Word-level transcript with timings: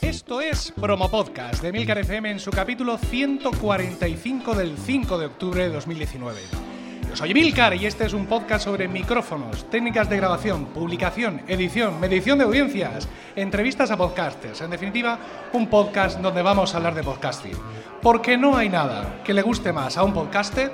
Esto 0.00 0.40
es 0.40 0.72
Promo 0.72 1.10
Podcast 1.10 1.62
de 1.62 1.72
Milcar 1.72 1.98
FM 1.98 2.30
en 2.30 2.40
su 2.40 2.50
capítulo 2.50 2.98
145 2.98 4.54
del 4.54 4.76
5 4.76 5.18
de 5.18 5.26
octubre 5.26 5.62
de 5.64 5.70
2019. 5.70 6.69
Yo 7.10 7.16
soy 7.16 7.34
Milcar 7.34 7.74
y 7.74 7.86
este 7.86 8.04
es 8.04 8.12
un 8.12 8.26
podcast 8.26 8.66
sobre 8.66 8.86
micrófonos, 8.86 9.68
técnicas 9.68 10.08
de 10.08 10.16
grabación, 10.16 10.66
publicación, 10.66 11.42
edición, 11.48 11.98
medición 11.98 12.38
de 12.38 12.44
audiencias, 12.44 13.08
entrevistas 13.34 13.90
a 13.90 13.96
podcasters. 13.96 14.60
En 14.60 14.70
definitiva, 14.70 15.18
un 15.52 15.66
podcast 15.66 16.20
donde 16.20 16.40
vamos 16.40 16.72
a 16.72 16.76
hablar 16.76 16.94
de 16.94 17.02
podcasting. 17.02 17.56
Porque 18.00 18.38
no 18.38 18.56
hay 18.56 18.68
nada 18.68 19.22
que 19.24 19.34
le 19.34 19.42
guste 19.42 19.72
más 19.72 19.98
a 19.98 20.04
un 20.04 20.12
podcaster 20.12 20.70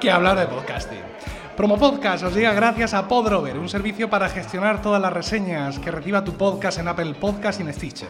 que 0.00 0.10
hablar 0.10 0.38
de 0.38 0.46
podcasting. 0.46 1.02
Promo 1.54 1.78
Podcast 1.78 2.24
os 2.24 2.34
llega 2.34 2.54
gracias 2.54 2.94
a 2.94 3.06
Podrover, 3.06 3.58
un 3.58 3.68
servicio 3.68 4.08
para 4.08 4.30
gestionar 4.30 4.80
todas 4.80 5.00
las 5.02 5.12
reseñas 5.12 5.78
que 5.78 5.90
reciba 5.90 6.24
tu 6.24 6.32
podcast 6.32 6.78
en 6.78 6.88
Apple 6.88 7.14
Podcast 7.14 7.60
y 7.60 7.62
en 7.62 7.74
Stitcher. 7.74 8.08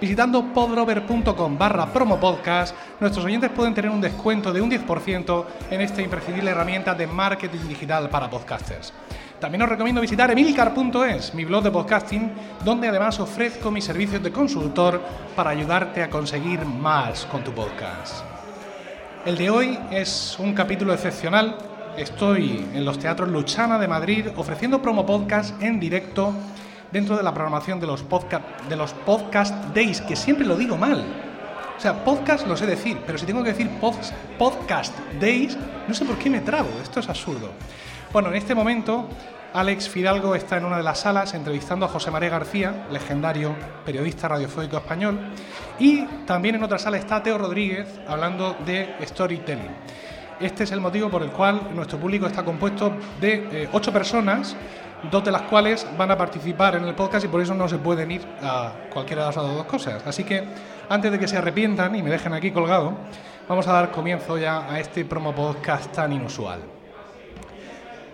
Visitando 0.00 0.52
podrover.com 0.54 1.58
barra 1.58 1.92
promopodcast, 1.92 2.72
nuestros 3.00 3.24
oyentes 3.24 3.50
pueden 3.50 3.74
tener 3.74 3.90
un 3.90 4.00
descuento 4.00 4.52
de 4.52 4.60
un 4.60 4.70
10% 4.70 5.44
en 5.72 5.80
esta 5.80 6.00
imprescindible 6.00 6.52
herramienta 6.52 6.94
de 6.94 7.08
marketing 7.08 7.66
digital 7.66 8.08
para 8.08 8.30
podcasters. 8.30 8.92
También 9.40 9.62
os 9.62 9.68
recomiendo 9.68 10.00
visitar 10.00 10.30
emilcar.es, 10.30 11.34
mi 11.34 11.44
blog 11.44 11.64
de 11.64 11.72
podcasting, 11.72 12.30
donde 12.64 12.86
además 12.86 13.18
ofrezco 13.18 13.72
mis 13.72 13.84
servicios 13.84 14.22
de 14.22 14.30
consultor 14.30 15.02
para 15.34 15.50
ayudarte 15.50 16.00
a 16.04 16.10
conseguir 16.10 16.64
más 16.64 17.26
con 17.26 17.42
tu 17.42 17.50
podcast. 17.50 18.24
El 19.26 19.36
de 19.36 19.50
hoy 19.50 19.78
es 19.90 20.36
un 20.38 20.54
capítulo 20.54 20.92
excepcional. 20.92 21.58
Estoy 21.96 22.68
en 22.72 22.84
los 22.84 23.00
teatros 23.00 23.28
Luchana 23.28 23.80
de 23.80 23.88
Madrid 23.88 24.26
ofreciendo 24.36 24.80
promo 24.80 25.04
podcast 25.04 25.60
en 25.60 25.80
directo 25.80 26.32
dentro 26.92 27.16
de 27.16 27.22
la 27.22 27.32
programación 27.34 27.80
de 27.80 27.86
los, 27.86 28.02
podcast, 28.02 28.44
de 28.68 28.76
los 28.76 28.92
podcast 28.92 29.54
days, 29.74 30.00
que 30.00 30.16
siempre 30.16 30.46
lo 30.46 30.56
digo 30.56 30.76
mal. 30.76 31.04
O 31.76 31.80
sea, 31.80 32.04
podcast 32.04 32.46
lo 32.46 32.56
sé 32.56 32.66
decir, 32.66 32.98
pero 33.06 33.18
si 33.18 33.26
tengo 33.26 33.42
que 33.44 33.50
decir 33.50 33.70
pod- 33.80 34.12
podcast 34.38 34.96
days, 35.20 35.56
no 35.86 35.94
sé 35.94 36.04
por 36.04 36.18
qué 36.18 36.28
me 36.28 36.40
trabo, 36.40 36.68
esto 36.82 37.00
es 37.00 37.08
absurdo. 37.08 37.50
Bueno, 38.12 38.30
en 38.30 38.36
este 38.36 38.54
momento, 38.54 39.08
Alex 39.54 39.88
Fidalgo 39.88 40.34
está 40.34 40.56
en 40.56 40.64
una 40.64 40.78
de 40.78 40.82
las 40.82 41.00
salas 41.00 41.34
entrevistando 41.34 41.86
a 41.86 41.88
José 41.88 42.10
María 42.10 42.30
García, 42.30 42.86
legendario 42.90 43.54
periodista 43.84 44.26
radiofónico 44.28 44.76
español, 44.78 45.18
y 45.78 46.04
también 46.26 46.56
en 46.56 46.64
otra 46.64 46.78
sala 46.78 46.96
está 46.96 47.22
Teo 47.22 47.38
Rodríguez 47.38 47.86
hablando 48.08 48.56
de 48.66 48.96
storytelling. 49.04 49.70
Este 50.40 50.64
es 50.64 50.72
el 50.72 50.80
motivo 50.80 51.08
por 51.10 51.22
el 51.22 51.30
cual 51.30 51.60
nuestro 51.74 51.98
público 51.98 52.26
está 52.26 52.44
compuesto 52.44 52.92
de 53.20 53.48
eh, 53.52 53.68
ocho 53.72 53.92
personas, 53.92 54.56
dos 55.10 55.24
de 55.24 55.30
las 55.30 55.42
cuales 55.42 55.86
van 55.96 56.10
a 56.10 56.16
participar 56.16 56.76
en 56.76 56.84
el 56.84 56.94
podcast 56.94 57.24
y 57.24 57.28
por 57.28 57.40
eso 57.40 57.54
no 57.54 57.68
se 57.68 57.78
pueden 57.78 58.10
ir 58.10 58.26
a 58.42 58.72
cualquiera 58.92 59.22
de 59.22 59.26
las 59.28 59.36
dos 59.36 59.64
cosas. 59.64 60.06
Así 60.06 60.24
que 60.24 60.44
antes 60.88 61.12
de 61.12 61.18
que 61.18 61.28
se 61.28 61.36
arrepientan 61.36 61.94
y 61.94 62.02
me 62.02 62.10
dejen 62.10 62.32
aquí 62.32 62.50
colgado, 62.50 62.94
vamos 63.48 63.66
a 63.68 63.72
dar 63.72 63.90
comienzo 63.90 64.38
ya 64.38 64.70
a 64.70 64.80
este 64.80 65.04
promo 65.04 65.34
podcast 65.34 65.92
tan 65.92 66.12
inusual. 66.12 66.60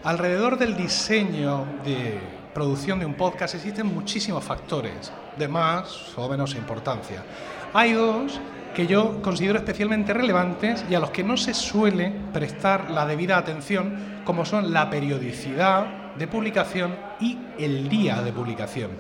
Alrededor 0.05 0.59
del 0.59 0.77
diseño 0.77 1.65
de 1.85 2.21
producción 2.53 2.99
de 2.99 3.07
un 3.07 3.15
podcast 3.15 3.55
existen 3.55 3.87
muchísimos 3.87 4.45
factores, 4.45 5.12
de 5.37 5.49
más 5.49 6.12
o 6.17 6.29
menos 6.29 6.55
importancia. 6.55 7.25
Hay 7.73 7.95
dos 7.95 8.39
que 8.75 8.87
yo 8.87 9.23
considero 9.23 9.59
especialmente 9.59 10.12
relevantes 10.12 10.85
y 10.91 10.95
a 10.95 11.01
los 11.01 11.11
que 11.11 11.25
no 11.25 11.37
se 11.37 11.55
suele 11.55 12.12
prestar 12.33 12.91
la 12.91 13.07
debida 13.07 13.39
atención, 13.39 14.21
como 14.25 14.45
son 14.45 14.73
la 14.73 14.91
periodicidad 14.91 16.03
de 16.19 16.27
publicación 16.27 16.95
y 17.20 17.39
el 17.59 17.89
día 17.89 18.22
de 18.22 18.33
publicación. 18.33 18.91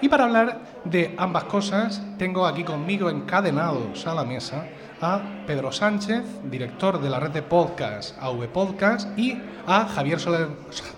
Y 0.00 0.08
para 0.08 0.24
hablar 0.24 0.60
de 0.84 1.14
ambas 1.16 1.44
cosas, 1.44 2.02
tengo 2.18 2.46
aquí 2.46 2.64
conmigo 2.64 3.08
encadenados 3.10 4.06
a 4.06 4.14
la 4.14 4.24
mesa 4.24 4.66
a 5.00 5.20
Pedro 5.46 5.72
Sánchez, 5.72 6.22
director 6.50 7.00
de 7.00 7.10
la 7.10 7.20
red 7.20 7.30
de 7.30 7.42
podcast 7.42 8.16
AV 8.22 8.46
Podcast, 8.48 9.18
y 9.18 9.38
a 9.66 9.86
Javier 9.86 10.18
Soler, 10.20 10.48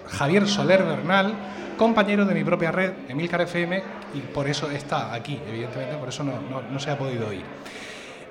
Javier 0.06 0.46
Soler 0.46 0.82
Bernal, 0.84 1.32
compañero 1.76 2.24
de 2.24 2.34
mi 2.34 2.44
propia 2.44 2.70
red, 2.72 2.92
Emilcar 3.08 3.40
FM, 3.42 3.82
y 4.14 4.20
por 4.20 4.48
eso 4.48 4.70
está 4.70 5.12
aquí, 5.14 5.40
evidentemente, 5.48 5.96
por 5.96 6.08
eso 6.08 6.22
no, 6.24 6.32
no- 6.48 6.62
no 6.62 6.78
se 6.78 6.90
ha 6.90 6.98
podido 6.98 7.32
ir. 7.32 7.42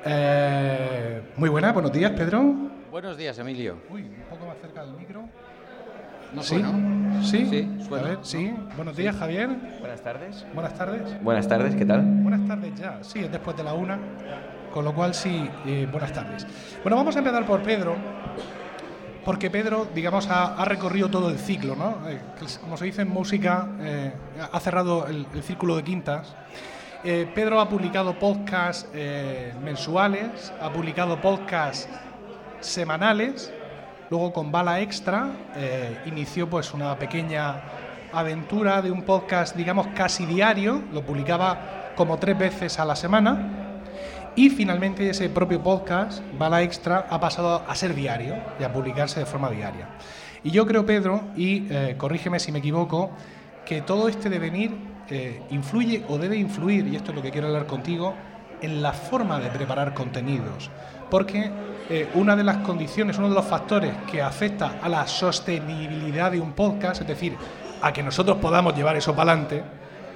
Eh, 0.06 1.22
muy 1.38 1.50
buenas, 1.50 1.74
buenos 1.74 1.91
días, 1.91 2.12
Pedro. 2.12 2.44
Buenos 2.91 3.18
días, 3.18 3.38
Emilio. 3.40 3.78
Uy, 3.90 4.03
un 4.03 4.24
poco 4.30 4.46
más 4.46 4.57
cerca 4.62 4.84
del 4.85 4.94
micro. 4.94 5.24
¿No 6.33 6.43
¿Sí? 6.43 6.55
¿Sí? 6.57 6.63
Sí, 7.23 7.69
a 7.81 7.85
suena, 7.88 8.07
ver, 8.09 8.19
sí. 8.21 8.53
Buenos 8.75 8.95
días, 8.95 9.15
Javier. 9.15 9.49
Buenas 9.79 10.01
tardes. 10.01 10.45
Buenas 10.53 10.73
tardes. 10.75 11.23
Buenas 11.23 11.47
tardes, 11.47 11.75
¿qué 11.75 11.85
tal? 11.85 12.01
Buenas 12.01 12.47
tardes 12.47 12.75
ya, 12.75 12.99
sí, 13.01 13.19
es 13.19 13.31
después 13.31 13.55
de 13.57 13.63
la 13.63 13.73
una, 13.73 13.97
con 14.73 14.85
lo 14.85 14.93
cual 14.93 15.13
sí, 15.13 15.49
eh, 15.65 15.88
buenas 15.91 16.13
tardes. 16.13 16.45
Bueno, 16.83 16.97
vamos 16.97 17.15
a 17.15 17.19
empezar 17.19 17.45
por 17.45 17.63
Pedro, 17.63 17.95
porque 19.25 19.49
Pedro, 19.49 19.88
digamos, 19.95 20.27
ha, 20.29 20.55
ha 20.55 20.65
recorrido 20.65 21.09
todo 21.09 21.29
el 21.29 21.38
ciclo, 21.38 21.75
¿no? 21.75 22.07
Eh, 22.09 22.19
como 22.61 22.77
se 22.77 22.85
dice 22.85 23.01
en 23.01 23.09
música, 23.09 23.67
eh, 23.79 24.13
ha 24.51 24.59
cerrado 24.59 25.07
el, 25.07 25.25
el 25.33 25.44
círculo 25.44 25.75
de 25.75 25.83
quintas. 25.83 26.35
Eh, 27.03 27.29
Pedro 27.33 27.59
ha 27.61 27.69
publicado 27.69 28.17
podcasts 28.19 28.89
eh, 28.94 29.53
mensuales, 29.63 30.51
ha 30.61 30.71
publicado 30.71 31.19
podcasts 31.21 31.88
semanales, 32.59 33.53
luego 34.09 34.34
con 34.34 34.51
Bala 34.51 34.81
Extra 34.81 35.31
eh, 35.56 35.97
inició 36.06 36.50
pues 36.50 36.73
una 36.73 36.97
pequeña 36.97 37.62
aventura 38.13 38.81
de 38.81 38.91
un 38.91 39.03
podcast, 39.03 39.56
digamos, 39.56 39.88
casi 39.88 40.25
diario, 40.25 40.81
lo 40.94 41.01
publicaba 41.03 41.91
como 41.95 42.18
tres 42.18 42.38
veces 42.38 42.79
a 42.79 42.85
la 42.85 42.95
semana, 42.95 43.68
y 44.35 44.50
finalmente 44.50 45.09
ese 45.09 45.29
propio 45.29 45.62
podcast, 45.62 46.22
Bala 46.38 46.62
Extra, 46.62 47.07
ha 47.09 47.19
pasado 47.19 47.63
a 47.68 47.75
ser 47.75 47.95
diario 47.95 48.35
y 48.59 48.63
a 48.63 48.72
publicarse 48.72 49.19
de 49.19 49.25
forma 49.25 49.50
diaria. 49.50 49.90
Y 50.44 50.51
yo 50.51 50.66
creo, 50.66 50.85
Pedro, 50.85 51.24
y 51.35 51.66
eh, 51.69 51.95
corrígeme 51.97 52.39
si 52.39 52.51
me 52.51 52.59
equivoco, 52.59 53.09
que 53.66 53.81
todo 53.81 54.07
este 54.07 54.29
devenir 54.29 54.78
eh, 55.09 55.41
influye 55.50 56.06
o 56.07 56.18
debe 56.18 56.38
influir, 56.38 56.88
y 56.88 56.95
esto 56.95 57.12
es 57.12 57.16
lo 57.16 57.24
que 57.24 57.31
quiero 57.31 57.47
hablar 57.47 57.66
contigo, 57.66 58.13
en 58.62 58.81
la 58.81 58.94
forma 58.94 59.39
de 59.39 59.50
preparar 59.50 59.94
contenidos. 59.94 60.69
Porque 61.09 61.51
eh, 61.90 62.09
una 62.16 62.36
de 62.36 62.44
las 62.44 62.58
condiciones, 62.58 63.18
uno 63.18 63.30
de 63.30 63.36
los 63.36 63.46
factores 63.46 63.94
que 64.12 64.22
afecta 64.22 64.75
a 64.81 64.90
la 64.90 65.08
sostenibilidad 65.08 66.31
de 66.31 66.40
un 66.40 66.53
podcast, 66.53 67.02
es 67.02 67.08
decir, 67.08 67.36
a 67.81 67.94
que 67.94 68.03
nosotros 68.03 68.38
podamos 68.38 68.75
llevar 68.75 68.98
eso 68.98 69.16
para 69.16 69.31
adelante, 69.31 69.64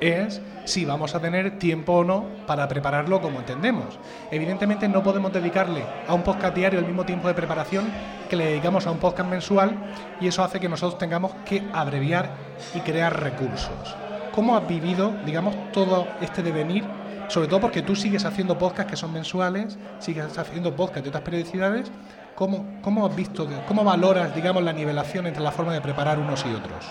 es 0.02 0.42
si 0.66 0.84
vamos 0.84 1.16
a 1.16 1.22
tener 1.22 1.58
tiempo 1.58 1.94
o 1.94 2.04
no 2.04 2.26
para 2.46 2.68
prepararlo 2.68 3.22
como 3.22 3.40
entendemos. 3.40 4.00
Evidentemente 4.32 4.90
no 4.90 5.02
podemos 5.02 5.32
dedicarle 5.32 5.84
a 6.08 6.14
un 6.14 6.24
podcast 6.24 6.56
diario 6.56 6.80
el 6.80 6.86
mismo 6.86 7.06
tiempo 7.06 7.28
de 7.28 7.34
preparación 7.34 7.86
que 8.30 8.36
le 8.36 8.46
dedicamos 8.46 8.86
a 8.86 8.92
un 8.92 8.98
podcast 8.98 9.30
mensual 9.30 9.76
y 10.20 10.28
eso 10.28 10.44
hace 10.44 10.60
que 10.60 10.70
nosotros 10.70 10.98
tengamos 10.98 11.34
que 11.46 11.64
abreviar 11.74 12.32
y 12.74 12.80
crear 12.80 13.22
recursos. 13.22 13.96
¿Cómo 14.34 14.58
has 14.58 14.68
vivido, 14.68 15.14
digamos, 15.26 15.56
todo 15.72 16.08
este 16.22 16.42
devenir? 16.42 16.84
Sobre 17.32 17.48
todo 17.48 17.62
porque 17.62 17.82
tú 17.82 17.96
sigues 17.96 18.26
haciendo 18.26 18.58
podcasts 18.58 18.92
que 18.92 18.98
son 18.98 19.14
mensuales, 19.14 19.78
sigues 20.00 20.38
haciendo 20.38 20.76
podcasts 20.76 21.04
de 21.04 21.10
otras 21.12 21.24
periodicidades. 21.24 21.90
¿Cómo, 22.36 22.82
cómo 22.82 23.06
has 23.06 23.16
visto, 23.16 23.48
cómo 23.70 23.86
valoras, 23.86 24.36
digamos, 24.36 24.62
la 24.64 24.74
nivelación 24.74 25.28
entre 25.28 25.42
la 25.42 25.54
forma 25.54 25.74
de 25.74 25.80
preparar 25.80 26.20
unos 26.20 26.46
y 26.46 26.54
otros? 26.54 26.86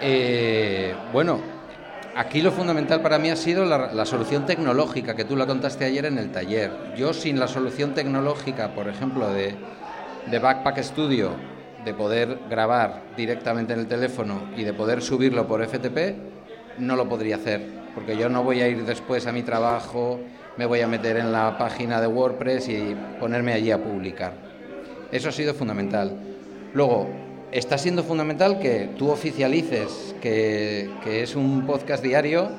Eh, 0.00 0.94
bueno, 1.12 1.38
aquí 2.16 2.40
lo 2.40 2.50
fundamental 2.50 3.02
para 3.02 3.18
mí 3.18 3.28
ha 3.28 3.36
sido 3.36 3.66
la, 3.66 3.92
la 3.92 4.06
solución 4.06 4.46
tecnológica 4.46 5.14
que 5.14 5.26
tú 5.26 5.36
la 5.36 5.46
contaste 5.46 5.84
ayer 5.84 6.06
en 6.06 6.16
el 6.16 6.32
taller. 6.32 6.94
Yo 6.96 7.12
sin 7.12 7.38
la 7.38 7.46
solución 7.46 7.92
tecnológica, 7.92 8.74
por 8.74 8.88
ejemplo, 8.88 9.30
de, 9.30 9.54
de 10.30 10.38
Backpack 10.38 10.78
Studio, 10.82 11.32
de 11.84 11.92
poder 11.92 12.38
grabar 12.48 13.02
directamente 13.18 13.74
en 13.74 13.80
el 13.80 13.86
teléfono 13.86 14.44
y 14.56 14.64
de 14.64 14.72
poder 14.72 15.02
subirlo 15.02 15.46
por 15.46 15.62
FTP, 15.62 16.78
no 16.78 16.96
lo 16.96 17.06
podría 17.06 17.36
hacer. 17.36 17.83
Porque 17.94 18.16
yo 18.16 18.28
no 18.28 18.42
voy 18.42 18.60
a 18.60 18.68
ir 18.68 18.84
después 18.84 19.26
a 19.26 19.32
mi 19.32 19.42
trabajo, 19.42 20.20
me 20.56 20.66
voy 20.66 20.80
a 20.80 20.88
meter 20.88 21.16
en 21.16 21.32
la 21.32 21.56
página 21.58 22.00
de 22.00 22.06
WordPress 22.06 22.68
y 22.68 22.96
ponerme 23.20 23.52
allí 23.52 23.70
a 23.70 23.82
publicar. 23.82 24.32
Eso 25.12 25.28
ha 25.28 25.32
sido 25.32 25.54
fundamental. 25.54 26.16
Luego, 26.72 27.08
está 27.52 27.78
siendo 27.78 28.02
fundamental 28.02 28.58
que 28.58 28.90
tú 28.98 29.10
oficialices 29.10 30.14
que, 30.20 30.90
que 31.04 31.22
es 31.22 31.36
un 31.36 31.66
podcast 31.66 32.02
diario. 32.02 32.50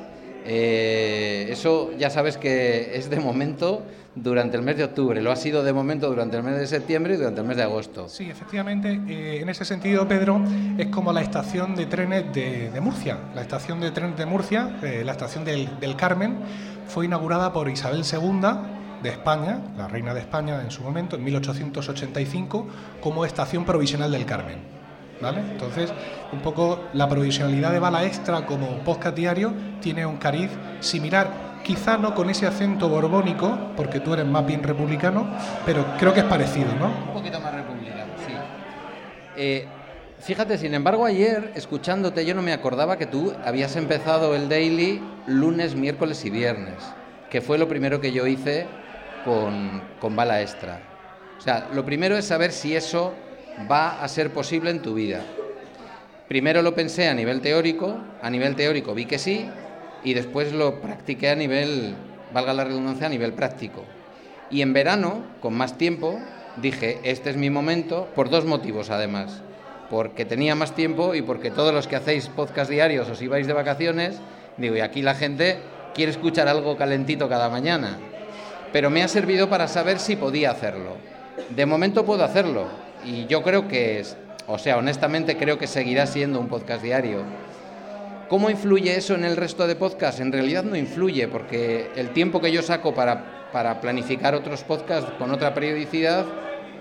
Eh, 0.46 1.48
eso 1.50 1.92
ya 1.98 2.10
sabes 2.10 2.38
que 2.38 2.96
es 2.96 3.10
de 3.10 3.20
momento 3.20 3.82
durante 4.16 4.56
el 4.56 4.64
mes 4.64 4.78
de 4.78 4.86
octubre, 4.86 5.22
lo 5.22 5.32
ha 5.32 5.36
sido 5.36 5.64
de 5.64 5.74
momento 5.74 6.08
durante 6.08 6.38
el 6.38 6.44
mes 6.44 6.58
de 6.58 6.68
septiembre 6.68 7.16
y 7.16 7.18
durante 7.18 7.42
el 7.42 7.48
mes 7.48 7.58
de 7.58 7.64
agosto. 7.64 8.08
Sí, 8.08 8.30
efectivamente, 8.30 9.02
eh, 9.08 9.42
en 9.42 9.50
ese 9.50 9.66
sentido, 9.66 10.08
Pedro, 10.08 10.42
es 10.78 10.88
como 10.88 11.12
la 11.12 11.22
estación 11.22 11.76
de 11.76 11.86
trenes 11.86 12.34
de, 12.34 12.72
de 12.72 12.82
Murcia. 12.82 13.20
La 13.36 13.42
estación 13.42 13.82
de 13.82 13.92
trenes 13.92 14.18
de 14.18 14.26
Murcia, 14.26 14.78
eh, 14.82 15.04
la 15.06 15.12
estación 15.12 15.44
del, 15.44 15.80
del 15.80 15.96
Carmen, 15.96 16.38
fue 16.88 17.06
inaugurada 17.06 17.52
por 17.52 17.70
Isabel 17.70 18.04
II 18.10 18.40
de 19.04 19.10
España, 19.10 19.60
la 19.78 19.88
reina 19.88 20.14
de 20.14 20.22
España 20.22 20.62
en 20.62 20.72
su 20.72 20.82
momento, 20.82 21.18
en 21.18 21.24
1885, 21.24 22.68
como 23.02 23.26
estación 23.26 23.66
provisional 23.66 24.12
del 24.12 24.26
Carmen. 24.26 24.76
¿Vale? 25.22 25.40
Entonces, 25.40 25.94
un 26.34 26.40
poco 26.40 26.84
la 26.94 27.08
provisionalidad 27.08 27.72
de 27.72 27.80
Bala 27.80 28.04
Extra 28.06 28.46
como 28.46 28.80
podcast 28.80 29.16
diario 29.16 29.54
tiene 29.82 30.06
un 30.06 30.18
cariz 30.18 30.52
similar, 30.82 31.55
quizá 31.66 31.98
no 31.98 32.14
con 32.14 32.30
ese 32.30 32.46
acento 32.46 32.88
borbónico, 32.88 33.72
porque 33.76 34.00
tú 34.00 34.14
eres 34.14 34.26
más 34.26 34.46
bien 34.46 34.62
republicano, 34.62 35.28
pero 35.66 35.84
creo 35.98 36.14
que 36.14 36.20
es 36.20 36.26
parecido, 36.26 36.68
¿no? 36.80 36.86
Un 37.08 37.14
poquito 37.14 37.40
más 37.40 37.54
republicano, 37.56 38.14
sí. 38.26 38.34
Eh, 39.36 39.66
fíjate, 40.20 40.60
sin 40.60 40.76
embargo, 40.76 41.06
ayer, 41.06 41.52
escuchándote, 41.56 42.24
yo 42.24 42.36
no 42.36 42.44
me 42.44 42.54
acordaba 42.54 42.98
que 42.98 43.08
tú 43.08 43.34
habías 43.44 43.76
empezado 43.76 44.36
el 44.36 44.48
daily 44.48 45.02
lunes, 45.26 45.76
miércoles 45.76 46.24
y 46.24 46.30
viernes, 46.30 46.76
que 47.32 47.42
fue 47.42 47.58
lo 47.58 47.68
primero 47.68 48.00
que 48.00 48.12
yo 48.12 48.28
hice 48.28 48.68
con, 49.26 49.82
con 50.00 50.16
Bala 50.16 50.42
Extra. 50.42 50.80
O 51.40 51.42
sea, 51.42 51.68
lo 51.74 51.84
primero 51.84 52.16
es 52.16 52.26
saber 52.26 52.52
si 52.52 52.76
eso 52.76 53.16
va 53.70 54.04
a 54.04 54.08
ser 54.08 54.32
posible 54.32 54.70
en 54.70 54.84
tu 54.84 54.94
vida. 54.94 55.22
Primero 56.28 56.62
lo 56.62 56.76
pensé 56.76 57.10
a 57.10 57.14
nivel 57.16 57.42
teórico, 57.42 57.98
a 58.22 58.30
nivel 58.30 58.56
teórico 58.56 58.94
vi 58.94 59.06
que 59.06 59.18
sí, 59.18 59.50
y 60.06 60.14
después 60.14 60.54
lo 60.54 60.80
practiqué 60.80 61.30
a 61.30 61.36
nivel, 61.36 61.96
valga 62.34 62.54
la 62.54 62.64
redundancia, 62.64 63.08
a 63.08 63.10
nivel 63.10 63.34
práctico. 63.34 63.84
Y 64.52 64.62
en 64.62 64.72
verano, 64.72 65.24
con 65.42 65.56
más 65.56 65.78
tiempo, 65.78 66.20
dije, 66.58 67.00
este 67.04 67.32
es 67.32 67.38
mi 67.38 67.50
momento, 67.50 68.08
por 68.16 68.30
dos 68.30 68.46
motivos 68.46 68.92
además. 68.92 69.42
Porque 69.90 70.24
tenía 70.24 70.56
más 70.56 70.76
tiempo 70.76 71.16
y 71.16 71.24
porque 71.24 71.52
todos 71.52 71.74
los 71.74 71.88
que 71.88 71.96
hacéis 71.96 72.28
podcast 72.30 72.70
diarios 72.70 73.10
os 73.10 73.22
ibais 73.22 73.48
de 73.48 73.54
vacaciones, 73.54 74.18
digo, 74.58 74.76
y 74.76 74.80
aquí 74.80 75.02
la 75.02 75.16
gente 75.16 75.58
quiere 75.96 76.12
escuchar 76.12 76.48
algo 76.48 76.78
calentito 76.78 77.28
cada 77.28 77.50
mañana. 77.50 77.98
Pero 78.72 78.92
me 78.92 79.02
ha 79.02 79.08
servido 79.08 79.50
para 79.50 79.68
saber 79.68 79.98
si 80.00 80.16
podía 80.16 80.52
hacerlo. 80.52 80.98
De 81.50 81.66
momento 81.66 82.06
puedo 82.06 82.24
hacerlo, 82.24 82.68
y 83.04 83.26
yo 83.26 83.42
creo 83.42 83.68
que, 83.68 84.04
o 84.46 84.60
sea, 84.60 84.78
honestamente 84.78 85.36
creo 85.36 85.58
que 85.58 85.66
seguirá 85.68 86.06
siendo 86.06 86.40
un 86.40 86.48
podcast 86.48 86.84
diario. 86.84 87.24
¿Cómo 88.28 88.50
influye 88.50 88.96
eso 88.96 89.14
en 89.14 89.24
el 89.24 89.38
resto 89.38 89.68
de 89.68 89.76
podcasts? 89.76 90.20
En 90.20 90.32
realidad 90.32 90.64
no 90.64 90.76
influye, 90.76 91.28
porque 91.28 91.92
el 91.96 92.10
tiempo 92.10 92.42
que 92.42 92.52
yo 92.52 92.64
saco 92.64 92.94
para, 92.94 93.52
para 93.52 93.80
planificar 93.80 94.34
otros 94.34 94.64
podcasts 94.64 95.12
con 95.20 95.32
otra 95.32 95.54
periodicidad 95.54 96.26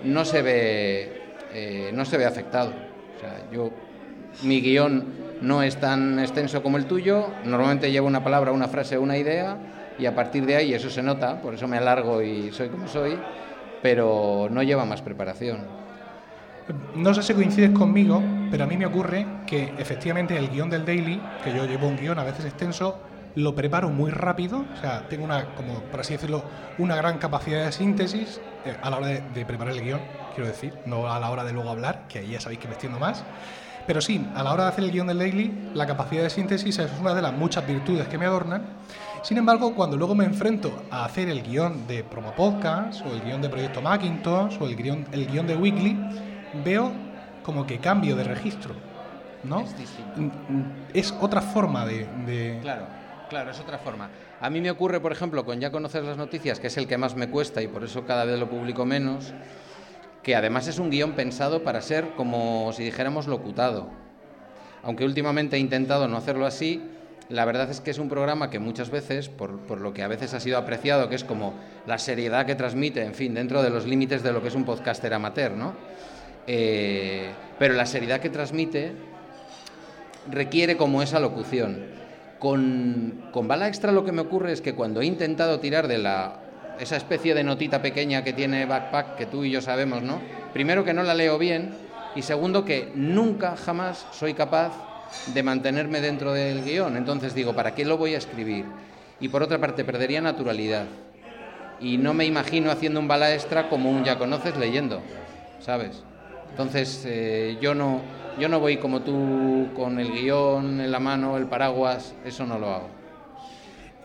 no 0.03 0.25
se 0.25 0.41
ve, 0.41 1.21
eh, 1.53 1.91
no 1.93 2.03
se 2.03 2.17
ve 2.17 2.25
afectado. 2.25 2.73
O 3.15 3.19
sea, 3.19 3.47
yo, 3.51 3.69
mi 4.41 4.59
guion 4.59 5.05
no 5.41 5.61
es 5.61 5.77
tan 5.77 6.17
extenso 6.19 6.63
como 6.63 6.77
el 6.77 6.85
tuyo, 6.85 7.27
normalmente 7.43 7.91
llevo 7.91 8.07
una 8.07 8.23
palabra, 8.23 8.51
una 8.51 8.67
frase, 8.67 8.97
una 8.97 9.17
idea, 9.17 9.57
y 9.99 10.07
a 10.07 10.15
partir 10.15 10.47
de 10.47 10.55
ahí 10.55 10.73
eso 10.73 10.89
se 10.89 11.03
nota, 11.03 11.41
por 11.41 11.53
eso 11.53 11.67
me 11.67 11.77
alargo 11.77 12.23
y 12.23 12.51
soy 12.51 12.69
como 12.69 12.87
soy, 12.87 13.19
pero 13.83 14.47
no 14.49 14.63
lleva 14.63 14.83
más 14.85 15.03
preparación. 15.03 15.84
No 16.95 17.13
sé 17.13 17.21
si 17.21 17.33
coincides 17.33 17.71
conmigo, 17.71 18.23
pero 18.49 18.63
a 18.63 18.67
mí 18.67 18.75
me 18.75 18.85
ocurre 18.85 19.25
que 19.45 19.73
efectivamente 19.77 20.35
el 20.37 20.49
guion 20.49 20.69
del 20.69 20.85
daily, 20.85 21.21
que 21.43 21.55
yo 21.55 21.65
llevo 21.65 21.87
un 21.87 21.95
guion 21.95 22.17
a 22.17 22.23
veces 22.23 22.45
extenso, 22.45 22.99
lo 23.35 23.53
preparo 23.53 23.89
muy 23.89 24.09
rápido, 24.11 24.65
o 24.73 24.81
sea, 24.81 25.07
tengo 25.07 25.25
una, 25.25 25.53
como 25.55 25.81
por 25.81 25.99
así 25.99 26.13
decirlo, 26.13 26.43
una 26.77 26.95
gran 26.95 27.17
capacidad 27.17 27.65
de 27.65 27.71
síntesis 27.71 28.39
eh, 28.65 28.75
a 28.81 28.89
la 28.89 28.97
hora 28.97 29.07
de, 29.07 29.45
preparar 29.45 29.75
el 29.75 29.81
guion, 29.81 29.99
quiero 30.33 30.47
decir, 30.47 30.73
no 30.85 31.11
a 31.11 31.19
la 31.19 31.29
hora 31.29 31.43
de 31.43 31.51
luego 31.51 31.69
hablar, 31.69 32.05
que 32.07 32.19
ahí 32.19 32.31
ya 32.31 32.39
sabéis 32.39 32.59
que 32.59 32.67
me 32.67 32.73
extiendo 32.73 32.97
más. 32.97 33.23
Pero 33.85 34.01
sí, 34.01 34.25
a 34.33 34.41
la 34.41 34.51
hora 34.51 34.63
de 34.63 34.69
hacer 34.69 34.83
el 34.85 34.91
guion 34.91 35.05
del 35.05 35.19
daily, 35.19 35.69
la 35.75 35.85
capacidad 35.85 36.23
de 36.23 36.31
síntesis 36.31 36.79
es 36.79 36.91
una 36.99 37.13
de 37.13 37.21
las 37.21 37.33
muchas 37.33 37.67
virtudes 37.67 38.07
que 38.07 38.17
me 38.17 38.25
adornan. 38.25 38.63
Sin 39.21 39.37
embargo, 39.37 39.75
cuando 39.75 39.97
luego 39.97 40.15
me 40.15 40.25
enfrento 40.25 40.83
a 40.89 41.05
hacer 41.05 41.29
el 41.29 41.43
guion 41.43 41.85
de 41.85 42.03
Promo 42.03 42.33
Podcast, 42.33 43.05
o 43.05 43.13
el 43.13 43.21
guion 43.21 43.41
de 43.41 43.49
Proyecto 43.49 43.81
Macintosh, 43.81 44.57
o 44.59 44.65
el 44.67 44.75
guion, 44.75 45.05
el 45.11 45.27
guion 45.27 45.45
de 45.45 45.55
Weekly, 45.55 45.97
veo 46.63 46.91
como 47.43 47.65
que 47.65 47.79
cambio 47.79 48.15
de 48.15 48.23
registro, 48.23 48.73
¿no? 49.43 49.63
Es, 50.93 51.13
otra 51.19 51.41
forma 51.41 51.85
de, 51.85 52.59
Claro, 52.61 52.87
claro, 53.29 53.51
es 53.51 53.59
otra 53.59 53.77
forma. 53.77 54.09
A 54.41 54.49
mí 54.49 54.61
me 54.61 54.71
ocurre, 54.71 54.99
por 54.99 55.11
ejemplo, 55.11 55.45
con 55.45 55.59
Ya 55.59 55.71
conoces 55.71 56.03
las 56.03 56.17
noticias, 56.17 56.59
que 56.59 56.67
es 56.67 56.77
el 56.77 56.87
que 56.87 56.97
más 56.97 57.15
me 57.15 57.29
cuesta 57.29 57.61
y 57.61 57.67
por 57.67 57.83
eso 57.83 58.05
cada 58.05 58.25
vez 58.25 58.39
lo 58.39 58.49
publico 58.49 58.85
menos, 58.85 59.33
que 60.23 60.35
además 60.35 60.67
es 60.67 60.79
un 60.79 60.89
guion 60.89 61.13
pensado 61.13 61.63
para 61.63 61.81
ser 61.81 62.15
como 62.15 62.71
si 62.73 62.83
dijéramos 62.83 63.27
locutado. 63.27 63.89
Aunque 64.83 65.05
últimamente 65.05 65.55
he 65.55 65.59
intentado 65.59 66.07
no 66.07 66.17
hacerlo 66.17 66.45
así, 66.45 66.81
la 67.29 67.45
verdad 67.45 67.69
es 67.69 67.81
que 67.81 67.91
es 67.91 67.97
un 67.97 68.09
programa 68.09 68.49
que 68.49 68.59
muchas 68.59 68.91
veces, 68.91 69.29
por, 69.29 69.59
por, 69.61 69.81
lo 69.81 69.93
que 69.93 70.03
a 70.03 70.07
veces 70.07 70.33
ha 70.33 70.39
sido 70.39 70.57
apreciado, 70.57 71.09
que 71.09 71.15
es 71.15 71.23
como 71.23 71.53
la 71.87 71.97
seriedad 71.97 72.45
que 72.45 72.55
transmite, 72.55 73.03
en 73.03 73.15
fin, 73.15 73.33
dentro 73.33 73.63
de 73.63 73.71
los 73.71 73.85
límites 73.85 74.21
de 74.21 74.31
lo 74.31 74.41
que 74.41 74.49
es 74.49 74.55
un 74.55 74.63
podcaster 74.63 75.13
amateur, 75.13 75.51
¿no? 75.51 75.73
Eh, 76.47 77.29
pero 77.57 77.73
la 77.73 77.85
seriedad 77.85 78.19
que 78.19 78.29
transmite 78.29 78.93
requiere 80.29 80.77
como 80.77 81.01
esa 81.01 81.19
locución. 81.19 81.95
Con, 82.39 83.29
con, 83.31 83.47
Bala 83.47 83.67
Extra 83.67 83.91
lo 83.91 84.03
que 84.03 84.11
me 84.11 84.21
ocurre 84.21 84.51
es 84.51 84.61
que 84.61 84.75
cuando 84.75 85.01
he 85.01 85.05
intentado 85.05 85.59
tirar 85.59 85.87
de 85.87 85.97
la, 85.97 86.39
esa 86.79 86.97
especie 86.97 87.33
de 87.33 87.43
notita 87.43 87.81
pequeña 87.81 88.23
que 88.23 88.33
tiene 88.33 88.65
Backpack, 88.65 89.15
que 89.15 89.25
tú 89.25 89.43
y 89.43 89.51
yo 89.51 89.61
sabemos, 89.61 90.03
¿no? 90.03 90.19
Primero 90.53 90.83
que 90.83 90.93
no 90.93 91.03
la 91.03 91.13
leo 91.13 91.37
bien 91.37 91.73
y 92.15 92.21
segundo 92.21 92.65
que 92.65 92.91
nunca, 92.95 93.55
jamás 93.55 94.05
soy 94.11 94.33
capaz 94.33 94.73
de 95.33 95.43
mantenerme 95.43 96.01
dentro 96.01 96.33
del 96.33 96.63
guion. 96.63 96.97
Entonces 96.97 97.33
digo, 97.33 97.53
¿para 97.53 97.73
qué 97.73 97.85
lo 97.85 97.97
voy 97.97 98.15
a 98.15 98.17
escribir? 98.17 98.65
Y 99.19 99.29
por 99.29 99.43
otra 99.43 99.59
parte, 99.59 99.83
perdería 99.83 100.21
naturalidad. 100.21 100.85
Y 101.79 101.97
no 101.97 102.13
me 102.13 102.25
imagino 102.25 102.71
haciendo 102.71 102.99
un 102.99 103.07
bala 103.07 103.33
extra 103.33 103.69
como 103.69 103.89
un 103.89 104.03
ya 104.03 104.17
conoces 104.17 104.57
leyendo, 104.57 105.01
¿sabes? 105.59 106.03
Entonces, 106.55 107.03
eh, 107.05 107.57
yo, 107.59 107.75
no, 107.75 107.99
yo 108.39 108.47
no 108.47 108.61
voy 108.61 108.77
como 108.77 109.01
tú 109.01 109.67
con 109.75 109.99
el 109.99 110.09
guion 110.13 110.79
en 110.79 110.89
la 110.89 111.01
mano, 111.01 111.35
el 111.35 111.47
paraguas, 111.47 112.15
eso 112.23 112.45
no 112.45 112.57
lo 112.57 112.73
hago. 112.73 112.87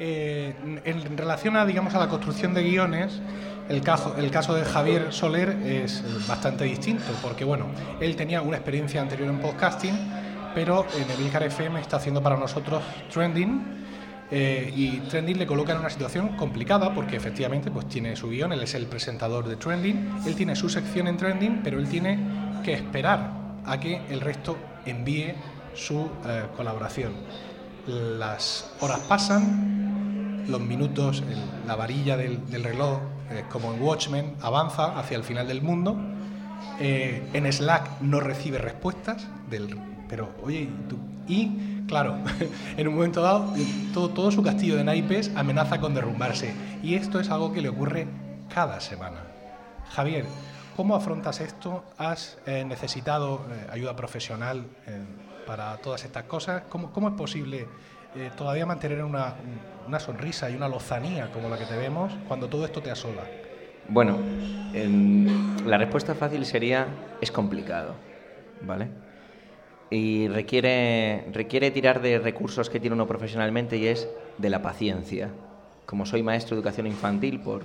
Eh, 0.00 0.52
en 0.85 1.17
relación 1.17 1.56
a, 1.56 1.64
digamos, 1.64 1.94
a 1.94 2.00
la 2.00 2.08
construcción 2.08 2.52
de 2.52 2.64
guiones, 2.64 3.20
el 3.69 3.82
caso, 3.82 4.17
el 4.19 4.32
caso 4.32 4.52
de 4.52 4.64
Javier 4.64 5.12
Soler 5.12 5.50
es 5.64 6.02
bastante 6.26 6.64
distinto, 6.64 7.05
porque 7.23 7.44
bueno, 7.44 7.67
él 8.00 8.17
tenía 8.17 8.43
una 8.43 8.56
experiencia 8.56 9.00
anterior 9.00 9.29
en 9.29 9.38
podcasting, 9.38 9.94
pero 10.53 10.87
en 10.99 11.08
Emilcar 11.08 11.44
FM 11.44 11.81
está 11.81 11.99
haciendo 11.99 12.20
para 12.20 12.37
nosotros 12.37 12.82
trending 13.12 13.81
eh, 14.32 14.73
y 14.76 14.99
Trending 15.08 15.38
le 15.38 15.46
coloca 15.46 15.73
en 15.73 15.81
una 15.81 15.91
situación 15.91 16.37
complicada 16.37 16.94
porque 16.94 17.17
efectivamente 17.17 17.70
pues 17.70 17.88
tiene 17.88 18.14
su 18.14 18.29
guion, 18.29 18.53
él 18.53 18.62
es 18.62 18.75
el 18.75 18.87
presentador 18.87 19.49
de 19.49 19.56
Trending, 19.56 20.23
él 20.25 20.37
tiene 20.37 20.55
su 20.55 20.69
sección 20.69 21.08
en 21.08 21.17
Trending, 21.17 21.60
pero 21.65 21.81
él 21.81 21.89
tiene 21.89 22.17
que 22.60 22.74
esperar 22.74 23.31
a 23.64 23.79
que 23.79 24.00
el 24.08 24.20
resto 24.20 24.56
envíe 24.84 25.34
su 25.74 26.10
eh, 26.26 26.46
colaboración. 26.56 27.12
Las 27.86 28.70
horas 28.81 29.00
pasan, 29.08 30.44
los 30.48 30.60
minutos, 30.60 31.22
la 31.67 31.76
varilla 31.76 32.17
del, 32.17 32.64
reloj, 32.64 33.00
eh, 33.31 33.44
como 33.50 33.72
en 33.72 33.82
Watchmen, 33.82 34.34
avanza 34.40 34.98
hacia 34.98 35.17
el 35.17 35.24
final 35.24 35.48
del 35.48 35.62
mundo. 35.62 35.98
en 36.79 37.52
Slack 37.52 38.00
no 38.00 38.20
recibe 38.20 38.58
respuestas, 38.58 39.26
pero 40.08 40.34
oye, 40.43 40.69
¿tú? 40.88 40.98
y 41.26 41.70
Claro, 41.90 42.14
en 42.76 42.86
un 42.86 42.94
momento 42.94 43.20
dado 43.20 43.52
todo 43.93 44.31
su 44.31 44.44
castillo 44.44 44.76
de 44.76 44.84
naipes 44.84 45.32
amenaza 45.34 45.81
con 45.81 45.93
derrumbarse 45.93 46.55
y 46.84 46.94
esto 46.94 47.19
es 47.19 47.31
algo 47.31 47.52
que 47.52 47.60
le 47.60 47.69
ocurre 47.69 48.06
cada 48.48 48.81
semana. 48.81 49.24
Javier, 49.90 50.24
¿cómo 50.77 50.94
afrontas 50.94 51.41
esto? 51.41 51.84
¿Has 51.98 52.39
eh, 52.46 52.65
necesitado 52.65 53.46
eh, 53.50 53.67
ayuda 53.70 53.94
profesional 53.96 54.67
eh, 54.86 55.00
para 55.46 55.77
todas 55.79 56.05
estas 56.05 56.24
cosas? 56.24 56.62
¿Cómo, 56.69 56.93
cómo 56.93 57.08
es 57.08 57.15
posible 57.15 57.67
todavía 58.36 58.67
mantener 58.67 59.05
una, 59.05 59.34
una, 59.86 60.00
sonrisa 60.00 60.50
y 60.50 60.56
una 60.56 60.67
lozanía 60.67 61.31
como 61.31 61.48
la 61.48 61.56
que 61.56 61.65
te 61.65 61.77
vemos 61.77 62.12
cuando 62.27 62.48
todo 62.48 62.65
esto 62.65 62.82
te 62.82 62.91
asola? 62.91 63.22
Bueno, 63.89 64.19
la 65.65 65.79
respuesta 65.79 66.17
fácil 66.17 66.44
sería 66.44 66.89
es 67.20 67.31
complicado, 67.31 67.94
¿vale? 68.62 68.89
y 69.91 70.29
requiere, 70.29 71.24
requiere 71.32 71.70
tirar 71.72 72.00
de 72.00 72.19
recursos 72.19 72.70
que 72.70 72.79
tiene 72.79 72.94
uno 72.94 73.08
profesionalmente 73.08 73.77
y 73.77 73.89
es 73.89 74.08
de 74.39 74.48
la 74.48 74.62
paciencia. 74.62 75.31
Como 75.84 76.06
soy 76.06 76.22
maestro 76.22 76.55
de 76.55 76.60
educación 76.60 76.86
infantil 76.86 77.41
por 77.41 77.62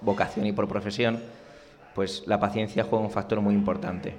vocación 0.00 0.46
y 0.46 0.52
por 0.52 0.68
profesión, 0.68 1.20
pues 1.94 2.24
la 2.26 2.38
paciencia 2.38 2.84
juega 2.84 3.04
un 3.04 3.10
factor 3.10 3.40
muy 3.40 3.54
importante. 3.54 4.14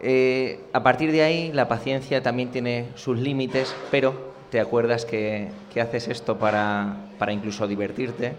Eh, 0.00 0.60
a 0.72 0.82
partir 0.82 1.10
de 1.10 1.22
ahí, 1.22 1.52
la 1.52 1.68
paciencia 1.68 2.22
también 2.22 2.50
tiene 2.50 2.88
sus 2.94 3.18
límites, 3.18 3.74
pero 3.90 4.32
te 4.50 4.60
acuerdas 4.60 5.04
que, 5.04 5.48
que 5.72 5.80
haces 5.80 6.08
esto 6.08 6.38
para, 6.38 6.96
para 7.18 7.32
incluso 7.32 7.66
divertirte 7.66 8.34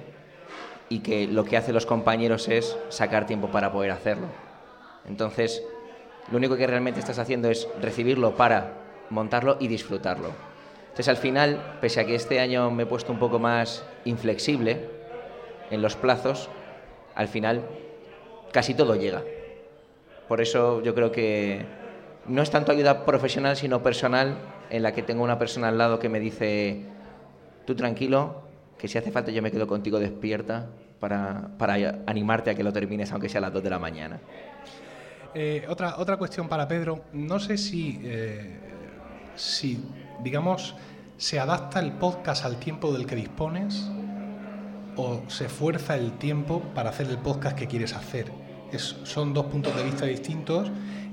y 0.88 1.00
que 1.00 1.28
lo 1.28 1.44
que 1.44 1.58
hacen 1.58 1.76
los 1.76 1.86
compañeros 1.86 2.48
es 2.48 2.78
sacar 2.90 3.26
tiempo 3.26 3.50
para 3.50 3.72
poder 3.72 3.92
hacerlo. 3.92 4.28
Entonces, 5.08 5.64
lo 6.32 6.38
único 6.38 6.56
que 6.58 6.68
realmente 6.68 7.00
estás 7.00 7.20
haciendo 7.20 7.50
es 7.50 7.68
recibirlo 7.82 8.36
para 8.36 8.74
montarlo 9.10 9.58
y 9.60 9.68
en 15.72 15.82
los 15.82 15.96
plazos, 15.96 16.50
al 17.16 17.28
final 17.28 17.64
casi 18.52 18.74
todo 18.74 18.96
llega. 18.96 19.24
Por 20.28 20.42
eso 20.42 20.82
yo 20.84 20.94
creo 20.94 21.12
que 21.12 21.66
no 22.28 22.42
es 22.42 22.52
tanto 22.52 22.72
ayuda 22.72 23.06
profesional, 23.06 23.56
sino 23.56 23.82
personal, 23.82 24.38
en 24.70 24.84
la 24.84 24.94
que 24.94 25.02
tengo 25.02 25.24
una 25.24 25.40
persona 25.40 25.70
al 25.70 25.78
lado 25.78 26.00
que 26.00 26.10
me 26.10 26.20
dice, 26.20 26.86
tú 27.66 27.76
tranquilo, 27.76 28.44
que 28.78 28.88
si 28.88 28.98
hace 28.98 29.12
falta 29.12 29.32
yo 29.32 29.42
me 29.42 29.52
quedo 29.52 29.68
contigo 29.68 30.00
despierta 30.00 30.68
para, 31.00 31.50
para 31.58 32.02
animarte 32.06 32.52
a 32.52 32.56
que 32.56 32.64
lo 32.64 32.72
termines, 32.72 33.12
aunque 33.12 33.30
sea 33.30 33.40
a 33.40 33.42
las 33.42 33.54
2 33.54 33.64
de 33.64 33.70
la 33.70 33.80
mañana. 33.80 34.20
Eh, 35.34 35.66
otra, 35.70 35.98
otra 35.98 36.18
cuestión 36.18 36.48
para 36.48 36.68
Pedro. 36.68 37.06
No 37.14 37.40
sé 37.40 37.58
si, 37.58 38.00
eh, 38.04 38.58
si, 39.36 39.84
digamos, 40.24 40.76
se 41.18 41.40
adapta 41.40 41.80
el 41.80 41.94
podcast 41.94 42.46
al 42.46 42.58
tiempo 42.58 42.92
del 42.94 43.06
que 43.06 43.16
dispones 43.16 43.90
o 44.96 45.22
se 45.28 45.50
fuerza 45.50 45.96
el 45.96 46.14
tiempo 46.14 46.62
para 46.74 46.90
hacer 46.90 47.08
el 47.08 47.18
podcast 47.18 47.58
que 47.58 47.68
quieres 47.68 47.94
hacer. 47.94 48.32
Son 48.78 49.34
dos 49.34 49.46
puntos 49.46 49.76
de 49.76 49.84
vista 49.84 50.06
distintos 50.06 50.70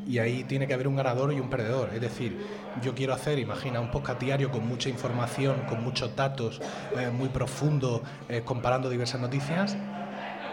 y 0.06 0.18
ahí 0.18 0.44
tiene 0.44 0.66
que 0.66 0.74
haber 0.74 0.86
un 0.86 0.96
ganador 0.96 1.32
y 1.32 1.40
un 1.40 1.50
perdedor. 1.50 1.90
Es 1.94 2.00
decir, 2.00 2.36
yo 2.82 2.94
quiero 2.94 3.12
hacer, 3.14 3.38
imagina, 3.38 3.80
un 3.80 3.90
podcast 3.90 4.20
diario 4.20 4.50
con 4.50 4.66
mucha 4.66 4.88
información, 4.88 5.62
con 5.68 5.82
muchos 5.82 6.14
datos, 6.14 6.60
eh, 6.98 7.10
muy 7.10 7.28
profundo, 7.28 8.02
comparando 8.44 8.88
diversas 8.88 9.20
noticias, 9.20 9.76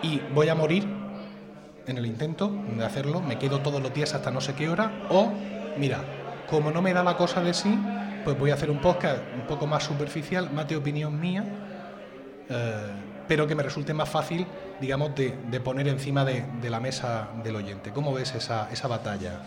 y 0.02 0.22
voy 0.34 0.50
a 0.50 0.56
morir 0.56 0.86
en 1.88 1.98
el 1.98 2.06
intento 2.06 2.52
de 2.76 2.86
hacerlo, 2.86 3.22
me 3.22 3.38
quedo 3.38 3.60
todos 3.60 3.82
los 3.82 3.94
días 3.94 4.14
hasta 4.14 4.32
no 4.32 4.42
sé 4.42 4.54
qué 4.54 4.70
hora, 4.70 4.92
o 5.10 5.32
mira, 5.78 6.04
como 6.50 6.72
no 6.72 6.82
me 6.82 6.94
da 6.94 7.04
la 7.04 7.16
cosa 7.18 7.42
de 7.42 7.54
sí, 7.54 7.78
pues 8.24 8.38
voy 8.38 8.52
a 8.52 8.54
hacer 8.54 8.70
un 8.70 8.80
podcast 8.80 9.22
un 9.36 9.48
poco 9.48 9.68
más 9.68 9.84
superficial, 9.84 10.52
más 10.52 10.68
de 10.68 10.78
opinión 10.78 11.20
mía, 11.20 11.44
eh, 12.50 12.92
pero 13.28 13.48
que 13.48 13.56
me 13.56 13.64
resulte 13.64 13.94
más 13.94 14.10
fácil, 14.10 14.46
digamos, 14.82 15.12
de, 15.16 15.32
poner 15.60 15.88
encima 15.88 16.26
de, 16.26 16.70
la 16.70 16.80
mesa 16.80 17.30
del 17.44 17.56
oyente. 17.56 17.92
¿Cómo 17.92 18.14
ves 18.14 18.36
esa, 18.36 18.70
esa 18.72 18.88
batalla? 18.88 19.42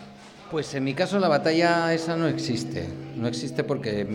Pues 0.51 0.73
en 0.75 0.83
mi 0.83 0.93
caso 0.93 1.19
la 1.19 1.27
batalla 1.27 1.93
esa 1.93 2.15
no 2.15 2.27
existe. 2.27 2.87
No 3.15 3.27
existe 3.27 3.63
porque 3.63 4.07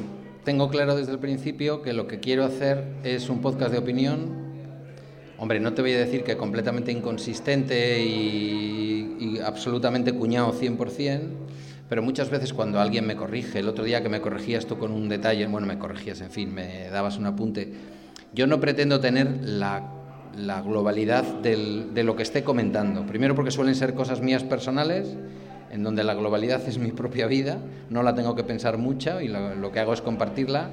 tengo 0.44 0.68
claro 0.68 0.96
desde 0.96 1.12
el 1.12 1.18
principio 1.18 1.82
que 1.82 1.92
lo 1.92 2.06
que 2.06 2.20
quiero 2.20 2.44
hacer 2.44 2.84
es 3.04 3.28
un 3.28 3.40
podcast 3.40 3.72
de 3.72 3.78
opinión 3.78 4.42
Hombre, 5.42 5.58
no 5.58 5.72
te 5.72 5.82
voy 5.82 5.92
a 5.94 5.98
decir 5.98 6.22
que 6.22 6.36
completamente 6.36 6.92
inconsistente 6.92 8.00
y, 8.00 9.40
absolutamente 9.44 10.12
cuñado 10.12 10.52
100%, 10.52 11.20
pero 11.88 12.00
muchas 12.00 12.30
veces 12.30 12.52
cuando 12.52 12.78
alguien 12.78 13.04
me 13.08 13.16
corrige, 13.16 13.58
el 13.58 13.68
otro 13.68 13.82
día 13.82 14.04
que 14.04 14.08
me 14.08 14.20
corregías 14.20 14.66
tú 14.66 14.78
con 14.78 14.92
un 14.92 15.08
detalle, 15.08 15.44
bueno, 15.48 15.66
me 15.66 15.80
corregías, 15.80 16.20
en 16.20 16.30
fin, 16.30 16.54
me 16.54 16.88
dabas 16.90 17.18
un 17.18 17.26
apunte, 17.26 17.72
yo 18.32 18.46
no 18.46 18.60
pretendo 18.60 19.00
tener 19.00 19.40
la, 19.42 19.88
globalidad 20.64 21.24
de 21.24 22.02
lo 22.02 22.16
que 22.16 22.22
esté 22.22 22.42
comentando. 22.42 23.06
Primero 23.06 23.34
porque 23.34 23.50
suelen 23.50 23.74
ser 23.74 23.94
cosas 23.94 24.20
mías 24.20 24.44
personales, 24.44 25.16
en 25.70 25.82
donde 25.82 26.04
la 26.04 26.14
globalidad 26.14 26.66
es 26.68 26.78
mi 26.78 26.92
propia 26.92 27.26
vida, 27.26 27.58
no 27.90 28.02
la 28.02 28.14
tengo 28.14 28.34
que 28.34 28.44
pensar 28.44 28.78
mucho 28.78 29.20
y 29.20 29.28
lo 29.28 29.72
que 29.72 29.80
hago 29.80 29.92
es 29.92 30.00
compartirla. 30.00 30.70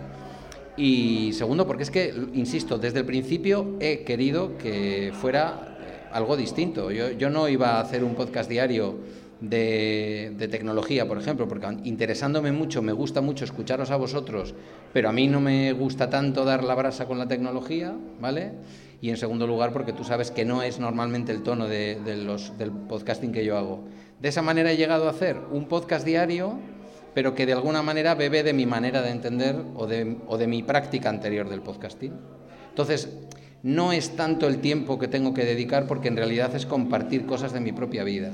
Y 0.77 1.33
segundo, 1.33 1.67
porque 1.67 1.83
es 1.83 1.91
que, 1.91 2.13
insisto, 2.33 2.77
desde 2.77 2.99
el 2.99 3.05
principio 3.05 3.75
he 3.81 4.03
querido 4.05 4.57
que 4.57 5.11
fuera 5.13 5.69
algo 6.11 6.37
distinto. 6.37 6.91
Yo, 6.91 7.29
no 7.29 7.49
iba 7.49 7.77
a 7.77 7.81
hacer 7.81 8.03
un 8.03 8.15
podcast 8.15 8.49
diario 8.49 8.95
de, 9.41 10.47
tecnología, 10.51 11.07
por 11.07 11.17
ejemplo, 11.17 11.47
porque 11.47 11.67
interesándome 11.83 12.51
mucho, 12.51 12.81
me 12.81 12.91
gusta 12.91 13.21
mucho 13.21 13.45
escucharos 13.45 13.91
a 13.91 13.95
vosotros, 13.95 14.53
pero 14.93 15.09
a 15.09 15.11
mí 15.11 15.27
no 15.27 15.39
me 15.41 15.71
gusta 15.73 16.09
tanto 16.09 16.45
dar 16.45 16.63
la 16.63 16.75
brasa 16.75 17.05
con 17.05 17.17
la 17.17 17.27
tecnología, 17.27 17.95
¿vale? 18.19 18.53
Y 19.01 19.09
en 19.09 19.17
segundo 19.17 19.47
lugar, 19.47 19.71
porque 19.71 19.93
tú 19.93 20.03
sabes 20.03 20.31
que 20.31 20.45
no 20.45 20.61
es 20.61 20.79
normalmente 20.79 21.31
el 21.31 21.41
tono 21.41 21.67
del 21.67 22.71
podcasting 22.87 23.31
que 23.31 23.45
yo 23.45 23.57
hago. 23.57 23.85
De 24.21 24.29
esa 24.29 24.41
manera 24.41 24.71
he 24.71 24.77
llegado 24.77 25.07
a 25.07 25.11
hacer 25.11 25.37
un 25.51 25.67
podcast 25.67 26.05
diario 26.05 26.59
pero 27.13 27.35
que 27.35 27.45
de 27.45 27.53
alguna 27.53 27.81
manera 27.81 28.15
bebe 28.15 28.43
de 28.43 28.53
mi 28.53 28.65
manera 28.65 29.01
de 29.01 29.09
entender 29.09 29.55
o 29.75 29.87
de, 29.87 30.17
o 30.27 30.37
de 30.37 30.47
mi 30.47 30.63
práctica 30.63 31.09
anterior 31.09 31.49
del 31.49 31.61
podcasting. 31.61 32.13
Entonces, 32.69 33.09
no 33.63 33.91
es 33.91 34.15
tanto 34.15 34.47
el 34.47 34.59
tiempo 34.59 34.99
que 34.99 35.07
tengo 35.07 35.33
que 35.33 35.43
dedicar 35.43 35.85
porque 35.87 36.07
en 36.07 36.15
realidad 36.15 36.55
es 36.55 36.65
compartir 36.65 37.25
cosas 37.25 37.51
de 37.51 37.59
mi 37.59 37.71
propia 37.71 38.03
vida. 38.03 38.31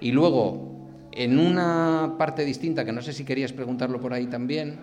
Y 0.00 0.12
luego, 0.12 1.08
en 1.12 1.38
una 1.38 2.14
parte 2.18 2.44
distinta, 2.44 2.84
que 2.84 2.92
no 2.92 3.02
sé 3.02 3.12
si 3.12 3.24
querías 3.24 3.52
preguntarlo 3.52 4.00
por 4.00 4.12
ahí 4.12 4.26
también, 4.26 4.78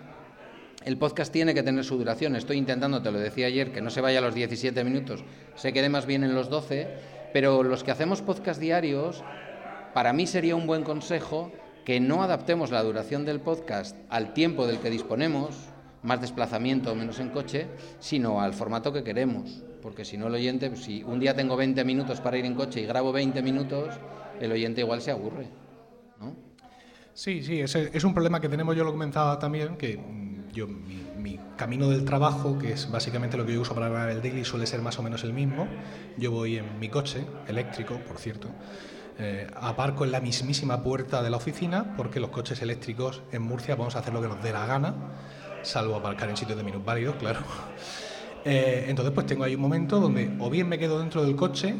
el 0.84 0.96
podcast 0.96 1.32
tiene 1.32 1.54
que 1.54 1.62
tener 1.62 1.84
su 1.84 1.98
duración. 1.98 2.36
Estoy 2.36 2.56
intentando, 2.56 3.02
te 3.02 3.10
lo 3.10 3.18
decía 3.18 3.46
ayer, 3.46 3.72
que 3.72 3.80
no 3.80 3.90
se 3.90 4.00
vaya 4.00 4.20
a 4.20 4.22
los 4.22 4.34
17 4.34 4.84
minutos, 4.84 5.24
se 5.56 5.72
quede 5.72 5.88
más 5.88 6.06
bien 6.06 6.22
en 6.22 6.34
los 6.34 6.48
12, 6.50 6.86
pero 7.32 7.62
los 7.62 7.82
que 7.82 7.90
hacemos 7.90 8.22
podcast 8.22 8.60
diarios, 8.60 9.24
para 9.92 10.12
mí 10.12 10.26
sería 10.26 10.54
un 10.54 10.66
buen 10.66 10.84
consejo 10.84 11.52
que 11.84 12.00
no 12.00 12.22
adaptemos 12.22 12.70
la 12.70 12.82
duración 12.82 13.24
del 13.24 13.40
podcast 13.40 13.96
al 14.08 14.34
tiempo 14.34 14.66
del 14.66 14.78
que 14.78 14.90
disponemos, 14.90 15.56
más 16.02 16.20
desplazamiento 16.20 16.92
o 16.92 16.94
menos 16.94 17.18
en 17.18 17.30
coche, 17.30 17.66
sino 17.98 18.40
al 18.40 18.54
formato 18.54 18.92
que 18.92 19.02
queremos. 19.02 19.64
Porque 19.82 20.04
si 20.04 20.16
no 20.16 20.28
el 20.28 20.34
oyente, 20.34 20.74
si 20.76 21.02
un 21.02 21.18
día 21.18 21.34
tengo 21.34 21.56
20 21.56 21.84
minutos 21.84 22.20
para 22.20 22.36
ir 22.36 22.44
en 22.44 22.54
coche 22.54 22.80
y 22.80 22.86
grabo 22.86 23.12
20 23.12 23.42
minutos, 23.42 23.94
el 24.40 24.52
oyente 24.52 24.80
igual 24.80 25.00
se 25.00 25.10
aburre. 25.10 25.48
¿no? 26.20 26.34
Sí, 27.14 27.42
sí, 27.42 27.60
ese 27.60 27.90
es 27.92 28.04
un 28.04 28.14
problema 28.14 28.40
que 28.40 28.48
tenemos, 28.48 28.76
yo 28.76 28.84
lo 28.84 28.92
comentaba 28.92 29.38
también, 29.38 29.76
que 29.76 29.96
mm, 29.96 30.52
yo, 30.52 30.66
mi, 30.66 31.04
mi, 31.18 31.40
camino 31.56 31.88
del 31.88 32.04
trabajo, 32.04 32.58
que 32.58 32.72
es 32.72 32.90
básicamente 32.90 33.36
lo 33.36 33.44
que 33.44 33.54
yo 33.54 33.60
uso 33.60 33.74
para 33.74 33.88
grabar 33.88 34.10
el 34.10 34.22
daily, 34.22 34.44
suele 34.44 34.66
ser 34.66 34.80
más 34.80 34.98
o 34.98 35.02
menos 35.02 35.24
el 35.24 35.32
mismo. 35.32 35.66
Yo 36.16 36.30
voy 36.30 36.56
en 36.56 36.78
mi 36.78 36.88
coche, 36.88 37.24
eléctrico, 37.48 37.98
por 38.06 38.18
cierto, 38.18 38.48
eh, 39.20 39.48
aparco 39.56 40.04
en 40.04 40.12
la 40.12 40.20
mismísima 40.20 40.80
puerta 40.84 41.24
de 41.24 41.30
la 41.30 41.38
oficina 41.38 41.96
porque 41.96 42.20
los 42.20 42.30
coches 42.30 42.62
eléctricos 42.62 43.22
en 43.32 43.42
Murcia 43.42 43.74
vamos 43.74 43.96
a 43.96 43.98
hacer 43.98 44.14
lo 44.14 44.22
que 44.22 44.28
nos 44.28 44.40
dé 44.40 44.52
la 44.52 44.64
gana, 44.64 44.94
salvo 45.62 45.96
aparcar 45.96 46.30
en 46.30 46.36
sitios 46.36 46.56
de 46.56 46.62
minusválidos, 46.62 47.16
claro. 47.18 47.40
Eh, 48.44 48.84
entonces 48.86 49.12
pues 49.12 49.26
tengo 49.26 49.42
ahí 49.42 49.56
un 49.56 49.60
momento 49.60 49.98
donde 49.98 50.36
o 50.38 50.48
bien 50.48 50.68
me 50.68 50.78
quedo 50.78 51.00
dentro 51.00 51.24
del 51.24 51.34
coche, 51.34 51.74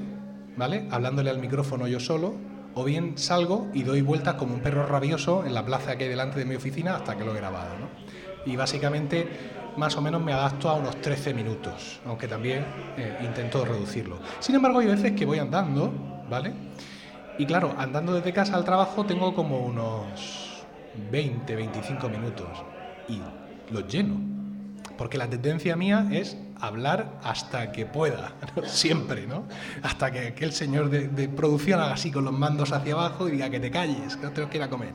¿vale? 0.59 0.87
Hablándole 0.91 1.31
al 1.31 1.39
micrófono 1.39 1.87
yo 1.87 2.01
solo, 2.01 2.35
o 2.75 2.85
bien 2.85 3.17
salgo 3.17 3.69
y 3.73 3.85
doy 3.85 4.03
vueltas 4.03 4.35
como 4.35 4.55
un 4.55 4.61
perro 4.61 4.85
rabioso 4.87 5.47
en 5.47 5.55
la 5.55 5.65
plaza 5.65 5.97
que 5.97 6.05
hay 6.05 6.11
delante 6.11 6.39
de 6.39 6.45
mi 6.45 6.57
oficina 6.57 6.97
hasta 6.97 7.17
que 7.17 7.25
lo 7.25 7.33
he 7.33 7.37
grabado. 7.37 7.75
Y 8.45 8.57
básicamente 8.57 9.27
más 9.77 9.97
o 9.97 10.03
menos 10.03 10.23
me 10.23 10.33
adapto 10.33 10.69
a 10.69 10.75
unos 10.75 11.01
13 11.01 11.33
minutos, 11.35 12.01
aunque 12.05 12.27
también 12.27 12.65
eh, 12.97 13.19
intento 13.25 13.65
reducirlo. 13.65 14.19
Sin 14.41 14.57
embargo, 14.57 14.81
hay 14.81 14.89
veces 14.89 15.13
que 15.13 15.25
voy 15.25 15.39
andando, 15.39 15.93
¿vale? 16.29 16.53
Y 17.39 17.47
claro, 17.47 17.75
andando 17.79 18.13
desde 18.15 18.33
casa 18.33 18.57
al 18.57 18.65
trabajo 18.65 19.05
tengo 19.07 19.33
como 19.35 19.61
unos 19.61 20.65
20, 21.11 21.55
25 21.55 22.09
minutos 22.09 22.49
y 23.09 23.21
los 23.73 23.87
lleno. 23.87 24.17
Porque 24.97 25.17
la 25.17 25.31
tendencia 25.31 25.77
mía 25.77 26.09
es 26.11 26.37
hablar 26.61 27.19
hasta 27.23 27.73
que 27.73 27.87
pueda, 27.87 28.33
siempre, 28.67 29.27
¿no? 29.27 29.45
Hasta 29.83 30.11
que, 30.11 30.29
aquel 30.29 30.49
el 30.49 30.55
señor 30.55 30.91
de, 30.91 31.29
producción 31.29 31.81
haga 31.81 31.95
así 31.95 32.11
con 32.11 32.25
los 32.25 32.33
mandos 32.33 32.73
hacia 32.73 32.95
abajo 32.95 33.29
y 33.29 33.33
diga 33.33 33.51
que 33.51 33.61
te 33.61 33.71
calles, 33.71 34.17
que 34.17 34.27
no 34.27 34.33
te 34.33 34.41
lo 34.41 34.49
quiera 34.49 34.69
comer. 34.69 34.95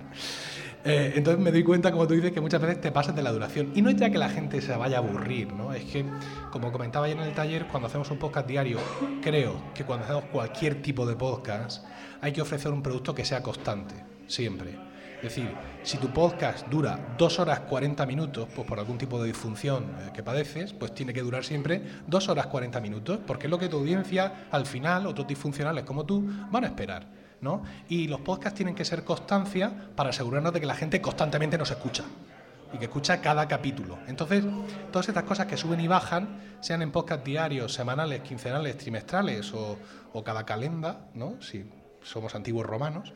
Eh, 0.86 1.13
entonces 1.15 1.41
me 1.41 1.51
doy 1.51 1.63
cuenta, 1.63 1.91
como 1.91 2.08
tú 2.08 2.13
dices, 2.13 2.32
que 2.34 2.41
muchas 2.41 2.62
veces 2.62 2.82
te 2.82 2.91
pasas 2.91 3.15
de 3.15 3.24
la 3.24 3.32
duración. 3.32 3.72
Y 3.74 3.82
no 3.82 3.89
es 3.89 3.96
ya 3.96 4.10
que 4.10 4.17
la 4.17 4.29
gente 4.29 4.62
se 4.62 4.75
vaya 4.75 4.98
a 4.98 5.00
aburrir, 5.00 5.53
¿no? 5.53 5.74
Es 5.74 5.84
que, 5.86 6.05
como 6.51 6.72
comentaba 6.72 7.05
ayer 7.05 7.17
en 7.17 7.24
el 7.24 7.34
taller, 7.34 7.67
cuando 7.67 7.88
hacemos 7.88 8.12
un 8.12 8.17
podcast 8.17 8.48
diario, 8.48 8.79
creo 9.22 9.55
que 9.74 9.86
cuando 9.86 10.05
hacemos 10.05 10.25
cualquier 10.25 10.82
tipo 10.82 11.05
de 11.05 11.15
podcast, 11.15 11.86
hay 12.22 12.34
que 12.34 12.41
ofrecer 12.41 12.72
un 12.72 12.84
producto 12.84 13.15
que 13.15 13.24
sea 13.24 13.41
constante, 13.41 13.96
siempre. 14.27 14.92
Es 15.24 15.34
decir, 15.34 15.56
si 15.84 15.98
tu 16.00 16.10
podcast 16.10 16.68
dura 16.68 17.15
2 17.18 17.39
horas 17.39 17.62
40 17.62 18.06
minutos, 18.06 18.46
pues 18.53 18.68
por 18.68 18.77
algún 18.77 18.98
tipo 18.98 19.22
de 19.22 19.27
disfunción 19.27 19.86
eh, 19.86 20.10
que 20.13 20.22
padeces, 20.22 20.74
pues 20.74 20.94
tiene 20.94 21.13
que 21.13 21.22
durar 21.22 21.46
siempre 21.46 21.82
2 22.08 22.27
horas 22.27 22.48
40 22.48 22.82
minutos, 22.82 23.20
porque 23.25 23.48
es 23.48 23.51
lo 23.51 23.58
que 23.58 23.70
tu 23.70 23.77
audiencia, 23.77 24.48
al 24.51 24.65
final, 24.65 25.08
otros 25.08 25.25
disfuncionales 25.25 25.86
como 25.86 26.06
tú, 26.06 26.30
van 26.51 26.65
a 26.65 26.68
esperar. 26.68 27.08
¿no? 27.39 27.63
Y 27.88 28.10
los 28.10 28.20
podcasts 28.20 28.58
tienen 28.58 28.75
que 28.75 28.84
ser 28.84 29.06
constancia 29.06 29.72
para 29.96 30.10
asegurarnos 30.10 30.51
de 30.51 30.60
que 30.60 30.65
la 30.65 30.75
gente 30.75 31.00
constantemente 31.00 31.58
nos 31.58 31.72
escucha 31.72 32.03
y 32.74 32.77
que 32.77 32.86
escucha 32.86 33.22
cada 33.22 33.48
capítulo. 33.48 34.00
Entonces, 34.08 34.44
todas 34.92 35.08
estas 35.08 35.24
cosas 35.24 35.46
que 35.46 35.56
suben 35.56 35.80
y 35.80 35.88
bajan, 35.88 36.58
sean 36.60 36.82
en 36.82 36.92
podcast 36.92 37.25
diarios, 37.25 37.74
semanales, 37.74 38.24
quincenales, 38.24 38.77
trimestrales 38.77 39.53
o, 39.53 39.77
o 40.12 40.22
cada 40.22 40.46
calenda, 40.46 41.08
¿no? 41.13 41.42
Si 41.42 41.63
somos 42.01 42.36
antiguos 42.36 42.65
romanos, 42.65 43.13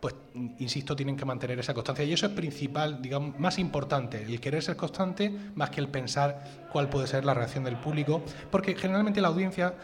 pues 0.00 0.14
insisto, 0.58 0.94
tienen 0.94 1.16
que 1.16 1.24
mantener 1.24 1.58
esa 1.58 1.74
constancia. 1.74 2.04
Y 2.04 2.12
eso 2.12 2.26
es 2.26 2.32
principal, 2.32 3.02
digamos, 3.02 3.38
más 3.38 3.58
importante, 3.58 4.22
el 4.22 4.40
querer 4.40 4.62
ser 4.62 4.76
constante 4.76 5.32
más 5.54 5.70
que 5.70 5.80
el 5.80 5.88
pensar 5.88 6.44
cuál 6.72 6.88
puede 6.88 7.06
ser 7.06 7.24
la 7.24 7.34
reacción 7.34 7.64
del 7.64 7.76
público, 7.76 8.22
porque 8.50 8.76
generalmente 8.76 9.20
la 9.20 9.28
audiencia 9.28 9.74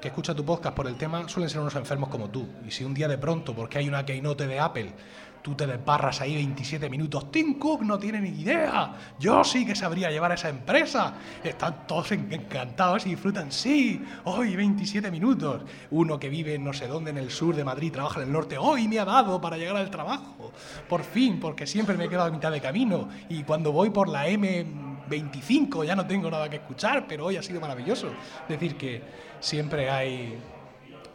que 0.00 0.08
escucha 0.08 0.34
tu 0.34 0.44
podcast 0.44 0.76
por 0.76 0.86
el 0.86 0.96
tema 0.96 1.28
suelen 1.28 1.50
ser 1.50 1.60
unos 1.60 1.74
enfermos 1.74 2.08
como 2.08 2.30
tú. 2.30 2.46
Y 2.66 2.70
si 2.70 2.84
un 2.84 2.94
día 2.94 3.08
de 3.08 3.18
pronto, 3.18 3.54
porque 3.54 3.78
hay 3.78 3.88
una 3.88 4.04
keynote 4.06 4.46
de 4.46 4.60
Apple, 4.60 4.92
tú 5.42 5.54
te 5.54 5.66
desbarras 5.66 6.20
ahí 6.20 6.34
27 6.34 6.88
minutos. 6.90 7.30
Tim 7.30 7.58
Cook 7.58 7.82
no 7.82 7.98
tiene 7.98 8.20
ni 8.20 8.40
idea. 8.40 8.94
Yo 9.18 9.44
sí 9.44 9.64
que 9.64 9.74
sabría 9.74 10.10
llevar 10.10 10.32
a 10.32 10.34
esa 10.34 10.48
empresa. 10.48 11.14
Están 11.42 11.86
todos 11.86 12.12
encantados 12.12 13.06
y 13.06 13.10
disfrutan. 13.10 13.50
Sí, 13.52 14.04
hoy 14.24 14.56
27 14.56 15.10
minutos. 15.10 15.62
Uno 15.90 16.18
que 16.18 16.28
vive 16.28 16.58
no 16.58 16.72
sé 16.72 16.86
dónde 16.86 17.10
en 17.10 17.18
el 17.18 17.30
sur 17.30 17.54
de 17.54 17.64
Madrid, 17.64 17.92
trabaja 17.92 18.20
en 18.20 18.26
el 18.26 18.32
norte. 18.32 18.58
Hoy 18.58 18.88
me 18.88 18.98
ha 18.98 19.04
dado 19.04 19.40
para 19.40 19.56
llegar 19.56 19.76
al 19.76 19.90
trabajo. 19.90 20.52
Por 20.88 21.02
fin, 21.02 21.40
porque 21.40 21.66
siempre 21.66 21.96
me 21.96 22.04
he 22.04 22.08
quedado 22.08 22.28
a 22.28 22.30
mitad 22.30 22.52
de 22.52 22.60
camino. 22.60 23.08
Y 23.28 23.42
cuando 23.42 23.72
voy 23.72 23.90
por 23.90 24.08
la 24.08 24.28
M25 24.28 25.84
ya 25.84 25.96
no 25.96 26.06
tengo 26.06 26.30
nada 26.30 26.48
que 26.48 26.56
escuchar, 26.56 27.06
pero 27.08 27.26
hoy 27.26 27.36
ha 27.36 27.42
sido 27.42 27.60
maravilloso. 27.60 28.08
Es 28.42 28.48
decir, 28.48 28.76
que 28.76 29.02
siempre 29.40 29.90
hay 29.90 30.38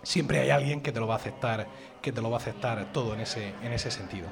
siempre 0.04 0.40
hay 0.40 0.50
alguien 0.50 0.82
que 0.82 0.92
te 0.92 1.00
lo 1.00 1.08
va 1.08 1.16
a 1.16 1.18
aceptar, 1.18 1.68
que 2.04 2.12
te 2.12 2.22
lo 2.22 2.30
va 2.30 2.38
a 2.38 2.42
aceptar 2.42 2.92
todo 2.92 3.14
en 3.16 3.22
ese, 3.22 3.54
en 3.64 3.72
ese 3.72 3.90
sentido. 3.90 4.28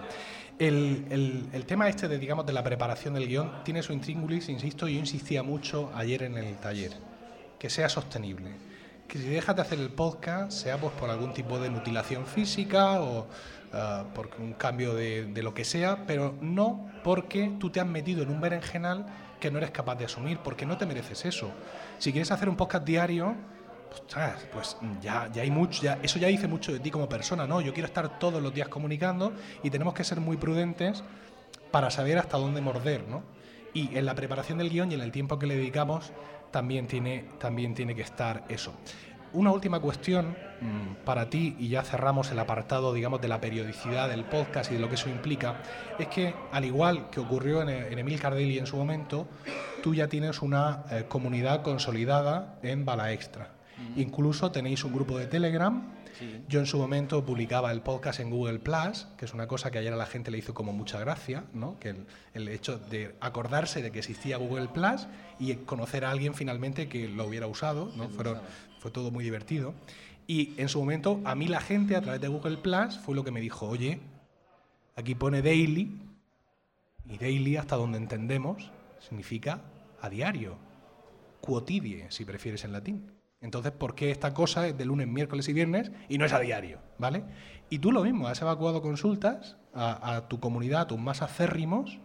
El, 0.60 1.48
el, 1.54 1.66
tema 1.66 1.90
este 1.90 2.08
de, 2.08 2.20
digamos, 2.20 2.46
de 2.46 2.54
la 2.54 2.64
preparación 2.64 3.16
del 3.16 3.28
guion 3.28 3.64
tiene 3.64 3.82
su 3.82 3.94
intríngulis, 3.94 4.50
insisto, 4.50 4.88
yo 4.88 5.00
insistía 5.00 5.42
mucho 5.42 5.90
ayer 5.96 6.22
en 6.22 6.38
el 6.38 6.56
taller, 6.58 6.92
que 7.58 7.70
sea 7.70 7.90
sostenible. 7.90 8.52
Que 9.08 9.18
si 9.18 9.28
dejas 9.28 9.56
de 9.56 9.62
hacer 9.64 9.80
el 9.80 9.90
podcast, 9.90 10.52
sea 10.52 10.78
pues 10.78 10.94
por 10.94 11.10
algún 11.10 11.34
tipo 11.34 11.58
de 11.60 11.70
mutilación 11.70 12.28
física 12.28 13.02
o 13.02 13.22
uh, 13.22 14.14
por 14.14 14.30
un 14.38 14.54
cambio 14.54 14.94
de, 14.94 15.26
de 15.26 15.42
lo 15.42 15.54
que 15.54 15.66
sea, 15.66 16.06
pero 16.06 16.36
no 16.42 16.92
porque 17.04 17.54
tú 17.58 17.72
te 17.72 17.80
has 17.80 17.88
metido 17.88 18.22
en 18.22 18.30
un 18.30 18.42
berenjenal 18.42 19.08
que 19.40 19.50
no 19.50 19.58
eres 19.58 19.72
capaz 19.72 19.96
de 19.96 20.06
asumir, 20.06 20.38
porque 20.40 20.66
no 20.66 20.78
te 20.78 20.86
mereces 20.86 21.26
eso. 21.26 21.52
Si 21.98 22.12
quieres 22.12 22.32
hacer 22.32 22.48
un 22.48 22.56
podcast 22.56 22.86
diario, 22.86 23.36
pues 24.52 24.78
ya, 25.02 25.30
ya 25.32 25.42
hay 25.42 25.52
mucho, 25.52 25.82
ya, 25.84 26.00
eso 26.02 26.20
ya 26.20 26.28
dice 26.28 26.48
mucho 26.48 26.72
de 26.72 26.80
ti 26.80 26.92
como 26.92 27.10
persona, 27.10 27.48
¿no? 27.48 27.62
Yo 27.62 27.74
quiero 27.74 27.88
estar 27.88 28.20
todos 28.20 28.42
los 28.42 28.54
días 28.54 28.68
comunicando 28.68 29.34
y 29.64 29.70
tenemos 29.70 29.94
que 29.94 30.04
ser 30.04 30.20
muy 30.20 30.38
prudentes 30.38 31.04
para 31.72 31.90
saber 31.90 32.18
hasta 32.18 32.38
dónde 32.38 32.62
morder, 32.62 33.08
¿no? 33.08 33.24
Y 33.74 33.98
en 33.98 34.06
la 34.06 34.16
preparación 34.16 34.58
del 34.58 34.70
guion 34.70 34.92
y 34.92 34.96
en 34.96 35.02
el 35.02 35.12
tiempo 35.12 35.40
que 35.40 35.48
le 35.48 35.56
dedicamos 35.56 36.12
también 36.52 36.88
tiene, 36.88 37.26
también 37.40 37.74
tiene 37.74 37.96
que 37.96 38.02
estar 38.02 38.44
eso. 38.50 38.74
Una 39.34 39.52
última 39.52 39.80
cuestión 39.80 40.36
mm, 40.60 41.06
para 41.06 41.30
ti, 41.30 41.56
y 41.58 41.70
ya 41.70 41.84
cerramos 41.84 42.30
el 42.32 42.40
apartado, 42.40 42.94
digamos, 42.94 43.22
de 43.22 43.30
la 43.30 43.40
periodicidad 43.40 44.10
del 44.10 44.26
podcast 44.26 44.70
y 44.72 44.74
de 44.74 44.82
lo 44.82 44.90
que 44.90 44.96
eso 44.96 45.10
implica, 45.10 45.62
es 45.98 46.08
que, 46.08 46.36
al 46.52 46.66
igual 46.66 47.10
que 47.10 47.22
ocurrió 47.22 47.62
en, 47.62 47.70
en 47.70 47.98
Emil 47.98 48.20
Cardelli 48.20 48.60
en 48.60 48.68
su 48.68 48.76
momento, 48.76 49.30
tú 49.82 49.96
ya 49.96 50.10
tienes 50.10 50.42
una 50.42 50.84
eh, 50.92 51.06
comunidad 51.08 51.62
consolidada 51.62 52.60
en 52.62 52.84
Bala 52.84 53.14
Extra. 53.14 53.61
Incluso 53.96 54.52
tenéis 54.52 54.84
un 54.84 54.94
grupo 54.94 55.18
de 55.18 55.28
Telegram. 55.28 55.94
Yo 56.48 56.60
en 56.60 56.66
su 56.66 56.78
momento 56.78 57.26
publicaba 57.26 57.72
el 57.72 57.82
podcast 57.82 58.20
en 58.20 58.30
Google 58.30 58.60
Plus, 58.60 59.08
que 59.18 59.26
es 59.26 59.34
una 59.34 59.48
cosa 59.48 59.72
que 59.72 59.80
ayer 59.80 59.92
a 59.92 59.96
la 59.96 60.06
gente 60.06 60.30
le 60.30 60.38
hizo 60.38 60.54
como 60.54 60.72
mucha 60.72 61.00
gracia, 61.00 61.46
¿no? 61.54 61.80
que 61.80 61.96
el, 62.34 62.48
hecho 62.48 62.78
de 62.78 63.16
acordarse 63.22 63.82
de 63.82 63.92
que 63.92 64.00
existía 64.00 64.38
Google 64.38 64.68
Plus 64.68 65.08
y 65.40 65.54
conocer 65.56 66.06
a 66.06 66.12
alguien 66.12 66.36
finalmente 66.36 66.88
que 66.88 67.08
lo 67.08 67.26
hubiera 67.26 67.48
usado, 67.48 67.92
¿no? 67.96 68.10
Fueron, 68.10 68.40
fue 68.80 68.92
todo 68.92 69.10
muy 69.10 69.24
divertido. 69.24 69.74
Y 70.28 70.54
en 70.58 70.70
su 70.70 70.80
momento 70.80 71.22
a 71.26 71.34
mí 71.34 71.48
la 71.48 71.62
gente 71.62 71.96
a 71.96 72.02
través 72.02 72.22
de 72.22 72.28
Google 72.28 72.58
Plus 72.58 73.00
fue 73.00 73.16
lo 73.16 73.24
que 73.24 73.32
me 73.32 73.42
dijo, 73.42 73.68
oye, 73.68 74.00
aquí 74.96 75.16
pone 75.16 75.42
daily, 75.42 75.98
y 77.06 77.18
daily 77.18 77.58
hasta 77.58 77.76
donde 77.76 77.98
entendemos 77.98 78.72
significa 79.00 79.62
a 80.02 80.10
diario, 80.10 80.58
quotidie, 81.42 82.10
si 82.10 82.26
prefieres 82.26 82.64
en 82.64 82.72
latín. 82.72 83.12
Entonces, 83.42 83.72
¿por 83.72 83.96
qué 83.96 84.12
esta 84.12 84.34
cosa 84.34 84.68
es 84.68 84.78
de 84.78 84.86
lunes, 84.86 85.08
miércoles 85.08 85.50
y 85.50 85.54
viernes 85.54 85.92
y 86.08 86.20
no 86.20 86.26
es 86.26 86.34
a 86.34 86.40
diario? 86.40 86.80
¿Vale? 87.00 87.24
Y 87.70 87.80
tú 87.80 87.92
lo 87.92 88.04
mismo, 88.04 88.28
has 88.28 88.42
evacuado 88.42 88.82
consultas 88.82 89.58
a, 89.74 90.26
tu 90.28 90.40
comunidad, 90.40 90.82
a 90.82 90.88
tus 90.88 91.00
más 91.00 91.22
acérrimos, 91.22 92.00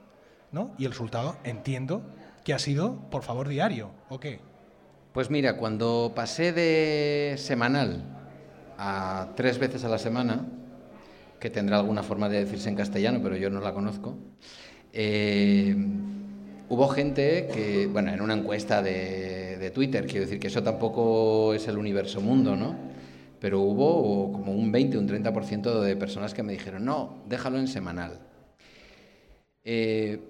¿no? 0.51 0.75
Y 0.79 0.87
el 0.87 0.93
resultado, 0.93 1.37
entiendo, 1.45 2.03
que 2.45 2.55
ha 2.55 2.59
sido, 2.59 3.01
por 3.11 3.23
favor, 3.23 3.49
diario, 3.49 3.91
¿o 4.09 4.19
qué? 4.19 4.41
Pues 5.13 5.31
mira, 5.31 5.57
cuando 5.57 6.13
pasé 6.15 6.53
de 6.53 7.35
semanal 7.37 8.05
a 8.79 9.33
tres 9.37 9.59
veces 9.59 9.85
a 9.85 9.89
la 9.89 9.99
semana, 9.99 10.47
que 11.39 11.51
tendrá 11.51 11.77
alguna 11.79 12.03
forma 12.03 12.29
de 12.29 12.45
decirse 12.45 12.69
en 12.69 12.77
castellano, 12.77 13.21
pero 13.23 13.37
yo 13.37 13.51
no 13.51 13.61
la 13.61 13.75
conozco, 13.75 14.17
eh, 14.93 15.75
hubo 16.69 16.89
gente 16.89 17.49
que, 17.53 17.87
bueno, 17.87 18.13
en 18.13 18.21
una 18.21 18.35
encuesta 18.35 18.83
de 18.83 19.71
Twitter. 19.75 20.07
Quiero 20.07 20.25
decir 20.25 20.39
que 20.39 20.47
eso 20.47 20.63
tampoco 20.63 21.55
es 21.55 21.69
el 21.69 21.77
universo 21.79 22.21
mundo, 22.21 22.57
¿no? 22.57 22.75
Pero 23.41 23.61
hubo 23.61 24.33
como 24.33 24.53
un 24.53 24.73
20, 24.73 24.97
un 24.97 25.09
30% 25.09 25.81
de 25.81 25.97
personas 25.97 26.33
que 26.33 26.43
me 26.43 26.53
dijeron, 26.53 26.85
no, 26.85 27.19
déjalo 27.29 27.59
en 27.59 27.69
semanal. 27.69 28.21
Eh, 29.65 30.21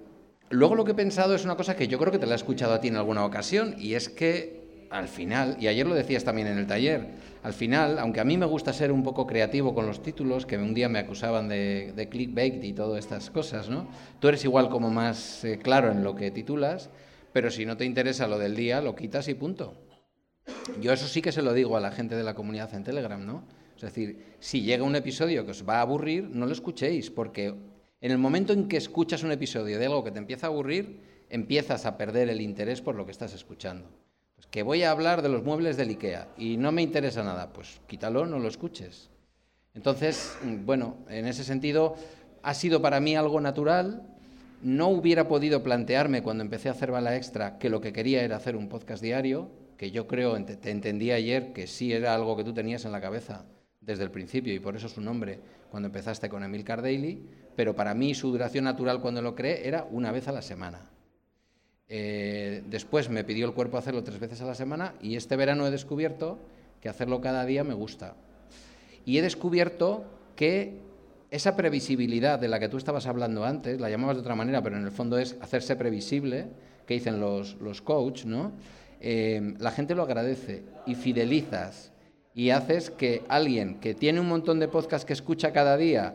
luego 0.50 0.74
lo 0.74 0.84
que 0.84 0.92
he 0.92 0.94
pensado 0.94 1.34
es 1.34 1.44
una 1.44 1.56
cosa 1.56 1.76
que 1.76 1.88
yo 1.88 1.98
creo 1.98 2.10
que 2.10 2.18
te 2.18 2.26
la 2.26 2.32
he 2.32 2.36
escuchado 2.36 2.74
a 2.74 2.80
ti 2.80 2.88
en 2.88 2.96
alguna 2.96 3.24
ocasión, 3.24 3.76
y 3.78 3.94
es 3.94 4.08
que 4.08 4.65
al 4.90 5.08
final, 5.08 5.56
y 5.60 5.68
ayer 5.68 5.86
lo 5.86 5.94
decías 5.94 6.24
también 6.24 6.48
en 6.48 6.58
el 6.58 6.66
taller, 6.66 7.06
al 7.42 7.52
final, 7.52 7.98
aunque 7.98 8.20
a 8.20 8.24
mí 8.24 8.36
me 8.36 8.46
gusta 8.46 8.72
ser 8.72 8.90
un 8.90 9.02
poco 9.02 9.26
creativo 9.26 9.74
con 9.74 9.86
los 9.86 10.02
títulos, 10.02 10.46
que 10.46 10.56
un 10.58 10.74
día 10.74 10.88
me 10.88 10.98
acusaban 10.98 11.48
de, 11.48 12.08
clickbait 12.10 12.62
y 12.64 12.72
todas 12.72 12.98
estas 12.98 13.30
cosas, 13.30 13.68
¿no? 13.68 13.88
Tú 14.18 14.28
eres 14.28 14.44
igual 14.44 14.68
como 14.68 14.90
más 14.90 15.44
eh, 15.44 15.58
claro 15.58 15.92
en 15.92 16.02
lo 16.02 16.16
que 16.16 16.30
titulas, 16.30 16.90
pero 17.32 17.50
si 17.50 17.64
no 17.64 17.76
te 17.76 17.84
interesa 17.84 18.26
lo 18.26 18.38
del 18.38 18.56
día, 18.56 18.80
lo 18.80 18.96
quitas 18.96 19.28
y 19.28 19.34
punto. 19.34 19.74
Yo 20.80 20.92
eso 20.92 21.06
sí 21.06 21.22
que 21.22 21.32
se 21.32 21.42
lo 21.42 21.52
digo 21.52 21.76
a 21.76 21.80
la 21.80 21.92
gente 21.92 22.16
de 22.16 22.24
la 22.24 22.34
comunidad 22.34 22.74
en 22.74 22.84
Telegram, 22.84 23.24
¿no? 23.24 23.44
Es 23.76 23.82
decir, 23.82 24.36
si 24.40 24.62
llega 24.62 24.84
un 24.84 24.96
episodio 24.96 25.44
que 25.44 25.50
os 25.50 25.68
va 25.68 25.78
a 25.78 25.82
aburrir, 25.82 26.24
no 26.30 26.46
lo 26.46 26.52
escuchéis, 26.52 27.10
porque 27.10 27.54
en 28.00 28.10
el 28.10 28.18
momento 28.18 28.52
en 28.52 28.68
que 28.68 28.76
escuchas 28.76 29.22
un 29.22 29.32
episodio 29.32 29.78
de 29.78 29.86
algo 29.86 30.02
que 30.02 30.10
te 30.10 30.18
empieza 30.18 30.46
a 30.46 30.50
aburrir, 30.50 31.00
empiezas 31.28 31.86
a 31.86 31.96
perder 31.98 32.28
el 32.28 32.40
interés 32.40 32.80
por 32.80 32.94
lo 32.94 33.04
que 33.04 33.12
estás 33.12 33.34
escuchando. 33.34 33.88
Pues 34.36 34.46
que 34.48 34.62
voy 34.62 34.82
a 34.82 34.90
hablar 34.90 35.22
de 35.22 35.30
los 35.30 35.42
muebles 35.42 35.76
del 35.76 35.88
IKEA 35.88 36.28
y 36.36 36.58
no 36.58 36.70
me 36.70 36.82
interesa 36.82 37.24
nada, 37.24 37.52
pues 37.52 37.80
quítalo, 37.86 38.26
no 38.26 38.38
lo 38.38 38.48
escuches. 38.48 39.08
Entonces, 39.74 40.36
bueno, 40.64 40.96
en 41.08 41.26
ese 41.26 41.42
sentido, 41.42 41.96
ha 42.42 42.54
sido 42.54 42.82
para 42.82 43.00
mí 43.00 43.16
algo 43.16 43.40
natural, 43.40 44.02
no 44.62 44.88
hubiera 44.88 45.26
podido 45.26 45.62
plantearme 45.62 46.22
cuando 46.22 46.44
empecé 46.44 46.68
a 46.68 46.72
hacer 46.72 46.90
bala 46.90 47.16
extra 47.16 47.58
que 47.58 47.70
lo 47.70 47.80
que 47.80 47.92
quería 47.92 48.22
era 48.22 48.36
hacer 48.36 48.56
un 48.56 48.68
podcast 48.68 49.02
diario, 49.02 49.50
que 49.76 49.90
yo 49.90 50.06
creo, 50.06 50.42
te 50.44 50.70
entendí 50.70 51.10
ayer, 51.10 51.52
que 51.52 51.66
sí 51.66 51.92
era 51.92 52.14
algo 52.14 52.36
que 52.36 52.44
tú 52.44 52.54
tenías 52.54 52.84
en 52.84 52.92
la 52.92 53.00
cabeza 53.00 53.44
desde 53.80 54.04
el 54.04 54.10
principio 54.10 54.52
y 54.54 54.60
por 54.60 54.76
eso 54.76 54.88
su 54.88 55.00
nombre 55.00 55.40
cuando 55.70 55.86
empezaste 55.86 56.28
con 56.28 56.42
Emil 56.42 56.64
Daily, 56.64 57.26
pero 57.54 57.74
para 57.74 57.94
mí 57.94 58.14
su 58.14 58.30
duración 58.30 58.64
natural 58.64 59.00
cuando 59.00 59.22
lo 59.22 59.34
creé 59.34 59.66
era 59.66 59.86
una 59.90 60.12
vez 60.12 60.28
a 60.28 60.32
la 60.32 60.42
semana. 60.42 60.90
Eh, 61.88 62.62
después 62.66 63.08
me 63.08 63.24
pidió 63.24 63.46
el 63.46 63.54
cuerpo 63.54 63.78
hacerlo 63.78 64.02
tres 64.02 64.18
veces 64.18 64.40
a 64.40 64.46
la 64.46 64.54
semana 64.54 64.94
y 65.00 65.16
este 65.16 65.36
verano 65.36 65.66
he 65.66 65.70
descubierto 65.70 66.38
que 66.80 66.88
hacerlo 66.88 67.20
cada 67.20 67.44
día 67.44 67.64
me 67.64 67.74
gusta. 67.74 68.14
Y 69.04 69.18
he 69.18 69.22
descubierto 69.22 70.04
que 70.34 70.80
esa 71.30 71.56
previsibilidad 71.56 72.38
de 72.38 72.48
la 72.48 72.58
que 72.58 72.68
tú 72.68 72.76
estabas 72.76 73.06
hablando 73.06 73.44
antes, 73.44 73.80
la 73.80 73.90
llamabas 73.90 74.16
de 74.16 74.20
otra 74.20 74.34
manera, 74.34 74.62
pero 74.62 74.76
en 74.76 74.84
el 74.84 74.90
fondo 74.90 75.18
es 75.18 75.36
hacerse 75.40 75.76
previsible, 75.76 76.46
que 76.86 76.94
dicen 76.94 77.20
los, 77.20 77.54
los 77.60 77.82
coaches, 77.82 78.26
¿no? 78.26 78.52
Eh, 79.00 79.54
la 79.58 79.70
gente 79.70 79.94
lo 79.94 80.02
agradece 80.02 80.64
y 80.86 80.94
fidelizas 80.94 81.92
y 82.34 82.50
haces 82.50 82.90
que 82.90 83.22
alguien 83.28 83.80
que 83.80 83.94
tiene 83.94 84.20
un 84.20 84.28
montón 84.28 84.58
de 84.58 84.68
podcasts 84.68 85.04
que 85.04 85.12
escucha 85.12 85.52
cada 85.52 85.76
día 85.76 86.14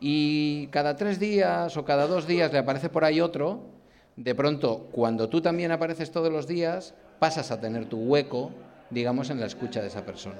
y 0.00 0.66
cada 0.68 0.96
tres 0.96 1.18
días 1.18 1.76
o 1.76 1.84
cada 1.84 2.06
dos 2.06 2.26
días 2.26 2.52
le 2.52 2.58
aparece 2.58 2.88
por 2.88 3.04
ahí 3.04 3.20
otro, 3.20 3.79
de 4.16 4.34
pronto, 4.34 4.88
cuando 4.92 5.28
tú 5.28 5.40
también 5.40 5.72
apareces 5.72 6.10
todos 6.10 6.32
los 6.32 6.46
días, 6.46 6.94
pasas 7.18 7.50
a 7.50 7.60
tener 7.60 7.86
tu 7.86 7.98
hueco, 7.98 8.50
digamos, 8.90 9.30
en 9.30 9.40
la 9.40 9.46
escucha 9.46 9.80
de 9.80 9.88
esa 9.88 10.04
persona. 10.04 10.38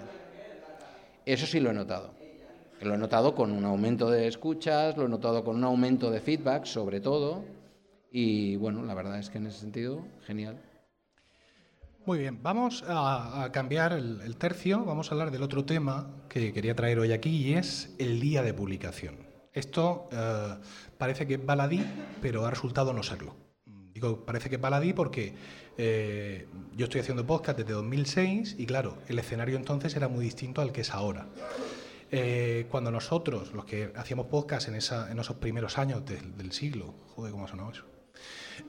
Eso 1.25 1.47
sí 1.47 1.61
lo 1.61 1.71
he 1.71 1.75
notado. 1.75 2.11
Lo 2.81 2.95
he 2.95 2.99
notado 2.99 3.35
con 3.35 3.53
un 3.53 3.65
aumento 3.65 4.11
de 4.11 4.27
escuchas, 4.27 4.97
lo 4.97 5.07
he 5.07 5.09
notado 5.09 5.45
con 5.45 5.57
un 5.57 5.65
aumento 5.65 6.11
de 6.11 6.21
feedback, 6.21 6.65
sobre 6.65 7.01
todo. 7.01 7.45
Y 8.11 8.57
bueno, 8.57 8.83
la 8.83 8.95
verdad 8.95 9.19
es 9.19 9.29
que 9.29 9.39
en 9.39 9.47
ese 9.47 9.61
sentido, 9.61 10.03
genial. 10.27 10.59
Muy 12.07 12.19
bien, 12.19 12.43
vamos 12.43 12.83
a, 12.89 13.51
cambiar 13.53 13.93
el, 13.93 14.37
tercio, 14.37 14.85
vamos 14.85 15.11
a 15.11 15.15
hablar 15.15 15.31
del 15.31 15.43
otro 15.43 15.67
tema 15.67 16.11
que 16.31 16.53
quería 16.53 16.75
traer 16.75 16.99
hoy 16.99 17.13
aquí 17.13 17.31
y 17.31 17.53
es 17.55 17.95
el 17.99 18.19
día 18.21 18.43
de 18.43 18.55
publicación. 18.55 19.17
Esto 19.53 20.09
eh, 20.11 20.57
parece 20.97 21.27
que 21.27 21.35
es 21.35 21.45
baladí, 21.45 21.85
pero 22.23 22.47
ha 22.47 22.51
resultado 22.51 22.95
no 22.95 23.03
serlo. 23.03 23.37
Digo, 24.01 24.25
parece 24.25 24.49
que 24.49 24.57
es 24.57 24.61
baladí 24.61 24.93
porque 24.93 25.35
eh, 25.77 26.47
yo 26.77 26.85
estoy 26.85 27.03
haciendo 27.03 27.27
podcast 27.27 27.59
desde 27.59 27.73
2006 27.73 28.57
y 28.59 28.67
claro, 28.67 28.97
el 29.09 29.19
escenario 29.19 29.57
entonces 29.57 29.95
era 29.95 30.09
muy 30.09 30.25
distinto 30.25 30.63
al 30.63 30.73
que 30.73 30.81
es 30.81 30.95
ahora. 30.95 31.27
Eh, 32.11 32.67
cuando 32.71 32.91
nosotros, 32.91 33.53
los 33.53 33.65
que 33.65 33.93
hacíamos 33.95 34.27
podcast 34.27 34.69
en, 34.69 34.75
esa, 34.75 35.11
en 35.11 35.19
esos 35.19 35.37
primeros 35.37 35.79
años 35.79 36.03
del 36.05 36.53
siglo, 36.53 36.95
joder, 37.15 37.33
¿cómo 37.33 37.47
sonó 37.47 37.71
eso? 37.71 37.85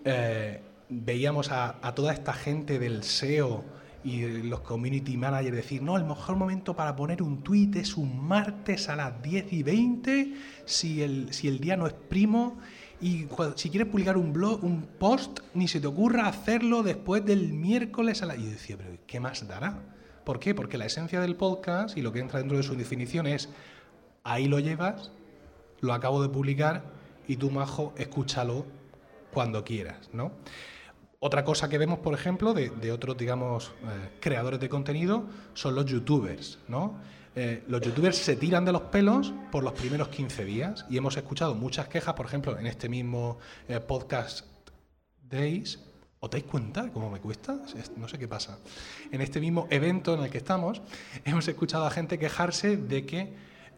Eh, 0.05 0.61
veíamos 0.89 1.49
a, 1.51 1.79
toda 1.95 2.13
esta 2.13 2.33
gente 2.33 2.77
del 2.77 3.03
SEO 3.03 3.63
y 4.03 4.43
los 4.43 4.61
community 4.61 5.15
managers 5.15 5.55
decir, 5.55 5.81
no, 5.81 5.95
el 5.95 6.03
mejor 6.03 6.35
momento 6.35 6.75
para 6.75 6.95
poner 6.95 7.23
un 7.23 7.43
tweet 7.43 7.71
es 7.75 7.95
un 7.97 8.27
martes 8.27 8.89
a 8.89 8.95
las 8.95 9.21
10 9.21 9.53
y 9.53 9.63
20, 9.63 10.33
si 10.65 11.01
el, 11.01 11.33
si 11.33 11.47
el 11.47 11.59
día 11.59 11.77
no 11.77 11.87
es 11.87 11.93
primo, 11.93 12.59
y 13.01 13.27
si 13.55 13.69
quieres 13.69 13.89
publicar 13.89 14.15
un 14.15 14.31
blog, 14.31 14.63
un 14.63 14.83
post, 14.83 15.39
ni 15.55 15.67
se 15.67 15.79
te 15.79 15.87
ocurra 15.87 16.27
hacerlo 16.27 16.83
después 16.83 17.25
del 17.25 17.51
miércoles 17.51 18.21
a 18.21 18.27
la... 18.27 18.35
Y 18.35 18.43
yo 18.43 18.49
decía, 18.51 18.77
pero 18.77 18.91
¿qué 19.07 19.19
más 19.19 19.47
dará? 19.47 19.79
¿Por 20.23 20.39
qué? 20.39 20.53
Porque 20.53 20.77
la 20.77 20.85
esencia 20.85 21.19
del 21.19 21.35
podcast 21.35 21.97
y 21.97 22.01
lo 22.01 22.13
que 22.13 22.19
entra 22.19 22.39
dentro 22.39 22.57
de 22.57 22.63
su 22.63 22.75
definición 22.75 23.25
es, 23.25 23.49
ahí 24.23 24.47
lo 24.47 24.59
llevas, 24.59 25.11
lo 25.79 25.93
acabo 25.93 26.21
de 26.21 26.29
publicar 26.29 26.83
y 27.27 27.37
tú, 27.37 27.49
majo, 27.49 27.93
escúchalo 27.97 28.65
cuando 29.33 29.63
quieras, 29.63 30.09
¿no? 30.13 30.33
Otra 31.19 31.43
cosa 31.43 31.69
que 31.69 31.77
vemos, 31.77 31.99
por 31.99 32.13
ejemplo, 32.13 32.53
de, 32.53 32.91
otros, 32.91 33.17
digamos, 33.17 33.73
eh, 33.83 34.09
creadores 34.19 34.59
de 34.59 34.69
contenido 34.69 35.25
son 35.53 35.75
los 35.75 35.85
youtubers, 35.85 36.59
¿no? 36.67 36.99
Eh, 37.33 37.63
los 37.67 37.79
youtubers 37.81 38.17
se 38.17 38.35
tiran 38.35 38.65
de 38.65 38.73
los 38.73 38.81
pelos 38.83 39.33
por 39.51 39.63
los 39.63 39.73
primeros 39.73 40.09
15 40.09 40.43
días 40.43 40.85
y 40.89 40.97
hemos 40.97 41.15
escuchado 41.15 41.55
muchas 41.55 41.87
quejas, 41.87 42.13
por 42.13 42.25
ejemplo, 42.25 42.59
en 42.59 42.67
este 42.67 42.89
mismo 42.89 43.37
eh, 43.69 43.79
podcast 43.79 44.45
Days. 45.29 45.79
¿Os 46.19 46.29
dais 46.29 46.43
cuenta 46.43 46.91
cómo 46.91 47.09
me 47.09 47.19
cuesta? 47.19 47.57
No 47.95 48.07
sé 48.07 48.19
qué 48.19 48.27
pasa. 48.27 48.59
En 49.11 49.21
este 49.21 49.39
mismo 49.39 49.67
evento 49.69 50.13
en 50.13 50.23
el 50.23 50.29
que 50.29 50.39
estamos, 50.39 50.81
hemos 51.25 51.47
escuchado 51.47 51.85
a 51.85 51.91
gente 51.91 52.19
quejarse 52.19 52.75
de 52.75 53.05
que 53.05 53.33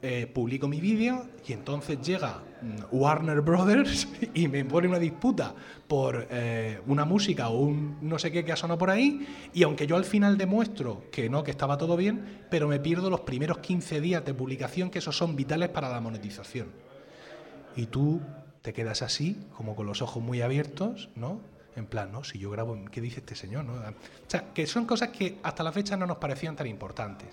eh, 0.06 0.28
publico 0.28 0.68
mi 0.68 0.82
vídeo 0.82 1.28
y 1.48 1.54
entonces 1.54 1.98
llega 2.02 2.42
mm, 2.62 2.94
Warner 2.94 3.40
Brothers 3.40 4.06
y 4.34 4.50
me 4.50 4.66
pone 4.66 4.90
una 4.90 5.00
disputa 5.00 5.56
por 5.88 6.28
eh, 6.30 6.82
una 6.88 7.06
música 7.06 7.48
o 7.48 7.60
un 7.60 8.00
no 8.02 8.20
sé 8.20 8.30
qué 8.30 8.44
que 8.44 8.52
ha 8.52 8.58
sonado 8.58 8.78
por 8.78 8.90
ahí 8.90 9.26
y 9.54 9.64
aunque 9.64 9.88
yo 9.88 9.96
al 9.96 10.04
final 10.04 10.38
demuestro 10.38 11.04
que 11.10 11.30
no, 11.30 11.42
que 11.46 11.52
estaba 11.52 11.78
todo 11.78 11.96
bien, 11.96 12.42
pero 12.50 12.68
me 12.68 12.82
pierdo 12.82 13.10
los 13.10 13.22
primeros 13.22 13.60
15 13.60 14.02
días 14.02 14.26
de 14.26 14.34
publicación 14.34 14.90
que 14.90 15.00
esos 15.00 15.16
son 15.16 15.38
vitales 15.38 15.70
para 15.70 15.88
la 15.88 16.02
monetización. 16.02 16.68
Y 17.78 17.86
tú 17.86 18.20
te 18.62 18.74
quedas 18.74 19.04
así, 19.04 19.38
como 19.56 19.74
con 19.74 19.86
los 19.86 20.02
ojos 20.02 20.22
muy 20.22 20.42
abiertos, 20.42 21.08
¿no? 21.16 21.40
En 21.76 21.86
plan, 21.88 22.12
¿no? 22.12 22.24
Si 22.24 22.38
yo 22.38 22.52
grabo, 22.52 22.78
¿qué 22.92 23.02
dice 23.02 23.20
este 23.20 23.36
señor? 23.36 23.66
¿no? 23.66 23.74
O 23.74 23.94
sea, 24.28 24.54
que 24.54 24.68
son 24.68 24.86
cosas 24.86 25.10
que 25.10 25.40
hasta 25.44 25.64
la 25.64 25.72
fecha 25.72 25.98
no 25.98 26.06
nos 26.06 26.18
parecían 26.18 26.56
tan 26.56 26.68
importantes. 26.68 27.30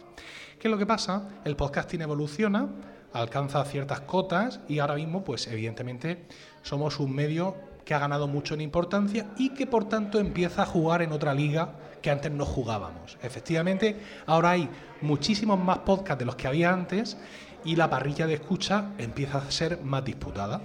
¿Qué 0.58 0.68
es 0.68 0.72
lo 0.72 0.78
que 0.78 0.86
pasa? 0.86 1.28
El 1.44 1.56
podcasting 1.56 2.00
evoluciona, 2.02 2.68
alcanza 3.12 3.64
ciertas 3.64 4.00
cotas 4.00 4.60
y 4.68 4.78
ahora 4.78 4.94
mismo, 4.94 5.24
pues 5.24 5.46
evidentemente, 5.46 6.26
somos 6.62 7.00
un 7.00 7.14
medio 7.14 7.56
que 7.84 7.94
ha 7.94 7.98
ganado 7.98 8.28
mucho 8.28 8.54
en 8.54 8.60
importancia 8.60 9.26
y 9.36 9.50
que 9.50 9.66
por 9.66 9.88
tanto 9.88 10.20
empieza 10.20 10.62
a 10.62 10.66
jugar 10.66 11.02
en 11.02 11.12
otra 11.12 11.34
liga 11.34 11.72
que 12.02 12.10
antes 12.10 12.30
no 12.30 12.46
jugábamos. 12.46 13.18
Efectivamente, 13.22 13.96
ahora 14.26 14.50
hay 14.50 14.68
muchísimos 15.00 15.58
más 15.58 15.78
podcasts 15.78 16.18
de 16.18 16.24
los 16.24 16.36
que 16.36 16.46
había 16.46 16.72
antes 16.72 17.16
y 17.64 17.76
la 17.76 17.90
parrilla 17.90 18.26
de 18.26 18.34
escucha 18.34 18.92
empieza 18.98 19.38
a 19.38 19.50
ser 19.50 19.82
más 19.82 20.04
disputada. 20.04 20.60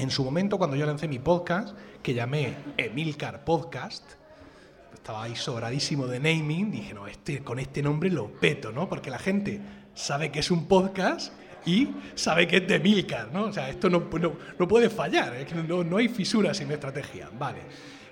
En 0.00 0.10
su 0.10 0.24
momento, 0.24 0.56
cuando 0.56 0.76
yo 0.76 0.86
lancé 0.86 1.08
mi 1.08 1.18
podcast, 1.18 1.76
que 2.02 2.14
llamé 2.14 2.54
Emilcar 2.78 3.44
Podcast, 3.44 4.12
estaba 4.94 5.24
ahí 5.24 5.36
sobradísimo 5.36 6.06
de 6.06 6.18
naming, 6.18 6.70
dije, 6.70 6.94
no, 6.94 7.06
este, 7.06 7.40
con 7.40 7.58
este 7.58 7.82
nombre 7.82 8.08
lo 8.08 8.28
peto, 8.28 8.72
¿no? 8.72 8.88
Porque 8.88 9.10
la 9.10 9.18
gente 9.18 9.60
sabe 9.92 10.32
que 10.32 10.38
es 10.38 10.50
un 10.50 10.66
podcast 10.66 11.34
y 11.66 11.88
sabe 12.14 12.48
que 12.48 12.56
es 12.56 12.66
de 12.66 12.76
Emilcar, 12.76 13.30
¿no? 13.30 13.44
O 13.44 13.52
sea, 13.52 13.68
esto 13.68 13.90
no, 13.90 14.08
no, 14.58 14.68
puede 14.68 14.88
fallar, 14.88 15.36
es 15.36 15.44
que 15.44 15.54
no, 15.54 15.84
no 15.84 15.98
hay 15.98 16.08
fisuras 16.08 16.58
en 16.62 16.68
mi 16.68 16.74
estrategia. 16.74 17.28
Vale. 17.38 17.60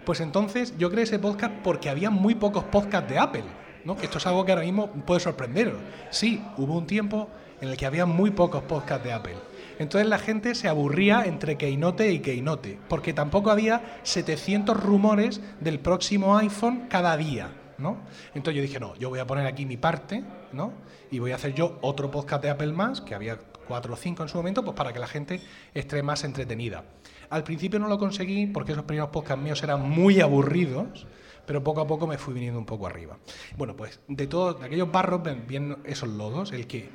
Pues 0.05 0.21
entonces 0.21 0.75
yo 0.77 0.91
creé 0.91 1.05
ese 1.05 1.19
podcast 1.19 1.55
porque 1.65 1.89
había 1.89 2.11
muy 2.11 2.35
pocos 2.35 2.65
podcasts 2.65 3.09
de 3.09 3.19
Apple, 3.19 3.45
¿no? 3.87 3.97
Que 3.97 4.05
esto 4.05 4.19
es 4.19 4.27
algo 4.27 4.45
que 4.45 4.53
ahora 4.53 4.67
mismo 4.67 4.91
puede 5.07 5.21
sorprenderos. 5.21 5.81
Sí, 6.11 6.45
hubo 6.59 6.77
un 6.77 6.87
tiempo 6.87 7.31
en 7.63 7.71
el 7.71 7.79
que 7.79 7.87
había 7.87 8.05
muy 8.05 8.31
pocos 8.31 8.63
podcasts 8.65 9.05
de 9.05 9.15
Apple. 9.15 9.37
Entonces 9.79 10.09
la 10.09 10.19
gente 10.19 10.55
se 10.55 10.69
aburría 10.69 11.25
entre 11.25 11.57
Keynote 11.57 12.11
y 12.13 12.19
Keynote, 12.21 12.79
porque 12.89 13.13
tampoco 13.13 13.51
había 13.51 14.01
700 14.03 14.83
rumores 14.83 15.41
del 15.61 15.79
próximo 15.79 16.37
iPhone 16.37 16.87
cada 16.89 17.17
día, 17.17 17.53
¿no? 17.79 17.99
Entonces 18.35 18.57
yo 18.57 18.63
dije, 18.63 18.81
no, 18.81 18.97
yo 18.97 19.09
voy 19.09 19.21
a 19.21 19.27
poner 19.27 19.47
aquí 19.47 19.67
mi 19.67 19.77
parte, 19.77 20.25
¿no? 20.53 20.73
Y 21.11 21.21
voy 21.21 21.33
a 21.33 21.37
hacer 21.37 21.55
yo 21.55 21.79
otro 21.81 22.11
podcast 22.11 22.43
de 22.43 22.51
Apple 22.51 22.73
más, 22.73 23.01
que 23.01 23.15
había 23.15 23.39
cuatro 23.69 23.95
o 23.95 23.97
cinco 23.97 24.23
en 24.23 24.29
su 24.29 24.37
momento, 24.37 24.65
pues 24.65 24.77
para 24.77 24.93
que 24.93 24.99
la 24.99 25.07
gente 25.07 25.41
esté 25.75 26.03
más 26.03 26.25
entretenida. 26.25 26.85
Al 27.31 27.45
principio 27.45 27.79
no 27.79 27.89
lo 27.89 27.99
conseguí 27.99 28.47
porque 28.47 28.73
esos 28.73 28.85
primeros 28.85 29.11
podcasts 29.11 29.43
míos 29.43 29.63
eran 29.63 29.89
muy 29.89 30.21
aburridos, 30.21 31.07
pero 31.47 31.63
poco 31.63 31.81
a 31.81 31.87
poco 31.87 32.07
me 32.07 32.19
fui 32.19 32.35
viniendo 32.35 32.59
un 32.59 32.67
poco 32.67 32.87
arriba. 32.87 33.19
Bueno, 33.57 33.77
pues 33.77 34.01
de 34.09 34.27
todos 34.27 34.63
aquellos 34.63 34.91
barros 34.91 35.23
bien 35.47 35.79
esos 35.85 36.09
lodos, 36.09 36.53
el 36.53 36.67
que 36.67 36.89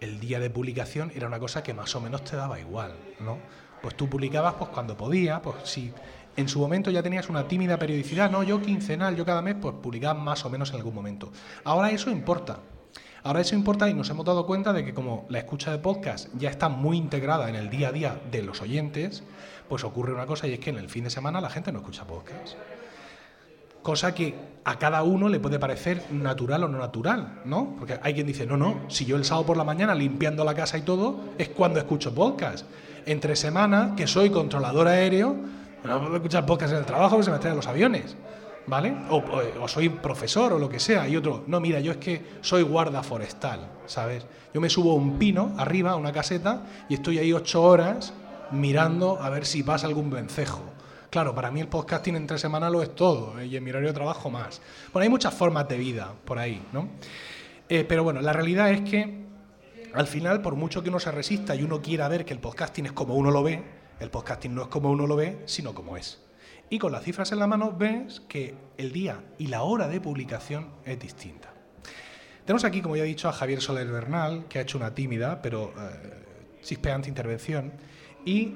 el 0.00 0.20
día 0.20 0.40
de 0.40 0.50
publicación 0.50 1.12
era 1.14 1.26
una 1.26 1.38
cosa 1.38 1.62
que 1.62 1.74
más 1.74 1.94
o 1.94 2.00
menos 2.00 2.24
te 2.24 2.36
daba 2.36 2.60
igual, 2.60 2.94
¿no? 3.20 3.38
Pues 3.82 3.96
tú 3.96 4.08
publicabas 4.08 4.54
pues 4.54 4.70
cuando 4.70 4.96
podías, 4.96 5.40
pues 5.40 5.56
si 5.64 5.92
en 6.36 6.48
su 6.48 6.58
momento 6.58 6.90
ya 6.90 7.02
tenías 7.02 7.28
una 7.28 7.48
tímida 7.48 7.78
periodicidad, 7.78 8.30
no, 8.30 8.42
yo 8.42 8.60
quincenal, 8.60 9.16
yo 9.16 9.24
cada 9.24 9.42
mes, 9.42 9.56
pues 9.60 9.74
publicabas 9.82 10.22
más 10.22 10.44
o 10.44 10.50
menos 10.50 10.70
en 10.70 10.76
algún 10.76 10.94
momento. 10.94 11.32
Ahora 11.64 11.90
eso 11.90 12.10
importa. 12.10 12.60
Ahora 13.22 13.40
eso 13.40 13.56
importa 13.56 13.88
y 13.88 13.94
nos 13.94 14.08
hemos 14.10 14.24
dado 14.24 14.46
cuenta 14.46 14.72
de 14.72 14.84
que 14.84 14.94
como 14.94 15.26
la 15.28 15.38
escucha 15.38 15.72
de 15.72 15.78
podcast 15.78 16.28
ya 16.38 16.50
está 16.50 16.68
muy 16.68 16.96
integrada 16.96 17.48
en 17.48 17.56
el 17.56 17.70
día 17.70 17.88
a 17.88 17.92
día 17.92 18.20
de 18.30 18.42
los 18.42 18.62
oyentes, 18.62 19.24
pues 19.68 19.82
ocurre 19.82 20.12
una 20.12 20.26
cosa 20.26 20.46
y 20.46 20.52
es 20.52 20.60
que 20.60 20.70
en 20.70 20.78
el 20.78 20.88
fin 20.88 21.04
de 21.04 21.10
semana 21.10 21.40
la 21.40 21.50
gente 21.50 21.72
no 21.72 21.80
escucha 21.80 22.06
podcast 22.06 22.56
cosa 23.86 24.12
que 24.12 24.34
a 24.64 24.80
cada 24.80 25.04
uno 25.04 25.28
le 25.28 25.38
puede 25.38 25.60
parecer 25.60 26.02
natural 26.10 26.64
o 26.64 26.68
no 26.68 26.76
natural, 26.76 27.42
¿no? 27.44 27.76
Porque 27.78 28.00
hay 28.02 28.14
quien 28.14 28.26
dice, 28.26 28.44
no, 28.44 28.56
no, 28.56 28.80
si 28.88 29.04
yo 29.04 29.14
el 29.14 29.24
sábado 29.24 29.46
por 29.46 29.56
la 29.56 29.62
mañana 29.62 29.94
limpiando 29.94 30.44
la 30.44 30.54
casa 30.54 30.76
y 30.76 30.82
todo, 30.82 31.20
es 31.38 31.50
cuando 31.50 31.78
escucho 31.78 32.12
podcast. 32.12 32.66
Entre 33.06 33.36
semana, 33.36 33.94
que 33.96 34.08
soy 34.08 34.30
controlador 34.30 34.88
aéreo, 34.88 35.36
no 35.84 36.00
puedo 36.00 36.16
escuchar 36.16 36.44
podcast 36.44 36.72
en 36.72 36.80
el 36.80 36.84
trabajo 36.84 37.16
que 37.16 37.22
se 37.22 37.30
me 37.30 37.38
traen 37.38 37.54
los 37.54 37.68
aviones, 37.68 38.16
¿vale? 38.66 38.92
O, 39.08 39.22
o, 39.62 39.68
soy 39.68 39.88
profesor 39.88 40.54
o 40.54 40.58
lo 40.58 40.68
que 40.68 40.80
sea. 40.80 41.06
Y 41.08 41.16
otro, 41.16 41.44
no, 41.46 41.60
mira, 41.60 41.78
yo 41.78 41.92
es 41.92 41.98
que 41.98 42.24
soy 42.40 42.64
guarda 42.64 43.04
forestal, 43.04 43.60
¿sabes? 43.86 44.26
Yo 44.52 44.60
me 44.60 44.68
subo 44.68 44.90
a 44.90 44.94
un 44.94 45.16
pino 45.16 45.54
arriba, 45.58 45.92
a 45.92 45.96
una 45.96 46.10
caseta, 46.10 46.62
y 46.88 46.94
estoy 46.94 47.20
ahí 47.20 47.32
ocho 47.32 47.62
horas 47.62 48.14
mirando 48.50 49.22
a 49.22 49.30
ver 49.30 49.46
si 49.46 49.62
pasa 49.62 49.86
algún 49.86 50.10
vencejo 50.10 50.75
Claro, 51.10 51.34
para 51.34 51.50
mí 51.50 51.60
el 51.60 51.68
podcasting 51.68 52.16
entre 52.16 52.38
semana 52.38 52.68
lo 52.68 52.82
es 52.82 52.94
todo 52.94 53.38
¿eh? 53.38 53.46
y 53.46 53.56
en 53.56 53.64
mi 53.64 53.70
horario 53.70 53.88
de 53.88 53.94
trabajo 53.94 54.28
más. 54.28 54.60
Bueno, 54.92 55.04
hay 55.04 55.08
muchas 55.08 55.32
formas 55.32 55.68
de 55.68 55.76
vida 55.76 56.12
por 56.24 56.38
ahí, 56.38 56.62
¿no? 56.72 56.88
Eh, 57.68 57.84
pero 57.84 58.02
bueno, 58.02 58.20
la 58.20 58.32
realidad 58.32 58.70
es 58.70 58.80
que 58.82 59.24
al 59.92 60.06
final, 60.06 60.42
por 60.42 60.56
mucho 60.56 60.82
que 60.82 60.88
uno 60.88 61.00
se 61.00 61.10
resista 61.10 61.54
y 61.54 61.62
uno 61.62 61.80
quiera 61.80 62.08
ver 62.08 62.24
que 62.24 62.32
el 62.34 62.40
podcasting 62.40 62.86
es 62.86 62.92
como 62.92 63.14
uno 63.14 63.30
lo 63.30 63.42
ve, 63.42 63.62
el 64.00 64.10
podcasting 64.10 64.54
no 64.54 64.62
es 64.62 64.68
como 64.68 64.90
uno 64.90 65.06
lo 65.06 65.16
ve, 65.16 65.42
sino 65.46 65.74
como 65.74 65.96
es. 65.96 66.20
Y 66.68 66.78
con 66.78 66.92
las 66.92 67.04
cifras 67.04 67.30
en 67.32 67.38
la 67.38 67.46
mano 67.46 67.72
ves 67.72 68.20
que 68.28 68.54
el 68.76 68.92
día 68.92 69.22
y 69.38 69.46
la 69.46 69.62
hora 69.62 69.88
de 69.88 70.00
publicación 70.00 70.68
es 70.84 70.98
distinta. 70.98 71.52
Tenemos 72.44 72.64
aquí, 72.64 72.82
como 72.82 72.96
ya 72.96 73.04
he 73.04 73.06
dicho, 73.06 73.28
a 73.28 73.32
Javier 73.32 73.60
Soler 73.60 73.90
Bernal, 73.90 74.46
que 74.48 74.58
ha 74.58 74.62
hecho 74.62 74.76
una 74.76 74.94
tímida 74.94 75.40
pero 75.40 75.72
eh, 75.78 76.60
chispeante 76.62 77.08
intervención. 77.08 77.72
Y 78.24 78.54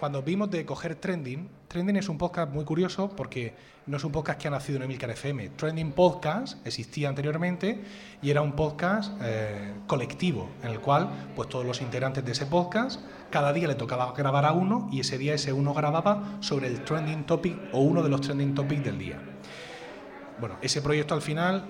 cuando 0.00 0.20
vimos 0.22 0.50
de 0.50 0.66
coger 0.66 0.96
trending, 0.96 1.48
Trending 1.70 1.98
es 1.98 2.08
un 2.08 2.18
podcast 2.18 2.52
muy 2.52 2.64
curioso 2.64 3.10
porque 3.10 3.54
no 3.86 3.96
es 3.96 4.02
un 4.02 4.10
podcast 4.10 4.40
que 4.40 4.48
ha 4.48 4.50
nacido 4.50 4.78
en 4.78 4.82
Emilcar 4.82 5.08
FM. 5.10 5.50
Trending 5.50 5.92
Podcast 5.92 6.66
existía 6.66 7.08
anteriormente 7.08 7.80
y 8.20 8.30
era 8.30 8.42
un 8.42 8.54
podcast 8.54 9.12
eh, 9.22 9.74
colectivo 9.86 10.50
en 10.64 10.70
el 10.70 10.80
cual 10.80 11.30
pues 11.36 11.48
todos 11.48 11.64
los 11.64 11.80
integrantes 11.80 12.24
de 12.24 12.32
ese 12.32 12.46
podcast 12.46 13.00
cada 13.30 13.52
día 13.52 13.68
le 13.68 13.76
tocaba 13.76 14.12
grabar 14.14 14.46
a 14.46 14.52
uno 14.52 14.88
y 14.90 14.98
ese 14.98 15.16
día 15.16 15.34
ese 15.34 15.52
uno 15.52 15.72
grababa 15.72 16.38
sobre 16.40 16.66
el 16.66 16.82
trending 16.82 17.22
topic 17.22 17.56
o 17.70 17.82
uno 17.82 18.02
de 18.02 18.08
los 18.08 18.20
trending 18.20 18.52
topics 18.52 18.82
del 18.82 18.98
día. 18.98 19.22
Bueno, 20.40 20.56
ese 20.62 20.82
proyecto 20.82 21.14
al 21.14 21.22
final, 21.22 21.66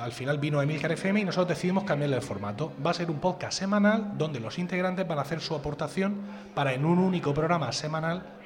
al 0.00 0.12
final 0.12 0.38
vino 0.38 0.60
a 0.60 0.62
Emilcar 0.62 0.92
FM 0.92 1.20
y 1.20 1.24
nosotros 1.24 1.48
decidimos 1.48 1.84
cambiarle 1.84 2.16
el 2.16 2.22
formato. 2.22 2.72
Va 2.84 2.92
a 2.92 2.94
ser 2.94 3.10
un 3.10 3.18
podcast 3.18 3.58
semanal 3.58 4.16
donde 4.16 4.40
los 4.40 4.58
integrantes 4.58 5.06
van 5.06 5.18
a 5.18 5.22
hacer 5.22 5.40
su 5.40 5.54
aportación 5.54 6.22
para 6.54 6.72
en 6.72 6.86
un 6.86 6.98
único 6.98 7.34
programa 7.34 7.70
semanal 7.72 8.38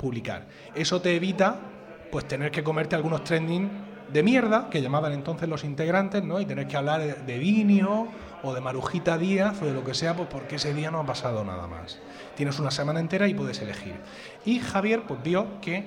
publicar. 0.00 0.46
Eso 0.74 1.00
te 1.00 1.14
evita 1.14 1.60
pues 2.10 2.26
tener 2.26 2.50
que 2.50 2.64
comerte 2.64 2.96
algunos 2.96 3.22
trending 3.22 3.70
de 4.12 4.22
mierda, 4.22 4.68
que 4.70 4.82
llamaban 4.82 5.12
entonces 5.12 5.48
los 5.48 5.62
integrantes, 5.62 6.24
¿no? 6.24 6.40
Y 6.40 6.46
tener 6.46 6.66
que 6.66 6.76
hablar 6.76 7.24
de, 7.24 7.38
Vinio 7.38 8.08
o 8.42 8.52
de 8.54 8.60
Marujita 8.60 9.18
Díaz 9.18 9.62
o 9.62 9.66
de 9.66 9.74
lo 9.74 9.84
que 9.84 9.94
sea, 9.94 10.16
pues 10.16 10.28
porque 10.28 10.56
ese 10.56 10.74
día 10.74 10.90
no 10.90 10.98
ha 10.98 11.06
pasado 11.06 11.44
nada 11.44 11.68
más. 11.68 12.00
Tienes 12.34 12.58
una 12.58 12.72
semana 12.72 12.98
entera 12.98 13.28
y 13.28 13.34
puedes 13.34 13.60
elegir. 13.60 13.94
Y 14.44 14.58
Javier 14.58 15.02
pues 15.06 15.22
vio 15.22 15.60
que 15.60 15.84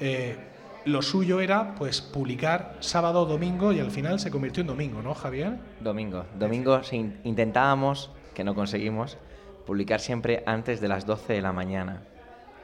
eh, 0.00 0.36
lo 0.84 1.02
suyo 1.02 1.38
era 1.38 1.74
pues 1.76 2.00
publicar 2.00 2.76
sábado 2.80 3.26
domingo 3.26 3.72
y 3.72 3.78
al 3.78 3.92
final 3.92 4.18
se 4.18 4.30
convirtió 4.30 4.62
en 4.62 4.68
domingo, 4.68 5.02
¿no, 5.02 5.14
Javier? 5.14 5.58
Domingo. 5.80 6.24
Domingo 6.36 6.80
intentábamos, 7.22 8.10
que 8.34 8.42
no 8.42 8.54
conseguimos, 8.56 9.18
publicar 9.64 10.00
siempre 10.00 10.42
antes 10.46 10.80
de 10.80 10.88
las 10.88 11.06
12 11.06 11.34
de 11.34 11.42
la 11.42 11.52
mañana 11.52 12.02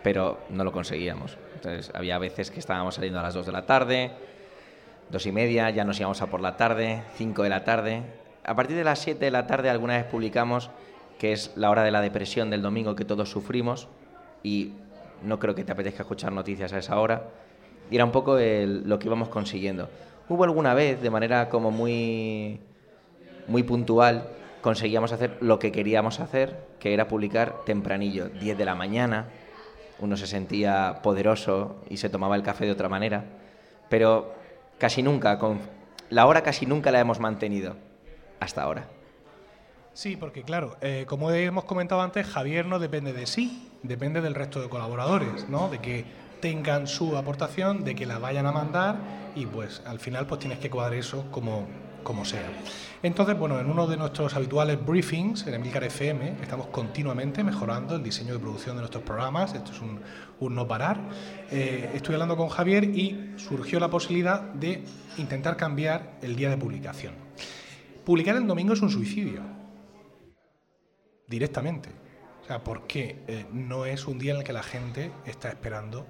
pero 0.07 0.39
no 0.51 0.63
lo 0.63 0.71
conseguíamos. 0.71 1.37
Entonces 1.57 1.91
había 1.93 2.17
veces 2.19 2.53
que 2.53 2.61
estábamos 2.61 2.95
saliendo 2.95 3.19
a 3.19 3.25
las 3.25 3.35
2 3.35 3.45
de 3.45 3.51
la 3.51 3.67
tarde, 3.67 4.13
dos 5.11 5.27
y 5.27 5.33
media, 5.33 5.69
ya 5.71 5.83
nos 5.83 5.99
íbamos 5.99 6.23
a 6.23 6.29
por 6.29 6.41
la 6.41 6.57
tarde, 6.57 7.03
cinco 7.17 7.43
de 7.43 7.49
la 7.49 7.65
tarde. 7.65 8.05
A 8.45 8.55
partir 8.55 8.77
de 8.77 8.85
las 8.85 9.01
siete 9.01 9.25
de 9.25 9.33
la 9.33 9.49
tarde 9.49 9.69
alguna 9.69 9.97
vez 9.97 10.05
publicamos 10.05 10.71
que 11.19 11.33
es 11.33 11.51
la 11.57 11.71
hora 11.71 11.83
de 11.83 11.91
la 11.91 12.01
depresión 12.03 12.51
del 12.51 12.63
domingo 12.63 12.95
que 12.95 13.05
todos 13.05 13.29
sufrimos 13.29 13.89
y 14.45 14.75
no 15.25 15.41
creo 15.41 15.57
que 15.57 15.65
te 15.65 15.73
apetezca 15.73 16.05
escuchar 16.05 16.31
noticias 16.31 16.73
a 16.73 16.79
esa 16.79 17.01
hora. 17.01 17.25
Y 17.91 17.97
era 17.97 18.05
un 18.05 18.13
poco 18.13 18.37
lo 18.37 18.99
que 19.01 19.07
íbamos 19.09 19.29
consiguiendo. 19.29 19.91
Hubo 20.29 20.45
alguna 20.45 20.73
vez, 20.73 21.03
de 21.03 21.11
manera 21.11 21.49
como 21.49 21.73
muy, 21.73 22.61
muy 23.49 23.65
puntual, 23.65 24.29
conseguíamos 24.61 25.11
hacer 25.11 25.37
lo 25.41 25.59
que 25.59 25.73
queríamos 25.73 26.21
hacer, 26.21 26.65
que 26.79 26.95
era 26.95 27.09
publicar 27.09 27.65
tempranillo, 27.65 28.29
10 28.29 28.57
de 28.57 28.65
la 28.65 28.77
mañana. 28.77 29.31
Uno 29.99 30.17
se 30.17 30.27
sentía 30.27 31.01
poderoso 31.03 31.77
y 31.89 31.97
se 31.97 32.09
tomaba 32.09 32.37
el 32.37 32.43
café 32.43 32.67
de 32.67 32.73
otra 32.73 32.89
manera. 32.89 33.25
Pero 33.89 34.35
casi 34.79 35.03
nunca, 35.03 35.39
con, 35.39 35.61
la 36.11 36.27
hora 36.27 36.43
casi 36.43 36.67
nunca 36.67 36.91
la 36.91 37.01
hemos 37.01 37.21
mantenido 37.21 37.77
hasta 38.41 38.63
ahora. 38.63 38.87
Sí, 39.95 40.17
porque 40.17 40.43
claro, 40.43 40.77
eh, 40.83 41.05
como 41.09 41.31
hemos 41.31 41.65
comentado 41.65 42.03
antes, 42.03 42.27
Javier 42.27 42.67
no 42.67 42.79
depende 42.79 43.15
de 43.15 43.27
sí, 43.27 43.71
depende 43.83 44.21
del 44.21 44.35
resto 44.35 44.61
de 44.61 44.69
colaboradores, 44.69 45.49
¿no? 45.49 45.71
De 45.71 45.79
que 45.79 46.05
tengan 46.41 46.87
su 46.87 47.17
aportación, 47.17 47.83
de 47.83 47.95
que 47.95 48.05
la 48.05 48.19
vayan 48.19 48.47
a 48.47 48.53
mandar 48.53 48.97
y 49.35 49.47
pues 49.47 49.83
al 49.87 49.99
final 49.99 50.27
pues 50.27 50.41
tienes 50.41 50.59
que 50.59 50.69
cuadrar 50.69 50.95
eso 50.95 51.25
como, 51.31 51.67
como 52.07 52.25
sea. 52.25 52.49
Entonces, 53.03 53.37
bueno, 53.37 53.59
en 53.59 53.67
uno 53.67 53.89
de 53.89 53.97
nuestros 53.97 54.35
habituales 54.37 54.79
briefings 54.87 55.45
en 55.49 55.55
Emilcar 55.55 55.83
FM 55.83 56.37
estamos 56.41 56.69
continuamente 56.69 57.43
mejorando 57.43 57.97
el 57.97 58.03
diseño 58.05 58.33
de 58.33 58.39
producción 58.39 58.77
de 58.77 58.83
nuestros 58.83 59.03
programas, 59.03 59.55
esto 59.55 59.73
es 59.73 59.81
un, 59.81 60.01
no 60.55 60.69
parar. 60.69 61.01
Eh, 61.51 61.91
estoy 61.95 62.15
hablando 62.15 62.37
con 62.37 62.49
Javier 62.49 62.85
y 62.85 63.35
surgió 63.37 63.81
la 63.81 63.91
posibilidad 63.91 64.41
de 64.41 64.85
intentar 65.19 65.57
cambiar 65.57 66.19
el 66.23 66.37
día 66.37 66.49
de 66.49 66.57
publicación. 66.57 67.15
Publicar 68.05 68.37
el 68.37 68.47
domingo 68.47 68.73
es 68.75 68.83
un 68.83 68.91
suicidio, 68.91 69.43
directamente. 71.27 71.91
O 72.45 72.47
sea, 72.47 72.63
porque 72.63 73.25
eh, 73.27 73.47
no 73.53 73.85
es 73.85 74.07
un 74.07 74.21
día 74.21 74.33
en 74.33 74.39
el 74.39 74.45
que 74.45 74.53
la 74.53 74.63
gente 74.63 75.11
está 75.25 75.49
esperando 75.49 76.07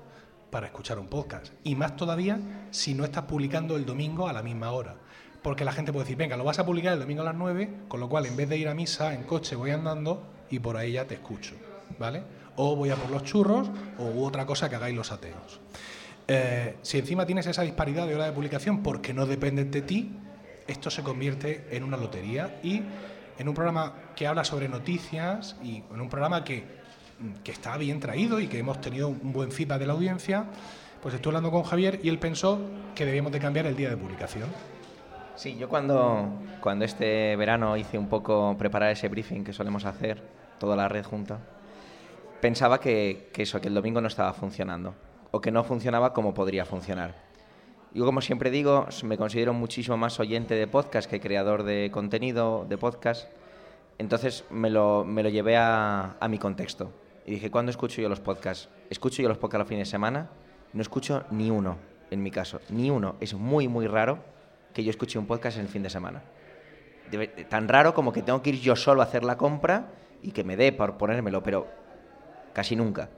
para 0.50 0.66
escuchar 0.66 0.98
un 0.98 1.08
podcast. 1.08 1.54
Y 1.64 1.74
más 1.74 1.96
todavía 1.96 2.68
si 2.70 2.92
no 2.92 3.04
estás 3.04 3.24
publicando 3.24 3.76
el 3.76 3.86
domingo 3.86 4.28
a 4.28 4.34
la 4.34 4.42
misma 4.42 4.72
hora 4.72 5.05
porque 5.46 5.64
la 5.64 5.70
gente 5.70 5.92
puede 5.92 6.06
decir, 6.06 6.16
venga, 6.16 6.36
lo 6.36 6.42
vas 6.42 6.58
a 6.58 6.66
publicar 6.66 6.94
el 6.94 6.98
domingo 6.98 7.22
a 7.22 7.26
las 7.26 7.36
9, 7.36 7.70
con 7.86 8.00
lo 8.00 8.08
cual 8.08 8.26
en 8.26 8.36
vez 8.36 8.48
de 8.48 8.56
ir 8.56 8.66
a 8.66 8.74
misa 8.74 9.14
en 9.14 9.22
coche 9.22 9.54
voy 9.54 9.70
andando 9.70 10.26
y 10.50 10.58
por 10.58 10.76
ahí 10.76 10.94
ya 10.94 11.04
te 11.04 11.14
escucho, 11.14 11.54
¿vale? 12.00 12.24
O 12.56 12.74
voy 12.74 12.90
a 12.90 12.96
por 12.96 13.12
los 13.12 13.22
churros 13.22 13.70
o 13.96 14.24
otra 14.24 14.44
cosa 14.44 14.68
que 14.68 14.74
hagáis 14.74 14.96
los 14.96 15.12
ateos. 15.12 15.60
Eh, 16.26 16.78
si 16.82 16.98
encima 16.98 17.26
tienes 17.26 17.46
esa 17.46 17.62
disparidad 17.62 18.08
de 18.08 18.16
hora 18.16 18.24
de 18.24 18.32
publicación 18.32 18.82
porque 18.82 19.14
no 19.14 19.24
depende 19.24 19.64
de 19.64 19.82
ti, 19.82 20.16
esto 20.66 20.90
se 20.90 21.04
convierte 21.04 21.68
en 21.70 21.84
una 21.84 21.96
lotería 21.96 22.58
y 22.64 22.82
en 23.38 23.48
un 23.48 23.54
programa 23.54 23.94
que 24.16 24.26
habla 24.26 24.42
sobre 24.42 24.68
noticias 24.68 25.54
y 25.62 25.76
en 25.76 26.00
un 26.00 26.08
programa 26.08 26.42
que, 26.42 26.64
que 27.44 27.52
está 27.52 27.76
bien 27.76 28.00
traído 28.00 28.40
y 28.40 28.48
que 28.48 28.58
hemos 28.58 28.80
tenido 28.80 29.06
un 29.06 29.32
buen 29.32 29.52
feedback 29.52 29.78
de 29.78 29.86
la 29.86 29.92
audiencia, 29.92 30.46
pues 31.00 31.14
estoy 31.14 31.30
hablando 31.30 31.52
con 31.52 31.62
Javier 31.62 32.00
y 32.02 32.08
él 32.08 32.18
pensó 32.18 32.58
que 32.96 33.06
debíamos 33.06 33.30
de 33.30 33.38
cambiar 33.38 33.66
el 33.66 33.76
día 33.76 33.90
de 33.90 33.96
publicación. 33.96 34.48
Sí, 35.36 35.54
yo 35.58 35.68
cuando, 35.68 36.30
cuando 36.62 36.86
este 36.86 37.36
verano 37.36 37.76
hice 37.76 37.98
un 37.98 38.08
poco 38.08 38.56
preparar 38.58 38.90
ese 38.90 39.08
briefing 39.08 39.44
que 39.44 39.52
solemos 39.52 39.84
hacer, 39.84 40.22
toda 40.58 40.76
la 40.76 40.88
red 40.88 41.04
junta, 41.04 41.38
pensaba 42.40 42.80
que, 42.80 43.30
eso, 43.36 43.60
que 43.60 43.68
el 43.68 43.74
domingo 43.74 44.00
no 44.00 44.08
estaba 44.08 44.32
funcionando 44.32 44.94
o 45.32 45.42
que 45.42 45.50
no 45.50 45.62
funcionaba 45.62 46.14
como 46.14 46.32
podría 46.32 46.64
funcionar. 46.64 47.14
Yo, 47.92 48.06
como 48.06 48.22
siempre 48.22 48.50
digo, 48.50 48.86
me 49.04 49.18
considero 49.18 49.52
muchísimo 49.52 49.98
más 49.98 50.18
oyente 50.20 50.54
de 50.54 50.66
podcast 50.66 51.08
que 51.08 51.20
creador 51.20 51.64
de 51.64 51.90
contenido 51.92 52.64
de 52.66 52.78
podcast. 52.78 53.28
Entonces 53.98 54.44
me 54.50 54.70
lo, 54.70 55.04
me 55.04 55.22
lo 55.22 55.28
llevé 55.28 55.58
a, 55.58 56.16
a, 56.18 56.28
mi 56.28 56.38
contexto. 56.38 56.92
Y 57.26 57.32
dije, 57.32 57.50
¿cuándo 57.50 57.68
escucho 57.68 58.00
yo 58.00 58.08
los 58.08 58.20
podcasts? 58.20 58.70
Escucho 58.88 59.20
yo 59.20 59.28
los 59.28 59.36
podcasts 59.36 59.60
los 59.60 59.68
fines 59.68 59.88
de 59.88 59.90
semana. 59.90 60.30
No 60.72 60.80
escucho 60.80 61.24
ni 61.30 61.50
uno, 61.50 61.76
en 62.10 62.22
mi 62.22 62.30
caso. 62.30 62.60
Ni 62.70 62.88
uno. 62.90 63.16
Es 63.20 63.34
muy, 63.34 63.68
muy 63.68 63.86
raro 63.86 64.35
que 64.76 64.84
yo 64.84 64.90
escuché 64.90 65.18
un 65.18 65.26
podcast 65.26 65.56
en 65.56 65.62
el 65.62 65.68
fin 65.68 65.82
de 65.82 65.88
semana. 65.88 66.22
tan 67.48 67.66
raro 67.66 67.94
como 67.94 68.12
que 68.12 68.20
tengo 68.20 68.42
que 68.42 68.50
ir 68.50 68.60
yo 68.60 68.76
solo 68.76 69.00
a 69.00 69.06
hacer 69.06 69.24
la 69.24 69.38
compra 69.38 69.88
y 70.22 70.32
que 70.32 70.44
me 70.44 70.54
dé 70.54 70.70
por 70.70 70.98
ponérmelo, 70.98 71.42
pero 71.42 71.66
casi 72.52 72.76
nunca. 72.76 73.08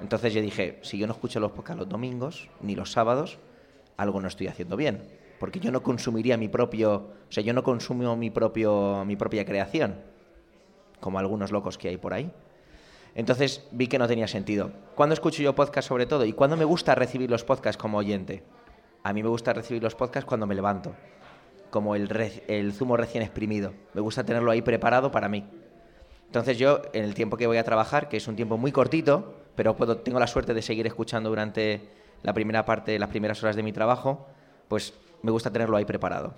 Entonces 0.00 0.32
yo 0.32 0.40
dije, 0.40 0.78
si 0.82 0.96
yo 0.96 1.08
no 1.08 1.14
escucho 1.14 1.40
los 1.40 1.50
podcasts 1.50 1.80
los 1.80 1.88
domingos 1.88 2.48
ni 2.60 2.76
los 2.76 2.92
sábados, 2.92 3.40
algo 3.96 4.20
no 4.20 4.28
estoy 4.28 4.46
haciendo 4.46 4.76
bien, 4.76 5.02
porque 5.40 5.58
yo 5.58 5.72
no 5.72 5.82
consumiría 5.82 6.36
mi 6.36 6.46
propio, 6.46 6.94
o 7.28 7.32
sea, 7.32 7.42
yo 7.42 7.52
no 7.52 7.64
consumo 7.64 8.14
mi 8.14 8.30
propio 8.30 9.04
mi 9.04 9.16
propia 9.16 9.44
creación, 9.44 9.96
como 11.00 11.18
algunos 11.18 11.50
locos 11.50 11.78
que 11.78 11.88
hay 11.88 11.96
por 11.96 12.14
ahí. 12.14 12.30
Entonces 13.16 13.66
vi 13.72 13.88
que 13.88 13.98
no 13.98 14.06
tenía 14.06 14.28
sentido. 14.28 14.70
¿Cuándo 14.94 15.14
escucho 15.14 15.42
yo 15.42 15.52
podcast 15.56 15.88
sobre 15.88 16.06
todo? 16.06 16.24
¿Y 16.24 16.32
cuándo 16.32 16.56
me 16.56 16.64
gusta 16.64 16.94
recibir 16.94 17.28
los 17.28 17.42
podcasts 17.42 17.76
como 17.76 17.98
oyente? 17.98 18.44
A 19.02 19.12
mí 19.12 19.22
me 19.22 19.28
gusta 19.28 19.52
recibir 19.52 19.82
los 19.82 19.94
podcasts 19.94 20.26
cuando 20.26 20.46
me 20.46 20.54
levanto, 20.54 20.94
como 21.70 21.94
el, 21.94 22.72
zumo 22.72 22.96
recién 22.96 23.22
exprimido. 23.22 23.72
Me 23.94 24.00
gusta 24.00 24.24
tenerlo 24.24 24.50
ahí 24.50 24.60
preparado 24.60 25.10
para 25.10 25.28
mí. 25.28 25.46
Entonces 26.26 26.58
yo, 26.58 26.82
en 26.92 27.04
el 27.04 27.14
tiempo 27.14 27.36
que 27.36 27.46
voy 27.46 27.56
a 27.56 27.64
trabajar, 27.64 28.08
que 28.08 28.18
es 28.18 28.28
un 28.28 28.36
tiempo 28.36 28.58
muy 28.58 28.72
cortito, 28.72 29.34
pero 29.56 29.74
tengo 29.98 30.20
la 30.20 30.26
suerte 30.26 30.54
de 30.54 30.62
seguir 30.62 30.86
escuchando 30.86 31.30
durante 31.30 31.80
la 32.22 32.34
primera 32.34 32.64
parte, 32.64 32.98
las 32.98 33.08
primeras 33.08 33.42
horas 33.42 33.56
de 33.56 33.62
mi 33.62 33.72
trabajo, 33.72 34.26
pues 34.68 34.94
me 35.22 35.30
gusta 35.30 35.50
tenerlo 35.50 35.76
ahí 35.76 35.84
preparado. 35.84 36.34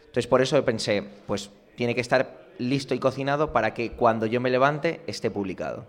Entonces 0.00 0.26
por 0.26 0.42
eso 0.42 0.62
pensé, 0.64 1.02
pues 1.26 1.50
tiene 1.74 1.94
que 1.94 2.02
estar 2.02 2.42
listo 2.58 2.94
y 2.94 2.98
cocinado 2.98 3.52
para 3.52 3.72
que 3.72 3.92
cuando 3.92 4.26
yo 4.26 4.40
me 4.40 4.50
levante 4.50 5.00
esté 5.06 5.30
publicado. 5.30 5.86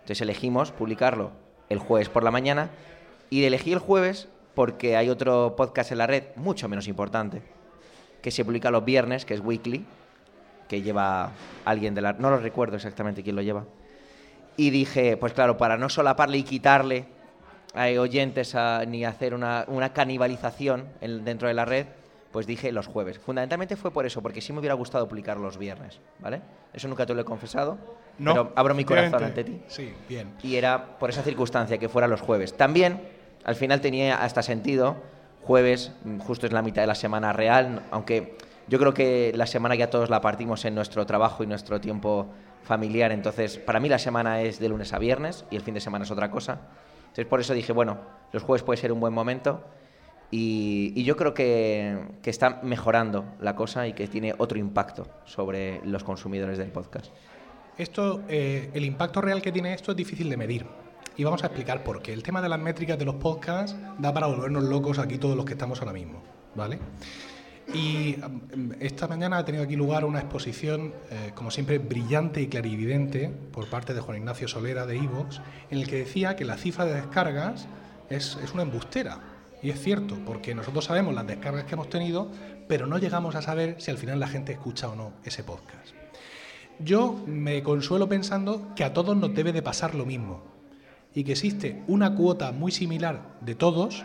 Entonces 0.00 0.22
elegimos 0.22 0.72
publicarlo 0.72 1.32
el 1.68 1.78
jueves 1.78 2.08
por 2.08 2.24
la 2.24 2.30
mañana 2.30 2.70
y 3.28 3.44
elegí 3.44 3.72
el 3.72 3.78
jueves 3.78 4.28
porque 4.58 4.96
hay 4.96 5.08
otro 5.08 5.54
podcast 5.54 5.92
en 5.92 5.98
la 5.98 6.08
red, 6.08 6.34
mucho 6.34 6.68
menos 6.68 6.88
importante, 6.88 7.42
que 8.20 8.32
se 8.32 8.44
publica 8.44 8.72
los 8.72 8.84
viernes, 8.84 9.24
que 9.24 9.34
es 9.34 9.40
Weekly, 9.40 9.86
que 10.66 10.82
lleva 10.82 11.30
alguien 11.64 11.94
de 11.94 12.00
la... 12.00 12.14
No 12.14 12.28
lo 12.28 12.38
recuerdo 12.38 12.74
exactamente 12.74 13.22
quién 13.22 13.36
lo 13.36 13.42
lleva. 13.42 13.66
Y 14.56 14.70
dije, 14.70 15.16
pues 15.16 15.32
claro, 15.32 15.56
para 15.56 15.76
no 15.76 15.88
solaparle 15.88 16.38
y 16.38 16.42
quitarle 16.42 17.06
a 17.72 17.86
oyentes 18.00 18.56
ni 18.88 19.04
hacer 19.04 19.32
una, 19.32 19.92
canibalización 19.94 20.88
dentro 21.00 21.46
de 21.46 21.54
la 21.54 21.64
red, 21.64 21.86
pues 22.32 22.48
dije 22.48 22.72
los 22.72 22.88
jueves. 22.88 23.20
Fundamentalmente 23.20 23.76
fue 23.76 23.92
por 23.92 24.06
eso, 24.06 24.22
porque 24.22 24.40
sí 24.40 24.52
me 24.52 24.58
hubiera 24.58 24.74
gustado 24.74 25.06
publicar 25.06 25.36
los 25.36 25.56
viernes, 25.56 26.00
¿vale? 26.18 26.42
Eso 26.72 26.88
nunca 26.88 27.06
te 27.06 27.14
lo 27.14 27.20
he 27.20 27.24
confesado, 27.24 27.78
no, 28.18 28.32
pero 28.32 28.52
abro 28.56 28.74
mi 28.74 28.84
corazón 28.84 29.22
ante 29.22 29.44
ti. 29.44 29.62
Sí, 29.68 29.94
bien. 30.08 30.34
Y 30.42 30.56
era 30.56 30.98
por 30.98 31.10
esa 31.10 31.22
circunstancia 31.22 31.78
que 31.78 31.88
fuera 31.88 32.08
los 32.08 32.20
jueves. 32.20 32.56
También 32.56 33.17
al 33.44 33.54
final 33.54 33.80
tenía 33.80 34.22
hasta 34.22 34.42
sentido. 34.42 34.96
Jueves, 35.42 35.92
mm, 36.04 36.18
justo 36.18 36.46
es 36.46 36.52
la 36.52 36.62
mitad 36.62 36.82
de 36.82 36.88
la 36.88 36.94
semana 36.94 37.32
real, 37.32 37.82
aunque 37.90 38.36
yo 38.68 38.78
creo 38.78 38.92
que 38.92 39.32
la 39.34 39.46
semana 39.46 39.74
ya 39.74 39.88
todos 39.88 40.10
la 40.10 40.20
partimos 40.20 40.64
en 40.64 40.74
nuestro 40.74 41.06
trabajo 41.06 41.42
y 41.42 41.46
nuestro 41.46 41.80
tiempo 41.80 42.28
familiar. 42.62 43.12
Entonces, 43.12 43.56
para 43.56 43.80
mí 43.80 43.88
la 43.88 43.98
semana 43.98 44.42
es 44.42 44.58
de 44.58 44.68
lunes 44.68 44.92
a 44.92 44.98
viernes 44.98 45.46
y 45.50 45.56
el 45.56 45.62
fin 45.62 45.74
de 45.74 45.80
semana 45.80 46.04
es 46.04 46.10
otra 46.10 46.30
cosa. 46.30 46.60
Entonces, 47.00 47.26
por 47.26 47.40
eso 47.40 47.54
dije, 47.54 47.72
bueno, 47.72 47.98
los 48.30 48.42
jueves 48.42 48.62
puede 48.62 48.78
ser 48.78 48.92
un 48.92 49.00
buen 49.00 49.14
momento. 49.14 49.64
Y, 50.30 51.02
yo 51.04 51.16
creo 51.16 51.32
que, 51.32 51.96
está 52.24 52.60
mejorando 52.62 53.24
la 53.40 53.56
cosa 53.56 53.88
y 53.88 53.94
que 53.94 54.06
tiene 54.06 54.34
otro 54.36 54.58
impacto 54.58 55.06
sobre 55.24 55.80
los 55.86 56.04
consumidores 56.04 56.58
del 56.58 56.70
podcast. 56.70 57.10
Esto, 57.78 58.22
eh, 58.28 58.68
el 58.74 58.84
impacto 58.84 59.22
real 59.22 59.40
que 59.40 59.52
tiene 59.52 59.72
esto 59.72 59.92
es 59.92 59.96
difícil 59.96 60.28
de 60.28 60.36
medir 60.36 60.66
y 61.18 61.24
vamos 61.24 61.42
a 61.42 61.48
explicar 61.48 61.82
por 61.82 62.00
qué. 62.00 62.12
El 62.12 62.22
tema 62.22 62.40
de 62.40 62.48
las 62.48 62.60
métricas 62.60 62.96
de 62.96 63.04
los 63.04 63.16
podcasts 63.16 63.76
da 63.98 64.14
para 64.14 64.28
volvernos 64.28 64.62
locos 64.62 65.00
aquí 65.00 65.18
todos 65.18 65.36
los 65.36 65.44
que 65.44 65.54
estamos 65.54 65.80
ahora 65.80 65.92
mismo, 65.92 66.22
¿vale? 66.54 66.78
Y 67.74 68.16
mm, 68.16 68.74
esta 68.78 69.08
mañana 69.08 69.38
ha 69.38 69.44
tenido 69.44 69.64
aquí 69.64 69.74
lugar 69.74 70.04
una 70.04 70.20
exposición, 70.20 70.94
eh, 71.10 71.32
como 71.34 71.50
siempre, 71.50 71.78
brillante 71.78 72.40
y 72.40 72.46
clarividente 72.46 73.30
por 73.52 73.68
parte 73.68 73.94
de 73.94 74.00
Juan 74.00 74.18
Ignacio 74.18 74.46
Solera 74.46 74.86
de 74.86 74.96
Ivox, 74.96 75.40
en 75.70 75.78
el 75.78 75.88
que 75.88 75.96
decía 75.96 76.36
que 76.36 76.44
la 76.44 76.56
cifra 76.56 76.84
de 76.84 76.94
descargas 76.94 77.66
es, 78.08 78.38
es 78.42 78.54
una 78.54 78.62
embustera. 78.62 79.18
Y 79.60 79.70
es 79.70 79.82
cierto, 79.82 80.16
porque 80.24 80.54
nosotros 80.54 80.84
sabemos 80.84 81.16
las 81.16 81.26
descargas 81.26 81.64
que 81.64 81.74
hemos 81.74 81.90
tenido, 81.90 82.30
pero 82.68 82.86
no 82.86 82.96
llegamos 82.96 83.34
a 83.34 83.42
saber 83.42 83.74
si 83.80 83.90
al 83.90 83.98
final 83.98 84.20
la 84.20 84.28
gente 84.28 84.52
escucha 84.52 84.88
o 84.88 84.94
no 84.94 85.14
ese 85.24 85.42
podcast. 85.42 85.96
Yo 86.78 87.20
me 87.26 87.60
consuelo 87.64 88.08
pensando 88.08 88.72
que 88.76 88.84
a 88.84 88.92
todos 88.92 89.16
nos 89.16 89.34
debe 89.34 89.52
de 89.52 89.62
pasar 89.62 89.96
lo 89.96 90.06
mismo 90.06 90.57
y 91.18 91.24
que 91.24 91.32
existe 91.32 91.82
una 91.88 92.14
cuota 92.14 92.52
muy 92.52 92.70
similar 92.70 93.34
de 93.40 93.56
todos 93.56 94.04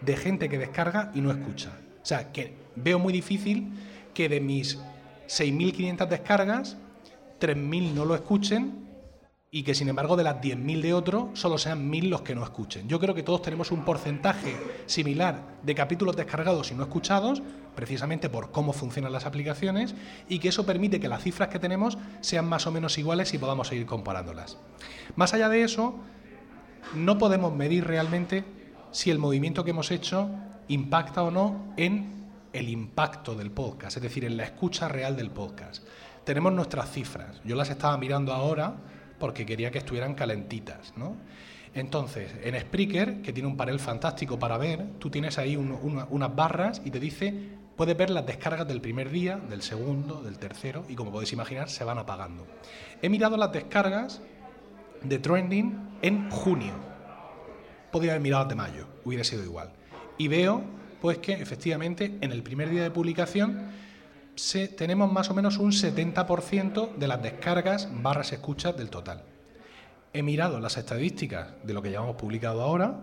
de 0.00 0.16
gente 0.16 0.48
que 0.48 0.58
descarga 0.58 1.10
y 1.12 1.20
no 1.20 1.32
escucha. 1.32 1.72
O 2.00 2.06
sea, 2.06 2.30
que 2.30 2.54
veo 2.76 3.00
muy 3.00 3.12
difícil 3.12 3.72
que 4.14 4.28
de 4.28 4.40
mis 4.40 4.78
6.500 5.26 6.06
descargas, 6.06 6.76
3.000 7.40 7.94
no 7.94 8.04
lo 8.04 8.14
escuchen 8.14 8.86
y 9.50 9.64
que 9.64 9.74
sin 9.74 9.88
embargo 9.88 10.14
de 10.14 10.22
las 10.22 10.36
10.000 10.36 10.82
de 10.82 10.94
otro 10.94 11.30
solo 11.34 11.58
sean 11.58 11.90
1.000 11.90 12.10
los 12.10 12.22
que 12.22 12.36
no 12.36 12.44
escuchen. 12.44 12.86
Yo 12.86 13.00
creo 13.00 13.16
que 13.16 13.24
todos 13.24 13.42
tenemos 13.42 13.72
un 13.72 13.84
porcentaje 13.84 14.56
similar 14.86 15.58
de 15.64 15.74
capítulos 15.74 16.14
descargados 16.14 16.70
y 16.70 16.76
no 16.76 16.84
escuchados, 16.84 17.42
precisamente 17.74 18.30
por 18.30 18.52
cómo 18.52 18.72
funcionan 18.72 19.12
las 19.12 19.26
aplicaciones, 19.26 19.96
y 20.28 20.38
que 20.38 20.50
eso 20.50 20.64
permite 20.64 21.00
que 21.00 21.08
las 21.08 21.24
cifras 21.24 21.48
que 21.48 21.58
tenemos 21.58 21.98
sean 22.20 22.48
más 22.48 22.68
o 22.68 22.70
menos 22.70 22.98
iguales 22.98 23.34
y 23.34 23.38
podamos 23.38 23.66
seguir 23.66 23.86
comparándolas. 23.86 24.58
Más 25.16 25.34
allá 25.34 25.48
de 25.48 25.64
eso, 25.64 25.98
no 26.94 27.18
podemos 27.18 27.54
medir 27.54 27.84
realmente 27.84 28.44
si 28.90 29.10
el 29.10 29.18
movimiento 29.18 29.64
que 29.64 29.70
hemos 29.70 29.90
hecho 29.90 30.30
impacta 30.68 31.22
o 31.22 31.30
no 31.30 31.74
en 31.76 32.26
el 32.52 32.68
impacto 32.68 33.34
del 33.34 33.50
podcast, 33.50 33.96
es 33.96 34.02
decir, 34.02 34.24
en 34.24 34.36
la 34.36 34.44
escucha 34.44 34.88
real 34.88 35.16
del 35.16 35.30
podcast. 35.30 35.86
Tenemos 36.24 36.52
nuestras 36.52 36.90
cifras. 36.90 37.40
Yo 37.44 37.54
las 37.54 37.70
estaba 37.70 37.96
mirando 37.98 38.32
ahora 38.32 38.74
porque 39.18 39.46
quería 39.46 39.70
que 39.70 39.78
estuvieran 39.78 40.14
calentitas, 40.14 40.94
¿no? 40.96 41.16
Entonces, 41.74 42.32
en 42.42 42.58
Spreaker, 42.58 43.20
que 43.20 43.34
tiene 43.34 43.48
un 43.48 43.56
panel 43.56 43.78
fantástico 43.78 44.38
para 44.38 44.56
ver, 44.56 44.98
tú 44.98 45.10
tienes 45.10 45.36
ahí 45.36 45.56
unas 45.56 46.34
barras 46.34 46.80
y 46.84 46.90
te 46.90 46.98
dice, 46.98 47.34
puedes 47.76 47.94
ver 47.96 48.08
las 48.08 48.24
descargas 48.24 48.66
del 48.66 48.80
primer 48.80 49.10
día, 49.10 49.36
del 49.36 49.60
segundo, 49.60 50.22
del 50.22 50.38
tercero, 50.38 50.86
y 50.88 50.94
como 50.94 51.12
podéis 51.12 51.34
imaginar, 51.34 51.68
se 51.68 51.84
van 51.84 51.98
apagando. 51.98 52.46
He 53.02 53.10
mirado 53.10 53.36
las 53.36 53.52
descargas 53.52 54.22
de 55.08 55.18
Trending 55.18 55.98
en 56.02 56.30
junio. 56.30 56.74
Podría 57.90 58.12
haber 58.12 58.22
mirado 58.22 58.46
de 58.46 58.54
mayo, 58.54 58.86
hubiera 59.04 59.24
sido 59.24 59.44
igual. 59.44 59.72
Y 60.18 60.28
veo, 60.28 60.62
pues 61.00 61.18
que 61.18 61.34
efectivamente 61.34 62.18
en 62.20 62.32
el 62.32 62.42
primer 62.42 62.70
día 62.70 62.82
de 62.82 62.90
publicación 62.90 63.70
tenemos 64.76 65.12
más 65.12 65.30
o 65.30 65.34
menos 65.34 65.58
un 65.58 65.72
70% 65.72 66.96
de 66.96 67.08
las 67.08 67.22
descargas 67.22 67.88
barras 68.02 68.32
escuchas 68.32 68.76
del 68.76 68.90
total. 68.90 69.22
He 70.12 70.22
mirado 70.22 70.60
las 70.60 70.76
estadísticas 70.76 71.48
de 71.62 71.74
lo 71.74 71.82
que 71.82 71.90
llevamos 71.90 72.16
publicado 72.16 72.62
ahora 72.62 73.00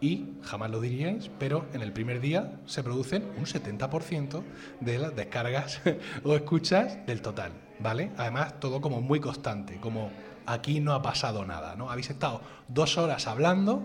y 0.00 0.34
jamás 0.42 0.70
lo 0.70 0.80
diríais, 0.80 1.30
pero 1.38 1.66
en 1.72 1.82
el 1.82 1.92
primer 1.92 2.20
día 2.20 2.60
se 2.66 2.82
producen 2.82 3.24
un 3.38 3.46
70% 3.46 4.42
de 4.80 4.98
las 4.98 5.16
descargas 5.16 5.80
o 6.24 6.34
escuchas 6.34 7.04
del 7.06 7.22
total, 7.22 7.52
¿vale? 7.78 8.10
Además, 8.16 8.60
todo 8.60 8.80
como 8.80 9.00
muy 9.00 9.20
constante, 9.20 9.78
como 9.80 10.10
aquí 10.46 10.80
no 10.80 10.94
ha 10.94 11.02
pasado 11.02 11.44
nada, 11.44 11.76
¿no? 11.76 11.90
Habéis 11.90 12.10
estado 12.10 12.40
dos 12.68 12.96
horas 12.98 13.26
hablando 13.26 13.82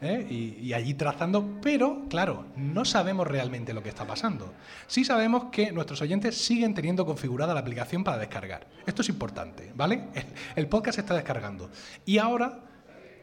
¿eh? 0.00 0.26
y, 0.28 0.72
allí 0.72 0.94
trazando, 0.94 1.58
pero 1.60 2.06
claro, 2.08 2.46
no 2.56 2.84
sabemos 2.84 3.26
realmente 3.26 3.72
lo 3.72 3.82
que 3.82 3.88
está 3.88 4.06
pasando. 4.06 4.52
Sí 4.86 5.04
sabemos 5.04 5.46
que 5.50 5.72
nuestros 5.72 6.00
oyentes 6.02 6.36
siguen 6.36 6.74
teniendo 6.74 7.04
configurada 7.04 7.54
la 7.54 7.60
aplicación 7.60 8.04
para 8.04 8.18
descargar. 8.18 8.66
Esto 8.86 9.02
es 9.02 9.08
importante, 9.08 9.72
¿vale? 9.74 10.08
El, 10.56 10.68
podcast 10.68 10.98
está 10.98 11.14
descargando. 11.14 11.70
Y 12.04 12.18
ahora 12.18 12.60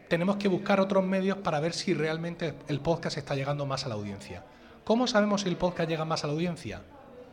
tenemos 0.08 0.38
que 0.38 0.48
buscar 0.48 0.80
otros 0.80 1.06
medios 1.06 1.38
para 1.38 1.60
ver 1.60 1.74
si 1.74 1.94
realmente 1.94 2.56
el 2.68 2.80
podcast 2.80 3.18
está 3.18 3.36
llegando 3.36 3.66
más 3.66 3.86
a 3.86 3.90
la 3.90 3.96
audiencia. 3.96 4.44
¿Cómo 4.84 5.08
sabemos 5.08 5.42
si 5.42 5.50
el 5.50 5.58
podcast 5.58 5.90
llega 5.90 6.06
más 6.06 6.24
a 6.24 6.28
la 6.28 6.34
audiencia? 6.34 6.82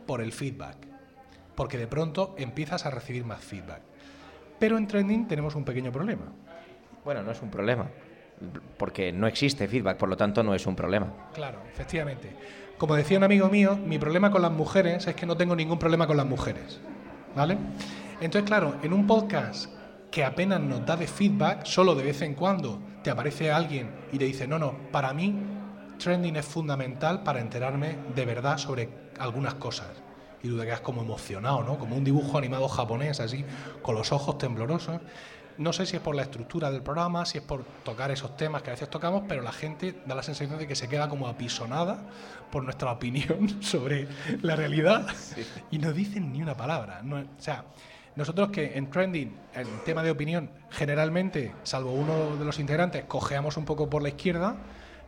Por 0.05 0.21
el 0.21 0.31
feedback. 0.31 0.77
Porque 1.55 1.77
de 1.77 1.87
pronto 1.87 2.35
empiezas 2.37 2.85
a 2.85 2.91
recibir 2.91 3.25
más 3.25 3.43
feedback. 3.43 3.81
Pero 4.59 4.77
en 4.77 4.87
trending 4.87 5.27
tenemos 5.27 5.55
un 5.55 5.63
pequeño 5.63 5.91
problema. 5.91 6.25
Bueno, 7.03 7.23
no 7.23 7.31
es 7.31 7.41
un 7.41 7.49
problema, 7.49 7.87
porque 8.77 9.11
no 9.11 9.27
existe 9.27 9.67
feedback, 9.67 9.97
por 9.97 10.09
lo 10.09 10.17
tanto 10.17 10.43
no 10.43 10.53
es 10.53 10.65
un 10.65 10.75
problema. 10.75 11.07
Claro, 11.33 11.59
efectivamente. 11.71 12.31
Como 12.77 12.95
decía 12.95 13.17
un 13.17 13.23
amigo 13.23 13.49
mío, 13.49 13.77
mi 13.77 13.97
problema 13.97 14.29
con 14.29 14.41
las 14.41 14.51
mujeres 14.51 15.07
es 15.07 15.15
que 15.15 15.25
no 15.25 15.37
tengo 15.37 15.55
ningún 15.55 15.79
problema 15.79 16.05
con 16.05 16.17
las 16.17 16.25
mujeres. 16.25 16.79
¿Vale? 17.35 17.57
Entonces, 18.19 18.47
claro, 18.47 18.75
en 18.83 18.93
un 18.93 19.07
podcast 19.07 19.71
que 20.11 20.23
apenas 20.23 20.59
nos 20.59 20.85
da 20.85 20.97
de 20.97 21.07
feedback, 21.07 21.65
solo 21.65 21.95
de 21.95 22.03
vez 22.03 22.21
en 22.21 22.33
cuando 22.33 22.79
te 23.03 23.09
aparece 23.09 23.51
alguien 23.51 23.89
y 24.11 24.17
te 24.17 24.25
dice, 24.25 24.47
no, 24.47 24.57
no, 24.57 24.73
para 24.91 25.13
mí 25.13 25.35
trending 25.97 26.35
es 26.35 26.45
fundamental 26.45 27.23
para 27.23 27.39
enterarme 27.39 27.95
de 28.15 28.25
verdad 28.25 28.57
sobre 28.57 28.89
algunas 29.19 29.55
cosas 29.55 29.87
y 30.43 30.49
tú 30.49 30.57
te 30.57 30.65
quedas 30.65 30.81
como 30.81 31.01
emocionado, 31.01 31.63
¿no? 31.63 31.77
Como 31.77 31.95
un 31.95 32.03
dibujo 32.03 32.37
animado 32.37 32.67
japonés, 32.67 33.19
así, 33.19 33.43
con 33.81 33.95
los 33.95 34.11
ojos 34.11 34.37
temblorosos. 34.37 34.99
No 35.57 35.73
sé 35.73 35.87
si 35.87 35.95
es 35.95 36.01
por 36.01 36.15
la 36.15 36.21
estructura 36.21 36.69
del 36.69 36.83
programa, 36.83 37.25
si 37.25 37.39
es 37.39 37.43
por 37.43 37.63
tocar 37.83 38.11
esos 38.11 38.37
temas 38.37 38.61
que 38.61 38.69
a 38.69 38.73
veces 38.73 38.89
tocamos, 38.89 39.23
pero 39.27 39.41
la 39.41 39.51
gente 39.51 39.95
da 40.05 40.13
la 40.13 40.21
sensación 40.21 40.59
de 40.59 40.67
que 40.67 40.75
se 40.75 40.87
queda 40.87 41.09
como 41.09 41.27
apisonada 41.27 41.97
por 42.51 42.63
nuestra 42.63 42.91
opinión 42.91 43.57
sobre 43.63 44.07
la 44.43 44.55
realidad 44.55 45.07
y 45.71 45.79
no 45.79 45.93
dicen 45.93 46.31
ni 46.31 46.43
una 46.43 46.55
palabra. 46.55 47.01
No, 47.01 47.17
o 47.17 47.25
sea, 47.39 47.65
nosotros 48.15 48.49
que 48.49 48.77
en 48.77 48.89
Trending, 48.89 49.35
en 49.53 49.67
tema 49.83 50.01
de 50.01 50.11
opinión, 50.11 50.51
generalmente, 50.71 51.53
salvo 51.63 51.91
uno 51.91 52.35
de 52.35 52.45
los 52.45 52.59
integrantes, 52.59 53.05
cojeamos 53.05 53.57
un 53.57 53.65
poco 53.65 53.89
por 53.89 54.01
la 54.01 54.09
izquierda, 54.09 54.57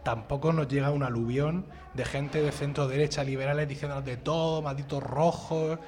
tampoco 0.04 0.54
nos 0.54 0.68
llega 0.68 0.92
un 0.92 1.04
aluvión 1.04 1.66
de 1.94 2.06
gente 2.06 2.42
de 2.42 2.52
centro 2.52 2.88
derecha 2.88 3.24
liberales 3.24 3.68
diciéndonos 3.68 4.06
de 4.06 4.18
todo, 4.18 4.62
malditos 4.62 5.04
rojos. 5.04 5.80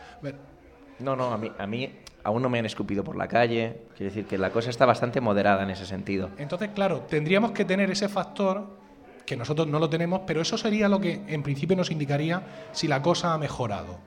No, 0.99 1.15
no, 1.15 1.31
a 1.31 1.37
mí, 1.37 1.51
a 1.57 1.67
mí 1.67 1.99
aún 2.23 2.41
no 2.41 2.49
me 2.49 2.59
han 2.59 2.65
escupido 2.65 3.03
por 3.03 3.15
la 3.15 3.27
calle. 3.27 3.83
Quiere 3.95 4.11
decir 4.13 4.25
que 4.25 4.37
la 4.37 4.51
cosa 4.51 4.69
está 4.69 4.85
bastante 4.85 5.21
moderada 5.21 5.63
en 5.63 5.69
ese 5.69 5.85
sentido. 5.85 6.29
Entonces, 6.37 6.69
claro, 6.73 7.01
tendríamos 7.01 7.51
que 7.51 7.65
tener 7.65 7.89
ese 7.89 8.09
factor 8.09 8.79
que 9.25 9.37
nosotros 9.37 9.67
no 9.67 9.79
lo 9.79 9.89
tenemos, 9.89 10.21
pero 10.27 10.41
eso 10.41 10.57
sería 10.57 10.89
lo 10.89 10.99
que 10.99 11.21
en 11.27 11.43
principio 11.43 11.75
nos 11.75 11.91
indicaría 11.91 12.43
si 12.71 12.87
la 12.87 13.01
cosa 13.01 13.33
ha 13.33 13.37
mejorado. 13.37 13.99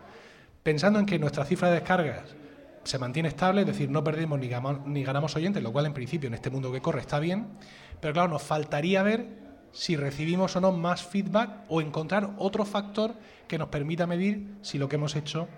Pensando 0.63 0.99
en 0.99 1.07
que 1.07 1.19
nuestra 1.19 1.45
cifra 1.45 1.69
de 1.69 1.77
descargas 1.77 2.35
se 2.85 2.99
mantiene 2.99 3.29
estable, 3.29 3.63
es 3.63 3.67
decir, 3.67 3.91
no 3.91 4.05
perdemos 4.05 4.39
ni 4.39 4.51
ni 4.87 5.05
ganamos 5.05 5.37
oyentes, 5.37 5.63
lo 5.63 5.73
cual 5.73 5.87
en 5.87 5.95
principio 5.95 6.27
en 6.27 6.35
este 6.35 6.51
mundo 6.51 6.71
que 6.71 6.83
corre 6.83 7.01
está 7.01 7.19
bien, 7.19 7.49
pero 8.01 8.13
claro, 8.13 8.29
nos 8.29 8.43
faltaría 8.43 9.03
ver 9.03 9.44
si 9.75 9.97
recibimos 9.97 10.55
o 10.55 10.61
no 10.61 10.73
más 10.73 11.03
feedback 11.03 11.51
o 11.69 11.81
encontrar 11.81 12.31
otro 12.39 12.65
factor 12.65 13.13
que 13.49 13.59
nos 13.59 13.69
permita 13.69 14.07
medir 14.07 14.55
si 14.63 14.79
lo 14.79 14.89
que 14.89 14.97
hemos 14.97 15.17
hecho 15.17 15.49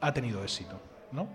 ha 0.00 0.12
tenido 0.12 0.42
éxito, 0.42 0.78
¿no? 1.12 1.28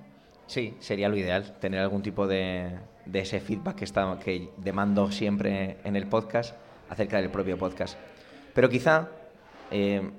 Sí, 0.46 0.76
sería 0.80 1.10
lo 1.10 1.16
ideal, 1.16 1.58
tener 1.60 1.80
algún 1.80 2.04
tipo 2.04 2.28
de, 2.28 2.78
ese 3.12 3.40
feedback 3.40 3.78
que, 3.78 3.86
está, 3.86 4.20
que 4.20 4.50
demando 4.58 5.12
siempre 5.12 5.78
en 5.84 5.96
el 5.96 6.08
podcast 6.08 6.56
acerca 6.90 7.20
del 7.20 7.32
propio 7.32 7.58
podcast. 7.58 7.98
Pero 8.54 8.70
quizá 8.70 9.10
eh, 9.72 10.12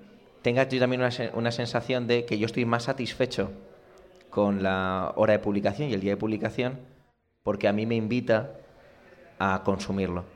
tengas 0.43 0.69
yo 0.71 0.81
también 0.81 1.03
una, 1.03 1.11
una 1.35 1.53
sensación 1.53 2.07
de 2.07 2.25
que 2.25 2.39
yo 2.39 2.47
estoy 2.47 2.65
más 2.65 2.85
satisfecho 2.85 3.53
con 4.31 4.63
la 4.63 5.13
hora 5.17 5.35
de 5.35 5.39
publicación 5.39 5.91
y 5.91 5.95
el 5.95 6.01
día 6.01 6.13
de 6.13 6.17
publicación 6.17 6.81
porque 7.43 7.69
a 7.69 7.73
mí 7.73 7.87
me 7.87 7.95
invita 7.95 8.55
a 9.39 9.63
consumirlo 9.65 10.36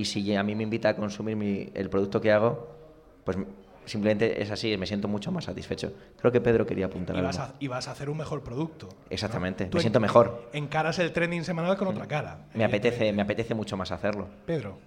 y 0.00 0.06
si 0.06 0.34
a 0.34 0.42
mí 0.42 0.54
me 0.54 0.62
invita 0.62 0.88
a 0.88 0.96
consumir 0.96 1.72
el 1.74 1.90
producto 1.90 2.22
que 2.22 2.32
hago, 2.32 2.68
pues 3.22 3.36
simplemente 3.84 4.40
es 4.40 4.50
así, 4.50 4.74
me 4.78 4.86
siento 4.86 5.08
mucho 5.08 5.30
más 5.30 5.44
satisfecho. 5.44 5.92
Creo 6.18 6.32
que 6.32 6.40
Pedro 6.40 6.64
quería 6.64 6.86
apuntar 6.86 7.14
y 7.16 7.20
vas 7.20 7.38
A, 7.38 7.54
y 7.58 7.68
vas 7.68 7.86
a 7.86 7.90
hacer 7.90 8.08
un 8.08 8.16
mejor 8.16 8.42
producto. 8.42 8.88
Exactamente, 9.10 9.68
me 9.70 9.80
siento 9.80 10.00
mejor. 10.00 10.48
Encaras 10.54 10.98
el 11.00 11.12
trending 11.12 11.44
semanal 11.44 11.76
con 11.76 11.88
otra 11.88 12.06
cara. 12.06 12.46
Me 12.54 12.64
apetece, 12.64 13.12
me 13.12 13.20
apetece 13.20 13.54
mucho 13.54 13.76
más 13.76 13.92
hacerlo. 13.92 14.26
Pedro. 14.46 14.78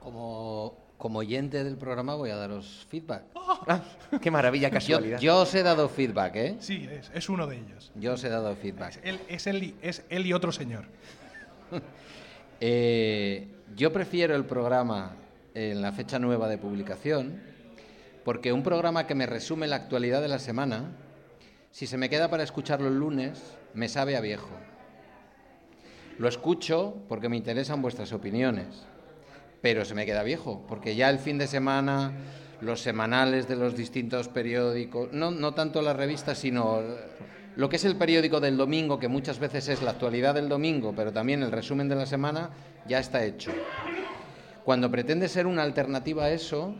Como, 0.00 0.76
como 0.98 1.20
oyente 1.20 1.64
del 1.64 1.78
programa 1.78 2.14
voy 2.14 2.28
a 2.28 2.36
daros 2.36 2.86
feedback. 2.90 3.24
Ah, 3.68 3.80
¡Qué 4.20 4.30
maravilla, 4.30 4.70
casualidad! 4.70 5.18
Yo, 5.18 5.32
yo, 5.32 5.40
os 5.42 5.54
he 5.54 5.62
dado 5.62 5.88
feedback, 5.88 6.36
¿eh? 6.36 6.56
Sí, 6.58 6.88
es, 6.90 7.10
es 7.14 7.28
uno 7.28 7.46
de 7.46 7.56
ellos. 7.56 7.92
Yo 7.94 8.14
os 8.14 8.24
he 8.24 8.28
dado 8.28 8.54
feedback. 8.54 8.96
Es 8.96 9.00
él, 9.04 9.20
es 9.28 9.46
él, 9.46 9.74
es 9.82 10.04
él 10.08 10.26
y 10.26 10.32
otro 10.32 10.52
señor. 10.52 10.84
eh, 12.60 13.55
yo 13.74 13.92
prefiero 13.92 14.36
el 14.36 14.44
programa 14.44 15.16
en 15.54 15.82
la 15.82 15.92
fecha 15.92 16.18
nueva 16.18 16.48
de 16.48 16.58
publicación 16.58 17.40
porque 18.26 18.52
un 18.52 18.64
programa 18.64 19.06
que 19.06 19.14
me 19.14 19.24
resume 19.24 19.68
la 19.68 19.76
actualidad 19.76 20.20
de 20.20 20.26
la 20.26 20.40
semana, 20.40 20.90
si 21.70 21.86
se 21.86 21.96
me 21.96 22.10
queda 22.10 22.28
para 22.28 22.42
escucharlo 22.42 22.88
el 22.88 22.98
lunes, 22.98 23.56
me 23.72 23.88
sabe 23.88 24.16
a 24.16 24.20
viejo. 24.20 24.50
Lo 26.18 26.26
escucho 26.26 26.96
porque 27.08 27.28
me 27.28 27.36
interesan 27.36 27.82
vuestras 27.82 28.12
opiniones, 28.12 28.84
pero 29.62 29.84
se 29.84 29.94
me 29.94 30.06
queda 30.06 30.24
viejo, 30.24 30.64
porque 30.66 30.96
ya 30.96 31.08
el 31.08 31.20
fin 31.20 31.38
de 31.38 31.46
semana, 31.46 32.14
los 32.60 32.80
semanales 32.80 33.46
de 33.46 33.54
los 33.54 33.76
distintos 33.76 34.26
periódicos, 34.26 35.12
no, 35.12 35.30
no 35.30 35.54
tanto 35.54 35.80
las 35.80 35.94
revistas, 35.94 36.38
sino 36.38 36.82
lo 37.56 37.70
que 37.70 37.76
es 37.76 37.84
el 37.84 37.96
periódico 37.96 38.38
del 38.38 38.56
domingo, 38.56 38.98
que 38.98 39.08
muchas 39.08 39.38
veces 39.38 39.68
es 39.68 39.82
la 39.82 39.92
actualidad 39.92 40.34
del 40.34 40.48
domingo, 40.48 40.92
pero 40.94 41.10
también 41.10 41.42
el 41.42 41.50
resumen 41.50 41.88
de 41.88 41.96
la 41.96 42.04
semana, 42.04 42.50
ya 42.86 42.98
está 42.98 43.24
hecho. 43.24 43.50
Cuando 44.62 44.90
pretende 44.90 45.26
ser 45.28 45.46
una 45.46 45.62
alternativa 45.62 46.24
a 46.24 46.30
eso, 46.30 46.74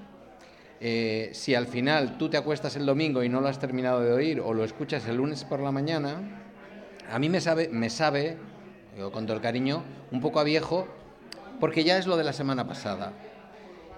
eh, 0.81 1.31
si 1.33 1.55
al 1.55 1.66
final 1.66 2.18
tú 2.18 2.29
te 2.29 2.37
acuestas 2.37 2.77
el 2.77 2.85
domingo 2.85 3.22
y 3.22 3.31
no 3.31 3.41
lo 3.41 3.49
has 3.49 3.59
terminado 3.59 4.03
de 4.03 4.12
oír 4.12 4.41
o 4.41 4.53
lo 4.53 4.64
escuchas 4.64 5.07
el 5.09 5.16
lunes 5.16 5.45
por 5.45 5.61
la 5.61 5.72
mañana, 5.72 6.43
a 7.11 7.18
mí 7.18 7.31
me 7.31 7.41
sabe, 7.41 7.68
me 7.68 7.89
sabe, 7.89 8.37
con 9.12 9.24
todo 9.24 9.37
el 9.37 9.43
cariño, 9.43 9.83
un 10.11 10.20
poco 10.20 10.41
a 10.41 10.45
viejo, 10.45 10.87
porque 11.59 11.85
ya 11.85 11.97
es 11.97 12.07
lo 12.07 12.18
de 12.18 12.24
la 12.24 12.35
semana 12.35 12.66
pasada. 12.66 13.14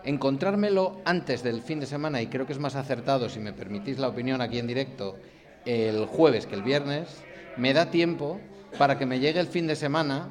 Encontrármelo 0.04 1.00
antes 1.04 1.42
del 1.42 1.60
fin 1.60 1.80
de 1.80 1.86
semana, 1.86 2.22
y 2.22 2.28
creo 2.28 2.46
que 2.46 2.52
es 2.52 2.60
más 2.60 2.76
acertado, 2.76 3.28
si 3.28 3.40
me 3.40 3.52
permitís 3.52 3.98
la 3.98 4.08
opinión 4.08 4.40
aquí 4.40 4.60
en 4.60 4.68
directo, 4.68 5.16
el 5.64 6.06
jueves 6.06 6.46
que 6.46 6.54
el 6.54 6.62
viernes, 6.62 7.22
me 7.56 7.72
da 7.72 7.90
tiempo 7.90 8.40
para 8.78 8.98
que 8.98 9.06
me 9.06 9.20
llegue 9.20 9.40
el 9.40 9.46
fin 9.46 9.66
de 9.66 9.76
semana 9.76 10.28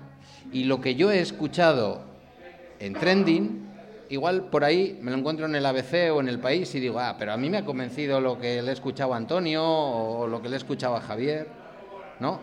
Y 0.51 0.63
lo 0.63 0.79
que 0.79 0.95
yo 0.95 1.11
he 1.11 1.19
escuchado 1.19 2.01
en 2.79 2.93
trending, 2.93 3.67
igual 4.09 4.49
por 4.49 4.63
ahí 4.63 4.97
me 5.01 5.11
lo 5.11 5.17
encuentro 5.17 5.45
en 5.45 5.55
el 5.55 5.65
ABC 5.65 6.11
o 6.13 6.21
en 6.21 6.29
el 6.29 6.39
país 6.39 6.73
y 6.75 6.79
digo, 6.79 6.99
ah, 6.99 7.15
pero 7.19 7.33
a 7.33 7.37
mí 7.37 7.49
me 7.49 7.57
ha 7.57 7.65
convencido 7.65 8.21
lo 8.21 8.39
que 8.39 8.61
le 8.61 8.69
he 8.69 8.73
escuchado 8.73 9.13
a 9.13 9.17
Antonio 9.17 9.63
o 9.63 10.27
lo 10.27 10.41
que 10.41 10.47
le 10.47 10.55
he 10.55 10.57
escuchado 10.57 10.95
a 10.95 11.01
Javier, 11.01 11.47
¿no? 12.19 12.39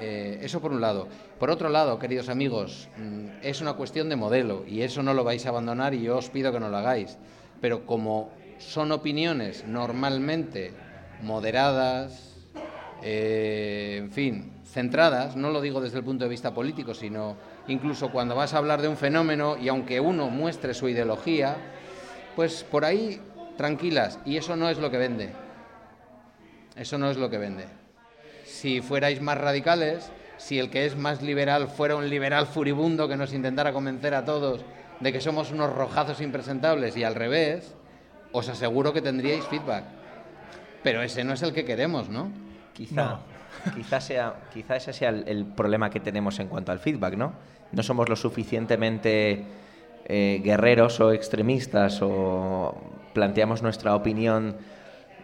Eh, 0.00 0.38
eso 0.42 0.60
por 0.60 0.72
un 0.72 0.80
lado. 0.80 1.08
Por 1.38 1.50
otro 1.50 1.68
lado, 1.68 1.98
queridos 1.98 2.28
amigos, 2.28 2.88
mm, 2.96 3.42
es 3.42 3.60
una 3.60 3.72
cuestión 3.74 4.08
de 4.08 4.16
modelo 4.16 4.64
y 4.66 4.82
eso 4.82 5.02
no 5.02 5.14
lo 5.14 5.24
vais 5.24 5.44
a 5.46 5.48
abandonar 5.48 5.94
y 5.94 6.02
yo 6.02 6.18
os 6.18 6.30
pido 6.30 6.52
que 6.52 6.60
no 6.60 6.68
lo 6.68 6.76
hagáis. 6.76 7.18
Pero 7.60 7.84
como 7.84 8.30
son 8.58 8.92
opiniones 8.92 9.64
normalmente 9.66 10.72
moderadas, 11.22 12.36
eh, 13.02 13.96
en 13.98 14.10
fin, 14.10 14.52
centradas, 14.64 15.36
no 15.36 15.50
lo 15.50 15.60
digo 15.60 15.80
desde 15.80 15.98
el 15.98 16.04
punto 16.04 16.24
de 16.24 16.30
vista 16.30 16.52
político, 16.52 16.94
sino 16.94 17.36
incluso 17.68 18.10
cuando 18.10 18.34
vas 18.34 18.54
a 18.54 18.58
hablar 18.58 18.82
de 18.82 18.88
un 18.88 18.96
fenómeno 18.96 19.56
y 19.56 19.68
aunque 19.68 20.00
uno 20.00 20.28
muestre 20.28 20.74
su 20.74 20.88
ideología, 20.88 21.56
pues 22.36 22.64
por 22.64 22.84
ahí 22.84 23.20
tranquilas, 23.56 24.18
y 24.24 24.36
eso 24.36 24.56
no 24.56 24.68
es 24.68 24.78
lo 24.78 24.90
que 24.90 24.98
vende. 24.98 25.30
Eso 26.76 26.98
no 26.98 27.10
es 27.10 27.16
lo 27.16 27.28
que 27.28 27.38
vende. 27.38 27.66
Si 28.44 28.80
fuerais 28.80 29.20
más 29.20 29.38
radicales, 29.38 30.10
si 30.38 30.58
el 30.58 30.70
que 30.70 30.86
es 30.86 30.96
más 30.96 31.20
liberal 31.20 31.68
fuera 31.68 31.96
un 31.96 32.08
liberal 32.08 32.46
furibundo 32.46 33.08
que 33.08 33.16
nos 33.16 33.34
intentara 33.34 33.72
convencer 33.72 34.14
a 34.14 34.24
todos 34.24 34.62
de 35.00 35.12
que 35.12 35.20
somos 35.20 35.50
unos 35.50 35.72
rojazos 35.74 36.20
impresentables 36.20 36.96
y 36.96 37.04
al 37.04 37.14
revés, 37.14 37.74
os 38.32 38.48
aseguro 38.48 38.92
que 38.92 39.02
tendríais 39.02 39.44
feedback. 39.46 39.99
Pero 40.82 41.02
ese 41.02 41.24
no 41.24 41.32
es 41.34 41.42
el 41.42 41.52
que 41.52 41.64
queremos, 41.64 42.08
¿no? 42.08 42.30
Quizá, 42.72 43.20
quizá, 43.74 44.00
sea, 44.00 44.34
quizá 44.52 44.76
ese 44.76 44.92
sea 44.92 45.10
el, 45.10 45.44
problema 45.44 45.90
que 45.90 46.00
tenemos 46.00 46.38
en 46.38 46.48
cuanto 46.48 46.72
al 46.72 46.78
feedback, 46.78 47.16
¿no? 47.16 47.32
No 47.72 47.82
somos 47.82 48.08
lo 48.08 48.16
suficientemente 48.16 49.44
eh, 50.06 50.40
guerreros 50.42 51.00
o 51.00 51.12
extremistas 51.12 52.00
o 52.02 52.74
planteamos 53.12 53.62
nuestra 53.62 53.94
opinión 53.94 54.56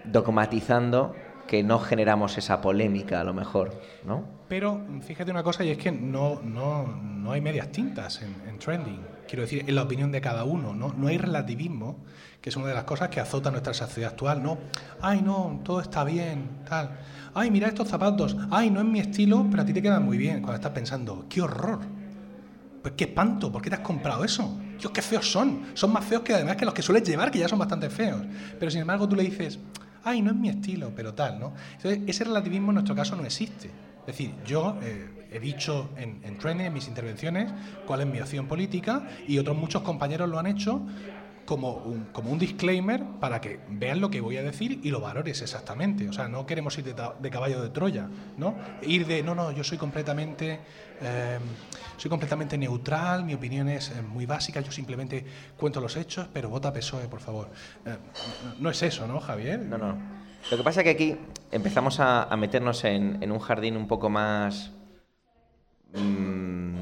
dogmatizando 0.04 1.14
que 1.46 1.62
no 1.62 1.78
generamos 1.78 2.36
esa 2.38 2.60
polémica 2.60 3.20
a 3.20 3.24
lo 3.24 3.32
mejor, 3.32 3.72
¿no? 4.04 4.24
Pero 4.48 4.80
fíjate 5.00 5.30
una 5.30 5.42
cosa 5.42 5.64
y 5.64 5.70
es 5.70 5.78
que 5.78 5.90
no, 5.90 6.40
no, 6.42 6.86
no 6.86 7.32
hay 7.32 7.40
medias 7.40 7.70
tintas 7.72 8.22
en, 8.22 8.34
en, 8.48 8.58
trending. 8.58 9.00
Quiero 9.26 9.42
decir, 9.42 9.64
en 9.66 9.74
la 9.74 9.82
opinión 9.82 10.12
de 10.12 10.20
cada 10.20 10.44
uno, 10.44 10.74
¿no? 10.74 10.92
No 10.92 11.08
hay 11.08 11.18
relativismo, 11.18 11.98
que 12.46 12.50
es 12.50 12.56
una 12.56 12.68
de 12.68 12.74
las 12.74 12.84
cosas 12.84 13.08
que 13.08 13.18
azota 13.18 13.50
nuestra 13.50 13.74
sociedad 13.74 14.12
actual, 14.12 14.40
¿no? 14.40 14.56
Ay, 15.00 15.20
no, 15.20 15.60
todo 15.64 15.80
está 15.80 16.04
bien, 16.04 16.60
tal. 16.64 16.96
Ay, 17.34 17.50
mira 17.50 17.66
estos 17.66 17.88
zapatos. 17.88 18.36
Ay, 18.52 18.70
no 18.70 18.78
es 18.78 18.86
mi 18.86 19.00
estilo, 19.00 19.44
pero 19.50 19.64
a 19.64 19.66
ti 19.66 19.72
te 19.72 19.82
quedan 19.82 20.04
muy 20.04 20.16
bien. 20.16 20.42
Cuando 20.42 20.54
estás 20.54 20.70
pensando, 20.70 21.26
qué 21.28 21.42
horror. 21.42 21.80
Pues 22.82 22.94
qué 22.96 23.02
espanto, 23.02 23.50
¿por 23.50 23.60
qué 23.60 23.70
te 23.70 23.74
has 23.74 23.82
comprado 23.82 24.22
eso? 24.22 24.60
Dios, 24.78 24.92
qué 24.92 25.02
feos 25.02 25.28
son. 25.28 25.70
Son 25.74 25.92
más 25.92 26.04
feos 26.04 26.22
que 26.22 26.34
además 26.34 26.54
que 26.54 26.64
los 26.64 26.72
que 26.72 26.82
sueles 26.82 27.02
llevar, 27.02 27.32
que 27.32 27.40
ya 27.40 27.48
son 27.48 27.58
bastante 27.58 27.90
feos. 27.90 28.22
Pero 28.60 28.70
sin 28.70 28.82
embargo 28.82 29.08
tú 29.08 29.16
le 29.16 29.24
dices, 29.24 29.58
ay, 30.04 30.22
no 30.22 30.30
es 30.30 30.36
mi 30.36 30.48
estilo, 30.48 30.92
pero 30.94 31.14
tal, 31.14 31.40
¿no? 31.40 31.52
Entonces, 31.78 32.02
ese 32.06 32.22
relativismo 32.22 32.70
en 32.70 32.74
nuestro 32.74 32.94
caso 32.94 33.16
no 33.16 33.24
existe. 33.24 33.72
Es 34.02 34.06
decir, 34.06 34.32
yo 34.46 34.78
eh, 34.82 35.26
he 35.32 35.40
dicho 35.40 35.90
en, 35.96 36.22
en 36.22 36.60
en 36.60 36.72
mis 36.72 36.86
intervenciones, 36.86 37.52
cuál 37.88 38.02
es 38.02 38.06
mi 38.06 38.20
opción 38.20 38.46
política 38.46 39.04
y 39.26 39.36
otros 39.38 39.56
muchos 39.56 39.82
compañeros 39.82 40.28
lo 40.28 40.38
han 40.38 40.46
hecho 40.46 40.86
como 41.46 41.74
un, 41.74 42.06
como 42.12 42.30
un 42.30 42.38
disclaimer 42.38 43.02
para 43.20 43.40
que 43.40 43.60
vean 43.68 44.00
lo 44.00 44.10
que 44.10 44.20
voy 44.20 44.36
a 44.36 44.42
decir 44.42 44.80
y 44.82 44.90
lo 44.90 45.00
valores 45.00 45.40
exactamente. 45.40 46.08
O 46.08 46.12
sea, 46.12 46.28
no 46.28 46.44
queremos 46.44 46.76
ir 46.76 46.84
de, 46.84 47.30
caballo 47.30 47.62
de 47.62 47.70
Troya, 47.70 48.08
¿no? 48.36 48.56
Ir 48.82 49.06
de, 49.06 49.22
no, 49.22 49.34
no, 49.34 49.52
yo 49.52 49.64
soy 49.64 49.78
completamente, 49.78 50.60
eh, 51.00 51.38
soy 51.96 52.10
completamente 52.10 52.58
neutral, 52.58 53.24
mi 53.24 53.32
opinión 53.32 53.68
es 53.68 53.90
eh, 53.90 54.02
muy 54.02 54.26
básica, 54.26 54.60
yo 54.60 54.72
simplemente 54.72 55.24
cuento 55.56 55.80
los 55.80 55.96
hechos, 55.96 56.28
pero 56.32 56.50
vota 56.50 56.72
PSOE, 56.72 57.08
por 57.08 57.20
favor. 57.20 57.48
Eh, 57.86 57.96
no, 58.58 58.68
es 58.68 58.82
eso, 58.82 59.06
¿no, 59.06 59.20
Javier? 59.20 59.60
No, 59.60 59.78
no. 59.78 59.96
Lo 60.50 60.56
que 60.56 60.62
pasa 60.62 60.80
es 60.80 60.84
que 60.84 60.90
aquí 60.90 61.16
empezamos 61.50 61.98
a, 62.00 62.28
meternos 62.36 62.84
en, 62.84 63.30
un 63.30 63.38
jardín 63.38 63.76
un 63.76 63.86
poco 63.86 64.10
más... 64.10 64.72
Mm, 65.94 66.76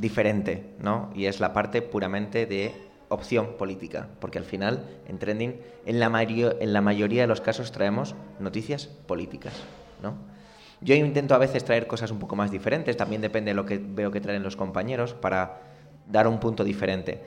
diferente, 0.00 0.74
¿no? 0.78 1.10
Y 1.14 1.26
es 1.26 1.40
la 1.40 1.52
parte 1.52 1.82
puramente 1.82 2.46
de 2.46 2.85
opción 3.08 3.54
política, 3.58 4.08
porque 4.20 4.38
al 4.38 4.44
final 4.44 4.84
en 5.06 5.18
trending 5.18 5.60
en 5.84 6.00
la, 6.00 6.22
en 6.22 6.72
la 6.72 6.80
mayoría 6.80 7.22
de 7.22 7.26
los 7.26 7.40
casos 7.40 7.72
traemos 7.72 8.14
noticias 8.40 8.86
políticas, 8.86 9.54
¿no? 10.02 10.14
Yo 10.80 10.94
intento 10.94 11.34
a 11.34 11.38
veces 11.38 11.64
traer 11.64 11.86
cosas 11.86 12.10
un 12.10 12.18
poco 12.18 12.36
más 12.36 12.50
diferentes, 12.50 12.96
también 12.96 13.22
depende 13.22 13.52
de 13.52 13.54
lo 13.54 13.64
que 13.64 13.78
veo 13.78 14.10
que 14.10 14.20
traen 14.20 14.42
los 14.42 14.56
compañeros 14.56 15.14
para 15.14 15.60
dar 16.06 16.28
un 16.28 16.38
punto 16.38 16.64
diferente. 16.64 17.22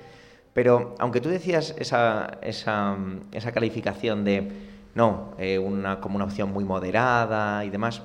Pero 0.54 0.96
aunque 1.00 1.20
tú 1.20 1.30
decías 1.30 1.76
esa, 1.80 2.38
esa, 2.42 2.96
esa 3.32 3.52
calificación 3.52 4.24
de 4.24 4.52
no, 4.94 5.34
eh, 5.40 5.58
una, 5.58 6.00
como 6.00 6.18
una 6.18 6.26
opción 6.26 6.52
muy 6.52 6.64
moderada 6.64 7.66
y 7.66 7.70
demás, 7.70 8.04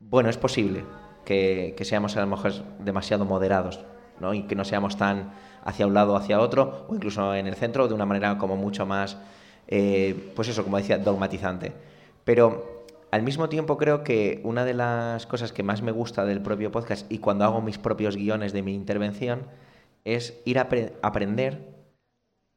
bueno, 0.00 0.30
es 0.30 0.38
posible 0.38 0.84
que, 1.26 1.74
que 1.76 1.84
seamos 1.84 2.16
a 2.16 2.20
lo 2.20 2.26
mejor 2.26 2.52
demasiado 2.78 3.24
moderados 3.26 3.80
y 4.32 4.42
que 4.42 4.54
no 4.54 4.64
seamos 4.64 4.96
tan 4.96 5.32
hacia 5.64 5.86
un 5.86 5.94
lado 5.94 6.12
o 6.14 6.16
hacia 6.16 6.40
otro, 6.40 6.86
o 6.88 6.94
incluso 6.94 7.34
en 7.34 7.46
el 7.46 7.54
centro, 7.54 7.88
de 7.88 7.94
una 7.94 8.06
manera 8.06 8.38
como 8.38 8.56
mucho 8.56 8.86
más, 8.86 9.16
eh, 9.66 10.32
pues 10.36 10.48
eso, 10.48 10.62
como 10.64 10.76
decía, 10.76 10.98
dogmatizante. 10.98 11.72
Pero 12.24 12.84
al 13.10 13.22
mismo 13.22 13.48
tiempo 13.48 13.76
creo 13.76 14.02
que 14.02 14.40
una 14.44 14.64
de 14.64 14.74
las 14.74 15.26
cosas 15.26 15.52
que 15.52 15.62
más 15.62 15.82
me 15.82 15.92
gusta 15.92 16.24
del 16.24 16.42
propio 16.42 16.72
podcast 16.72 17.10
y 17.10 17.18
cuando 17.18 17.44
hago 17.44 17.60
mis 17.60 17.78
propios 17.78 18.16
guiones 18.16 18.52
de 18.52 18.62
mi 18.62 18.74
intervención 18.74 19.46
es 20.04 20.40
ir 20.44 20.58
a 20.58 20.68
aprender 21.02 21.74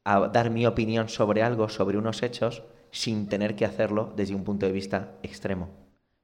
a 0.04 0.28
dar 0.28 0.50
mi 0.50 0.66
opinión 0.66 1.08
sobre 1.08 1.42
algo, 1.42 1.68
sobre 1.68 1.98
unos 1.98 2.22
hechos, 2.22 2.62
sin 2.90 3.28
tener 3.28 3.56
que 3.56 3.66
hacerlo 3.66 4.12
desde 4.16 4.34
un 4.34 4.42
punto 4.42 4.66
de 4.66 4.72
vista 4.72 5.12
extremo. 5.22 5.68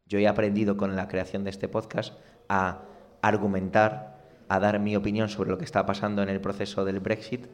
Yo 0.07 0.19
he 0.19 0.27
aprendido 0.27 0.77
con 0.77 0.97
la 0.97 1.07
creación 1.07 1.45
de 1.45 1.51
este 1.51 1.69
podcast 1.69 2.15
a 2.49 2.83
argumentar 3.21 4.14
a 4.55 4.61
dar 4.61 4.79
mi 4.79 4.95
opinión 4.95 5.29
sobre 5.29 5.51
lo 5.51 5.59
que 5.59 5.65
está 5.65 5.85
pasando 5.85 6.23
en 6.23 6.29
el 6.29 6.41
proceso 6.41 6.85
del 6.85 7.01
Brexit 7.01 7.47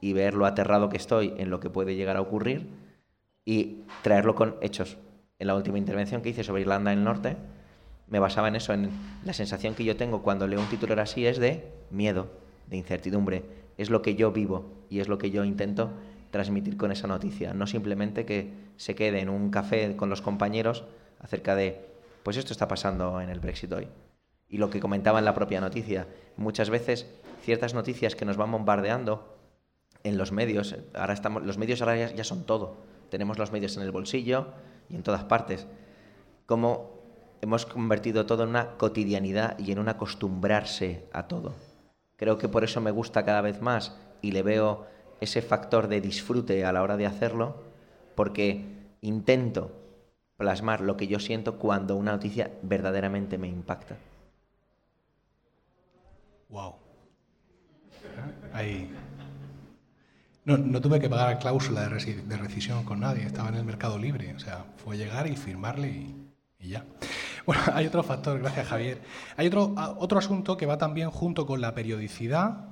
y 0.00 0.12
ver 0.12 0.34
lo 0.34 0.46
aterrado 0.46 0.88
que 0.88 0.96
estoy 0.96 1.34
en 1.38 1.50
lo 1.50 1.60
que 1.60 1.70
puede 1.70 1.94
llegar 1.94 2.16
a 2.16 2.20
ocurrir 2.20 2.68
y 3.44 3.82
traerlo 4.02 4.34
con 4.34 4.56
hechos. 4.60 4.98
En 5.38 5.46
la 5.46 5.54
última 5.54 5.78
intervención 5.78 6.20
que 6.20 6.30
hice 6.30 6.44
sobre 6.44 6.62
Irlanda 6.62 6.90
del 6.90 7.04
Norte, 7.04 7.36
me 8.08 8.18
basaba 8.18 8.48
en 8.48 8.56
eso, 8.56 8.72
en 8.72 8.90
la 9.24 9.32
sensación 9.32 9.74
que 9.74 9.84
yo 9.84 9.96
tengo 9.96 10.22
cuando 10.22 10.46
leo 10.46 10.60
un 10.60 10.66
titular 10.66 10.98
así 11.00 11.26
es 11.26 11.38
de 11.38 11.70
miedo, 11.90 12.28
de 12.66 12.76
incertidumbre. 12.76 13.44
Es 13.76 13.90
lo 13.90 14.02
que 14.02 14.16
yo 14.16 14.32
vivo 14.32 14.72
y 14.90 14.98
es 15.00 15.08
lo 15.08 15.18
que 15.18 15.30
yo 15.30 15.44
intento 15.44 15.90
transmitir 16.30 16.76
con 16.76 16.90
esa 16.90 17.06
noticia. 17.06 17.54
No 17.54 17.66
simplemente 17.66 18.24
que 18.24 18.52
se 18.76 18.94
quede 18.94 19.20
en 19.20 19.28
un 19.28 19.50
café 19.50 19.96
con 19.96 20.10
los 20.10 20.22
compañeros 20.22 20.84
acerca 21.20 21.54
de, 21.54 21.84
pues 22.22 22.36
esto 22.36 22.52
está 22.52 22.66
pasando 22.66 23.20
en 23.20 23.30
el 23.30 23.40
Brexit 23.40 23.72
hoy 23.72 23.88
y 24.48 24.58
lo 24.58 24.70
que 24.70 24.80
comentaba 24.80 25.18
en 25.18 25.24
la 25.24 25.34
propia 25.34 25.60
noticia. 25.60 26.06
Muchas 26.36 26.70
veces 26.70 27.06
ciertas 27.42 27.74
noticias 27.74 28.14
que 28.14 28.24
nos 28.24 28.36
van 28.36 28.50
bombardeando 28.50 29.36
en 30.04 30.16
los 30.16 30.32
medios, 30.32 30.76
ahora 30.94 31.12
estamos, 31.12 31.44
los 31.44 31.58
medios 31.58 31.82
ahora 31.82 32.10
ya, 32.10 32.24
son 32.24 32.44
todo. 32.44 32.76
Tenemos 33.10 33.38
los 33.38 33.52
medios 33.52 33.76
en 33.76 33.82
el 33.82 33.90
bolsillo 33.90 34.48
y 34.88 34.94
en 34.94 35.02
todas 35.02 35.24
partes. 35.24 35.66
Como 36.46 36.98
hemos 37.40 37.66
convertido 37.66 38.26
todo 38.26 38.44
en 38.44 38.50
una 38.50 38.76
cotidianidad 38.76 39.58
y 39.58 39.72
en 39.72 39.78
un 39.78 39.88
acostumbrarse 39.88 41.08
a 41.12 41.28
todo. 41.28 41.54
Creo 42.16 42.38
que 42.38 42.48
por 42.48 42.64
eso 42.64 42.80
me 42.80 42.90
gusta 42.90 43.24
cada 43.24 43.40
vez 43.40 43.60
más 43.60 43.96
y 44.22 44.32
le 44.32 44.42
veo 44.42 44.86
ese 45.20 45.42
factor 45.42 45.88
de 45.88 46.00
disfrute 46.00 46.64
a 46.64 46.72
la 46.72 46.82
hora 46.82 46.96
de 46.96 47.06
hacerlo, 47.06 47.62
porque 48.14 48.64
intento 49.00 49.72
plasmar 50.36 50.80
lo 50.80 50.96
que 50.96 51.08
yo 51.08 51.18
siento 51.18 51.58
cuando 51.58 51.96
una 51.96 52.12
noticia 52.12 52.50
verdaderamente 52.62 53.38
me 53.38 53.48
impacta. 53.48 53.96
Wow. 56.48 56.76
Ahí. 58.52 58.90
No, 60.44 60.80
tuve 60.80 60.98
que 60.98 61.10
pagar 61.10 61.38
cláusula 61.38 61.86
de, 61.86 62.22
de, 62.22 62.36
rescisión 62.38 62.82
con 62.84 63.00
nadie, 63.00 63.26
estaba 63.26 63.50
en 63.50 63.56
el 63.56 63.64
mercado 63.64 63.98
libre. 63.98 64.34
O 64.34 64.38
sea, 64.38 64.64
fue 64.82 64.96
llegar 64.96 65.26
y 65.26 65.36
firmarle 65.36 65.88
y, 66.58 66.68
ya. 66.70 66.86
Bueno, 67.44 67.62
hay 67.74 67.86
otro 67.86 68.02
factor, 68.02 68.38
gracias 68.40 68.66
Javier. 68.66 69.02
Hay 69.36 69.46
otro, 69.48 69.74
otro 69.98 70.18
asunto 70.18 70.56
que 70.56 70.64
va 70.64 70.78
también 70.78 71.10
junto 71.10 71.44
con 71.44 71.60
la 71.60 71.74
periodicidad, 71.74 72.64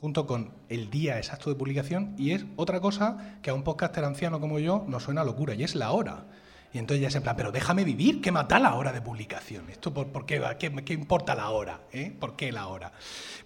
junto 0.00 0.28
con 0.28 0.52
el 0.68 0.90
día 0.90 1.18
exacto 1.18 1.50
de 1.50 1.56
publicación, 1.56 2.14
y 2.16 2.30
es 2.30 2.46
otra 2.54 2.80
cosa 2.80 3.38
que 3.42 3.50
a 3.50 3.54
un 3.54 3.64
podcaster 3.64 4.04
anciano 4.04 4.38
como 4.38 4.60
yo 4.60 4.84
nos 4.86 5.02
suena 5.02 5.24
locura, 5.24 5.54
y 5.54 5.64
es 5.64 5.74
la 5.74 5.90
hora. 5.90 6.26
Y 6.72 6.78
entonces 6.78 7.00
ya 7.00 7.08
es 7.08 7.14
en 7.14 7.22
plan, 7.22 7.34
pero 7.34 7.50
déjame 7.50 7.82
vivir, 7.82 8.20
¿qué 8.20 8.30
mata 8.30 8.58
la 8.58 8.74
hora 8.74 8.92
de 8.92 9.00
publicación? 9.00 9.70
¿Esto 9.70 9.92
por, 9.92 10.26
qué, 10.26 10.42
qué, 10.58 10.92
importa 10.92 11.34
la 11.34 11.48
hora? 11.48 11.80
Eh? 11.92 12.14
¿Por 12.18 12.36
qué 12.36 12.52
la 12.52 12.66
hora? 12.66 12.92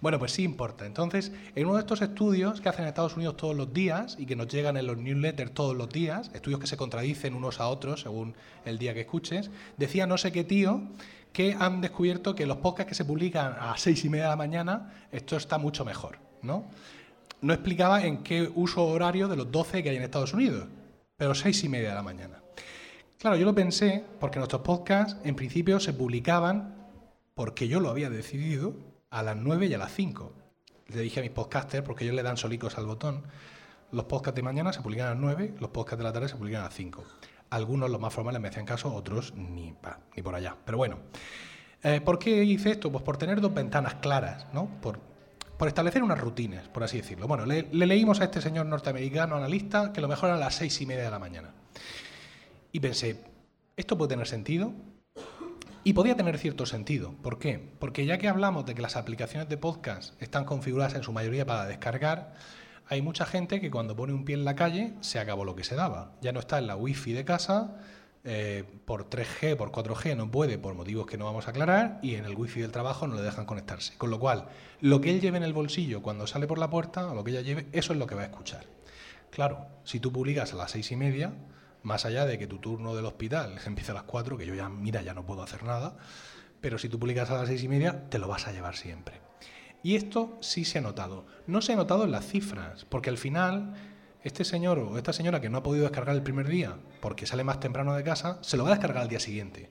Bueno, 0.01 0.19
pues 0.19 0.33
sí 0.33 0.43
importa. 0.43 0.85
Entonces, 0.85 1.31
en 1.55 1.65
uno 1.65 1.75
de 1.75 1.81
estos 1.81 2.01
estudios 2.01 2.59
que 2.59 2.67
hacen 2.67 2.83
en 2.83 2.89
Estados 2.89 3.15
Unidos 3.15 3.37
todos 3.37 3.55
los 3.55 3.73
días 3.73 4.17
y 4.19 4.25
que 4.25 4.35
nos 4.35 4.49
llegan 4.49 4.75
en 4.75 4.87
los 4.87 4.97
newsletters 4.97 5.53
todos 5.53 5.75
los 5.75 5.89
días, 5.89 6.31
estudios 6.33 6.59
que 6.59 6.67
se 6.67 6.75
contradicen 6.75 7.33
unos 7.33 7.61
a 7.61 7.67
otros 7.67 8.01
según 8.01 8.35
el 8.65 8.77
día 8.77 8.93
que 8.93 9.01
escuches, 9.01 9.51
decía 9.77 10.05
no 10.05 10.17
sé 10.17 10.33
qué 10.33 10.43
tío 10.43 10.81
que 11.31 11.55
han 11.57 11.81
descubierto 11.81 12.35
que 12.35 12.45
los 12.45 12.57
podcasts 12.57 12.89
que 12.89 12.95
se 12.95 13.05
publican 13.05 13.55
a 13.59 13.75
seis 13.77 14.03
y 14.05 14.09
media 14.09 14.25
de 14.25 14.29
la 14.31 14.35
mañana, 14.35 14.93
esto 15.11 15.37
está 15.37 15.57
mucho 15.57 15.83
mejor, 15.85 16.19
¿no? 16.41 16.65
No 17.41 17.53
explicaba 17.53 18.03
en 18.03 18.21
qué 18.23 18.51
uso 18.53 18.85
horario 18.85 19.27
de 19.27 19.35
los 19.35 19.51
12 19.51 19.81
que 19.81 19.89
hay 19.89 19.97
en 19.97 20.03
Estados 20.03 20.33
Unidos, 20.33 20.67
pero 21.17 21.33
seis 21.33 21.63
y 21.63 21.69
media 21.69 21.89
de 21.89 21.95
la 21.95 22.03
mañana. 22.03 22.42
Claro, 23.23 23.37
yo 23.37 23.45
lo 23.45 23.55
pensé 23.55 24.03
porque 24.19 24.37
nuestros 24.37 24.63
podcasts 24.63 25.15
en 25.23 25.33
principio 25.37 25.79
se 25.79 25.93
publicaban, 25.93 26.75
porque 27.35 27.69
yo 27.69 27.79
lo 27.79 27.89
había 27.89 28.09
decidido, 28.09 28.75
a 29.09 29.23
las 29.23 29.37
9 29.37 29.67
y 29.67 29.73
a 29.73 29.77
las 29.77 29.93
5. 29.93 30.33
Le 30.87 30.99
dije 30.99 31.21
a 31.21 31.23
mis 31.23 31.31
podcasters, 31.31 31.85
porque 31.85 32.03
ellos 32.03 32.17
le 32.17 32.21
dan 32.21 32.35
solicos 32.35 32.77
al 32.77 32.85
botón, 32.85 33.23
los 33.93 34.03
podcasts 34.03 34.35
de 34.35 34.41
mañana 34.41 34.73
se 34.73 34.81
publican 34.81 35.05
a 35.07 35.09
las 35.11 35.19
9, 35.19 35.53
los 35.57 35.69
podcasts 35.69 35.99
de 35.99 36.03
la 36.03 36.11
tarde 36.11 36.27
se 36.27 36.35
publican 36.35 36.59
a 36.59 36.65
las 36.65 36.73
5. 36.73 37.01
Algunos, 37.51 37.89
los 37.89 38.01
más 38.01 38.13
formales, 38.13 38.41
me 38.41 38.49
hacían 38.49 38.65
caso, 38.65 38.93
otros 38.93 39.33
ni, 39.37 39.73
ni 40.17 40.21
por 40.21 40.35
allá. 40.35 40.57
Pero 40.65 40.77
bueno, 40.77 40.97
eh, 41.81 42.01
¿por 42.01 42.19
qué 42.19 42.43
hice 42.43 42.71
esto? 42.71 42.91
Pues 42.91 43.05
por 43.05 43.15
tener 43.15 43.39
dos 43.39 43.53
ventanas 43.53 43.93
claras, 44.01 44.47
¿no? 44.51 44.67
Por, 44.81 44.99
establecer 45.65 46.03
unas 46.03 46.19
rutinas, 46.19 46.67
por 46.67 46.83
así 46.83 46.97
decirlo. 46.97 47.25
Bueno, 47.25 47.45
le, 47.45 47.69
leímos 47.71 48.19
a 48.19 48.25
este 48.25 48.41
señor 48.41 48.65
norteamericano 48.65 49.37
analista 49.37 49.93
que 49.93 50.01
lo 50.01 50.09
mejor 50.09 50.29
a 50.29 50.35
las 50.35 50.55
seis 50.55 50.81
y 50.81 50.85
media 50.85 51.05
de 51.05 51.11
la 51.11 51.19
mañana. 51.19 51.53
Y 52.75 52.79
pensé, 52.79 53.17
¿esto 53.77 53.99
puede 53.99 54.09
tener 54.09 54.25
sentido? 54.25 54.73
Y 55.83 55.93
podía 55.93 56.15
tener 56.15 56.39
cierto 56.39 56.65
sentido. 56.65 57.13
¿Por 57.21 57.37
qué? 57.37 57.59
Porque 57.77 58.07
ya 58.07 58.17
que 58.17 58.27
hablamos 58.27 58.65
de 58.65 58.73
que 58.73 58.81
las 58.81 58.95
aplicaciones 58.95 59.47
de 59.47 59.57
podcast 59.57 60.19
están 60.19 60.43
configuradas 60.43 60.95
en 60.95 61.03
su 61.03 61.13
mayoría 61.13 61.45
para 61.45 61.67
descargar, 61.67 62.33
hay 62.87 63.03
mucha 63.03 63.27
gente 63.27 63.61
que 63.61 63.69
cuando 63.69 63.95
pone 63.95 64.11
un 64.11 64.25
pie 64.25 64.33
en 64.33 64.43
la 64.43 64.55
calle 64.55 64.95
se 65.01 65.19
acabó 65.19 65.45
lo 65.45 65.55
que 65.55 65.63
se 65.63 65.75
daba. 65.75 66.15
Ya 66.21 66.31
no 66.31 66.39
está 66.39 66.57
en 66.57 66.65
la 66.65 66.75
wifi 66.75 67.13
de 67.13 67.23
casa, 67.23 67.77
eh, 68.23 68.63
por 68.85 69.07
3G, 69.07 69.55
por 69.55 69.71
4G 69.71 70.17
no 70.17 70.31
puede 70.31 70.57
por 70.57 70.73
motivos 70.73 71.05
que 71.05 71.19
no 71.19 71.25
vamos 71.25 71.45
a 71.45 71.51
aclarar 71.51 71.99
y 72.01 72.15
en 72.15 72.25
el 72.25 72.35
wifi 72.35 72.61
del 72.61 72.71
trabajo 72.71 73.05
no 73.05 73.13
le 73.13 73.21
dejan 73.21 73.45
conectarse. 73.45 73.95
Con 73.99 74.09
lo 74.09 74.17
cual, 74.19 74.47
lo 74.81 74.99
que 74.99 75.11
él 75.11 75.21
lleve 75.21 75.37
en 75.37 75.43
el 75.43 75.53
bolsillo 75.53 76.01
cuando 76.01 76.25
sale 76.25 76.47
por 76.47 76.57
la 76.57 76.71
puerta 76.71 77.05
o 77.11 77.13
lo 77.13 77.23
que 77.23 77.29
ella 77.29 77.41
lleve, 77.41 77.67
eso 77.71 77.93
es 77.93 77.99
lo 77.99 78.07
que 78.07 78.15
va 78.15 78.23
a 78.23 78.25
escuchar. 78.25 78.65
Claro, 79.29 79.67
si 79.83 79.99
tú 79.99 80.11
publicas 80.11 80.53
a 80.53 80.55
las 80.55 80.71
seis 80.71 80.91
y 80.91 80.95
media, 80.95 81.33
más 81.83 82.05
allá 82.05 82.25
de 82.25 82.39
que 82.39 82.47
tu 82.47 82.57
turno 82.57 82.95
del 82.95 83.05
hospital 83.05 83.59
empiece 83.65 83.91
a 83.91 83.95
las 83.95 84.03
4, 84.03 84.37
que 84.37 84.45
yo 84.45 84.55
ya, 84.55 84.69
mira, 84.69 85.01
ya 85.01 85.13
no 85.13 85.25
puedo 85.25 85.43
hacer 85.43 85.63
nada, 85.63 85.97
pero 86.61 86.77
si 86.77 86.89
tú 86.89 86.97
publicas 86.97 87.29
a 87.29 87.35
las 87.35 87.47
seis 87.47 87.63
y 87.63 87.67
media, 87.67 88.09
te 88.09 88.17
lo 88.19 88.27
vas 88.27 88.47
a 88.47 88.51
llevar 88.51 88.75
siempre. 88.75 89.21
Y 89.83 89.95
esto 89.95 90.37
sí 90.39 90.63
se 90.63 90.79
ha 90.79 90.81
notado. 90.81 91.25
No 91.45 91.61
se 91.61 91.73
ha 91.73 91.75
notado 91.75 92.05
en 92.05 92.11
las 92.11 92.25
cifras, 92.25 92.85
porque 92.85 93.09
al 93.09 93.17
final 93.17 93.73
este 94.23 94.45
señor 94.45 94.79
o 94.79 94.97
esta 94.97 95.11
señora 95.11 95.41
que 95.41 95.49
no 95.49 95.57
ha 95.57 95.63
podido 95.63 95.83
descargar 95.83 96.15
el 96.15 96.23
primer 96.23 96.47
día 96.47 96.77
porque 97.01 97.25
sale 97.25 97.43
más 97.43 97.59
temprano 97.59 97.93
de 97.93 98.03
casa, 98.03 98.39
se 98.41 98.55
lo 98.55 98.63
va 98.63 98.69
a 98.69 98.73
descargar 98.75 99.03
al 99.03 99.09
día 99.09 99.19
siguiente. 99.19 99.69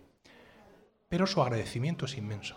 Pero 1.09 1.27
su 1.27 1.41
agradecimiento 1.41 2.05
es 2.05 2.19
inmenso. 2.19 2.57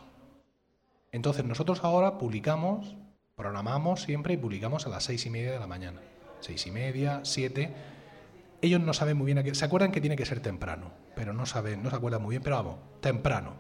Entonces 1.14 1.46
nosotros 1.46 1.86
ahora 1.86 2.18
publicamos, 2.18 2.98
programamos 3.36 4.02
siempre 4.02 4.34
y 4.34 4.38
publicamos 4.38 4.86
a 4.86 4.90
las 4.90 5.06
seis 5.06 5.26
y 5.26 5.30
media 5.30 5.54
de 5.54 5.60
la 5.60 5.68
mañana. 5.68 6.02
Seis 6.42 6.68
y 6.68 6.72
media, 6.72 7.22
siete. 7.24 7.74
Ellos 8.62 8.82
no 8.82 8.94
saben 8.94 9.18
muy 9.18 9.26
bien, 9.26 9.38
a 9.38 9.44
qué, 9.44 9.54
se 9.54 9.66
acuerdan 9.66 9.92
que 9.92 10.02
tiene 10.02 10.16
que 10.16 10.26
ser 10.26 10.40
temprano, 10.40 10.92
pero 11.16 11.34
no 11.34 11.46
saben, 11.46 11.84
no 11.84 11.90
se 11.90 11.96
acuerdan 11.96 12.22
muy 12.22 12.34
bien, 12.34 12.44
pero 12.44 12.56
vamos, 12.56 12.78
temprano. 13.02 13.54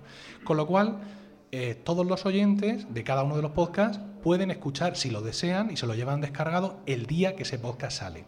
Con 0.44 0.58
lo 0.58 0.66
cual, 0.66 1.00
eh, 1.52 1.76
todos 1.76 2.06
los 2.06 2.26
oyentes 2.26 2.94
de 2.94 3.04
cada 3.04 3.24
uno 3.24 3.36
de 3.36 3.42
los 3.42 3.52
podcasts 3.52 4.00
pueden 4.24 4.52
escuchar, 4.52 4.96
si 4.96 5.10
lo 5.10 5.22
desean 5.22 5.72
y 5.72 5.78
se 5.78 5.88
lo 5.88 5.96
llevan 5.96 6.22
descargado, 6.22 6.80
el 6.86 7.06
día 7.06 7.36
que 7.36 7.44
ese 7.44 7.60
podcast 7.60 8.00
sale. 8.00 8.26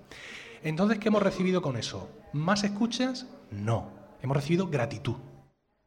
Entonces, 0.64 1.00
¿qué 1.00 1.10
hemos 1.10 1.24
recibido 1.24 1.62
con 1.62 1.78
eso? 1.78 2.10
¿Más 2.34 2.64
escuchas? 2.64 3.26
No. 3.52 3.92
Hemos 4.22 4.38
recibido 4.38 4.68
gratitud 4.68 5.16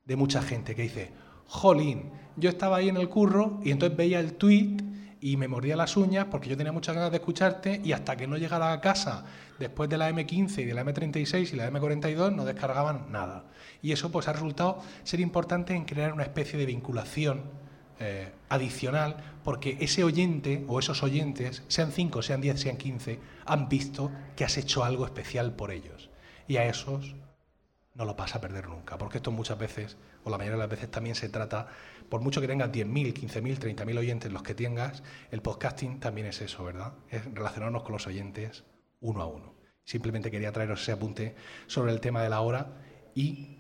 de 0.05 0.17
mucha 0.17 0.43
gente 0.43 0.75
que 0.75 0.83
dice, 0.83 1.13
jolín, 1.47 2.11
yo 2.37 2.51
estaba 2.51 2.79
ahí 2.79 2.89
en 2.89 2.97
el 2.97 3.09
curro 3.09 3.61
y 3.65 3.71
entonces 3.71 3.97
veía 3.97 4.21
el 4.21 4.35
tweet 4.35 4.77
y 5.21 5.37
me 5.37 5.49
mordía 5.49 5.77
las 5.77 5.97
uñas 5.97 6.27
porque 6.31 6.49
yo 6.49 6.57
tenía 6.57 6.73
muchas 6.73 6.95
ganas 6.95 7.11
de 7.11 7.19
escucharte 7.19 7.81
y 7.85 7.93
hasta 7.93 8.17
que 8.17 8.27
no 8.27 8.37
llegara 8.37 8.73
a 8.73 8.81
casa 8.81 9.25
después 9.59 9.91
de 9.91 9.99
la 9.99 10.11
M15 10.11 10.63
y 10.63 10.65
de 10.65 10.75
la 10.75 10.85
M36 10.85 11.53
y 11.53 11.57
la 11.57 11.71
M42 11.71 12.35
no 12.35 12.45
descargaban 12.45 13.13
nada. 13.13 13.45
Y 13.83 13.93
eso 13.93 14.11
pues 14.11 14.29
ha 14.29 14.33
resultado 14.33 14.83
ser 15.05 15.21
importante 15.21 15.75
en 15.75 15.85
crear 15.85 16.13
una 16.13 16.23
especie 16.23 16.59
de 16.59 16.67
vinculación 16.67 17.43
eh, 17.99 18.33
adicional 18.49 19.17
porque 19.45 19.77
ese 19.81 20.05
oyente 20.05 20.65
o 20.69 20.79
esos 20.79 21.03
oyentes, 21.03 21.63
sean 21.69 21.93
5, 21.93 22.23
sean 22.23 22.41
10, 22.41 22.61
sean 22.61 22.77
15, 22.79 23.19
han 23.45 23.69
visto 23.69 24.11
que 24.37 24.45
has 24.45 24.57
hecho 24.57 24.85
algo 24.85 25.05
especial 25.05 25.53
por 25.53 25.71
ellos. 25.71 26.09
Y 26.49 26.57
a 26.57 26.65
esos 26.65 27.15
no 27.95 28.05
lo 28.05 28.15
vas 28.15 28.35
a 28.35 28.41
perder 28.41 28.69
nunca, 28.69 28.97
porque 28.99 29.19
esto 29.19 29.31
muchas 29.31 29.59
veces, 29.59 29.97
o 30.25 30.31
la 30.31 30.39
mayoría 30.39 30.57
de 30.57 30.63
las 30.63 30.71
veces 30.71 30.91
también 30.91 31.17
se 31.17 31.29
trata, 31.29 31.69
por 32.09 32.21
mucho 32.21 32.41
que 32.41 32.49
tengas 32.49 32.71
10.000, 32.71 33.13
15.000, 33.13 33.59
30.000 33.59 33.99
oyentes 33.99 34.33
los 34.33 34.43
que 34.43 34.55
tengas, 34.55 35.03
el 35.31 35.43
podcasting 35.43 36.01
también 36.01 36.27
es 36.27 36.41
eso, 36.41 36.65
¿verdad? 36.65 36.95
Es 37.09 37.25
relacionarnos 37.35 37.83
con 37.83 37.93
los 37.93 38.07
oyentes 38.07 38.65
uno 39.01 39.23
a 39.23 39.27
uno. 39.27 39.55
Simplemente 39.85 40.31
quería 40.31 40.53
traeros 40.53 40.83
ese 40.83 40.93
apunte 40.93 41.35
sobre 41.67 41.93
el 41.93 42.01
tema 42.01 42.23
de 42.23 42.31
la 42.31 42.41
hora 42.41 42.81
y 43.15 43.60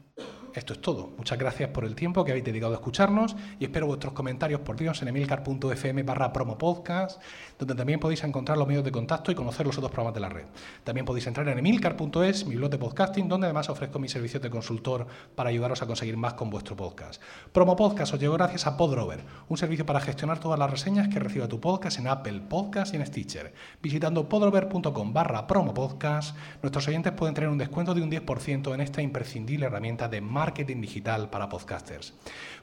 esto 0.55 0.73
es 0.73 0.81
todo. 0.81 1.11
Muchas 1.17 1.39
gracias 1.39 1.71
por 1.71 1.85
el 1.85 1.95
tiempo 1.95 2.25
que 2.25 2.33
habéis 2.33 2.45
dedicado 2.45 2.73
a 2.73 2.77
escucharnos 2.77 3.37
y 3.59 3.65
espero 3.65 3.87
vuestros 3.87 4.13
comentarios 4.13 4.61
por 4.61 4.77
Dios 4.77 5.01
en 5.03 5.09
emilcar.fm 5.09 6.03
barra 6.03 6.33
promopodcast, 6.33 7.21
donde 7.59 7.75
también 7.75 8.01
podéis 8.01 8.25
encontrar 8.25 8.59
los 8.59 8.67
medios 8.67 8.85
de 8.85 8.91
contacto 8.91 9.31
y 9.31 9.35
conocer 9.35 9.67
los 9.67 9.79
otros 9.79 9.91
programas 9.91 10.15
de 10.15 10.21
la 10.21 10.29
red. 10.29 10.47
También 10.85 11.07
podéis 11.07 11.27
entrar 11.27 11.49
en 11.49 11.59
emilcar.es, 11.59 12.47
mi 12.47 12.57
blog 12.57 12.71
de 12.71 12.79
podcasting, 12.79 13.29
donde 13.29 13.47
además 13.47 13.69
ofrezco 13.69 13.99
mis 13.99 14.11
servicios 14.11 14.43
de 14.43 14.51
consultor 14.51 15.07
para 15.35 15.51
ayudaros 15.51 15.83
a 15.83 15.87
conseguir 15.87 16.17
más 16.17 16.35
con 16.35 16.51
vuestro 16.51 16.77
podcast. 16.77 17.23
Promo 17.53 17.77
Podcast 17.77 18.15
os 18.15 18.21
llegó 18.21 18.35
gracias 18.35 18.67
a 18.67 18.77
Podrover, 18.77 19.25
un 19.49 19.57
servicio 19.57 19.87
para 19.87 20.01
gestionar 20.01 20.41
todas 20.41 20.59
las 20.59 20.71
reseñas 20.71 21.09
que 21.09 21.21
reciba 21.21 21.49
tu 21.49 21.61
podcast 21.61 21.99
en 21.99 22.09
Apple 22.09 22.41
Podcast 22.49 22.93
y 22.95 22.97
en 22.97 23.07
Stitcher. 23.07 23.53
Visitando 23.83 24.29
podrover.com 24.29 25.13
barra 25.13 25.47
promopodcast, 25.47 26.37
nuestros 26.63 26.89
oyentes 26.89 27.13
pueden 27.13 27.35
tener 27.35 27.51
un 27.51 27.59
descuento 27.59 27.95
de 27.95 28.03
un 28.03 28.11
10% 28.11 28.75
en 28.75 28.81
esta 28.81 29.01
imprescindible 29.01 29.67
herramienta 29.67 30.09
de 30.09 30.21
marketing 30.21 30.40
digital 30.47 31.29
para 31.29 31.49
podcasters. 31.49 32.15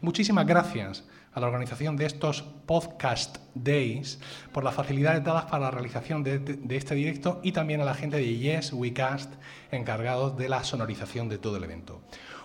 Muchísimas 0.01 0.45
gracias 0.45 1.03
a 1.33 1.39
la 1.39 1.47
organización 1.47 1.95
de 1.95 2.05
estos 2.05 2.41
Podcast 2.41 3.37
Days 3.53 4.19
por 4.51 4.63
las 4.63 4.73
facilidades 4.73 5.23
dadas 5.23 5.45
para 5.45 5.65
la 5.65 5.71
realización 5.71 6.23
de, 6.23 6.59
este 6.69 6.95
directo 6.95 7.39
y 7.43 7.51
también 7.51 7.81
a 7.81 7.85
la 7.85 7.93
gente 7.93 8.17
de 8.17 8.37
Yes 8.37 8.73
We 8.73 8.93
Cast 8.93 9.33
encargados 9.71 10.35
de 10.37 10.49
la 10.49 10.63
sonorización 10.63 11.29
de 11.29 11.37
todo 11.37 11.57
el 11.57 11.63
evento. 11.63 12.01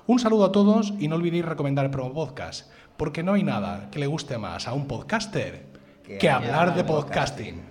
Un 0.06 0.18
saludo 0.18 0.44
a 0.44 0.52
todos 0.52 0.92
y 0.98 1.08
no 1.08 1.16
olvidéis 1.16 1.46
recomendar 1.46 1.86
el 1.86 1.90
promo 1.90 2.12
podcast, 2.12 2.70
porque 2.98 3.22
no 3.22 3.32
hay 3.32 3.42
nada 3.42 3.88
que 3.90 3.98
le 3.98 4.06
guste 4.06 4.36
más 4.36 4.68
a 4.68 4.74
un 4.74 4.86
podcaster 4.86 5.66
que, 6.18 6.28
hablar 6.28 6.74
de 6.74 6.84
podcasting. 6.84 7.62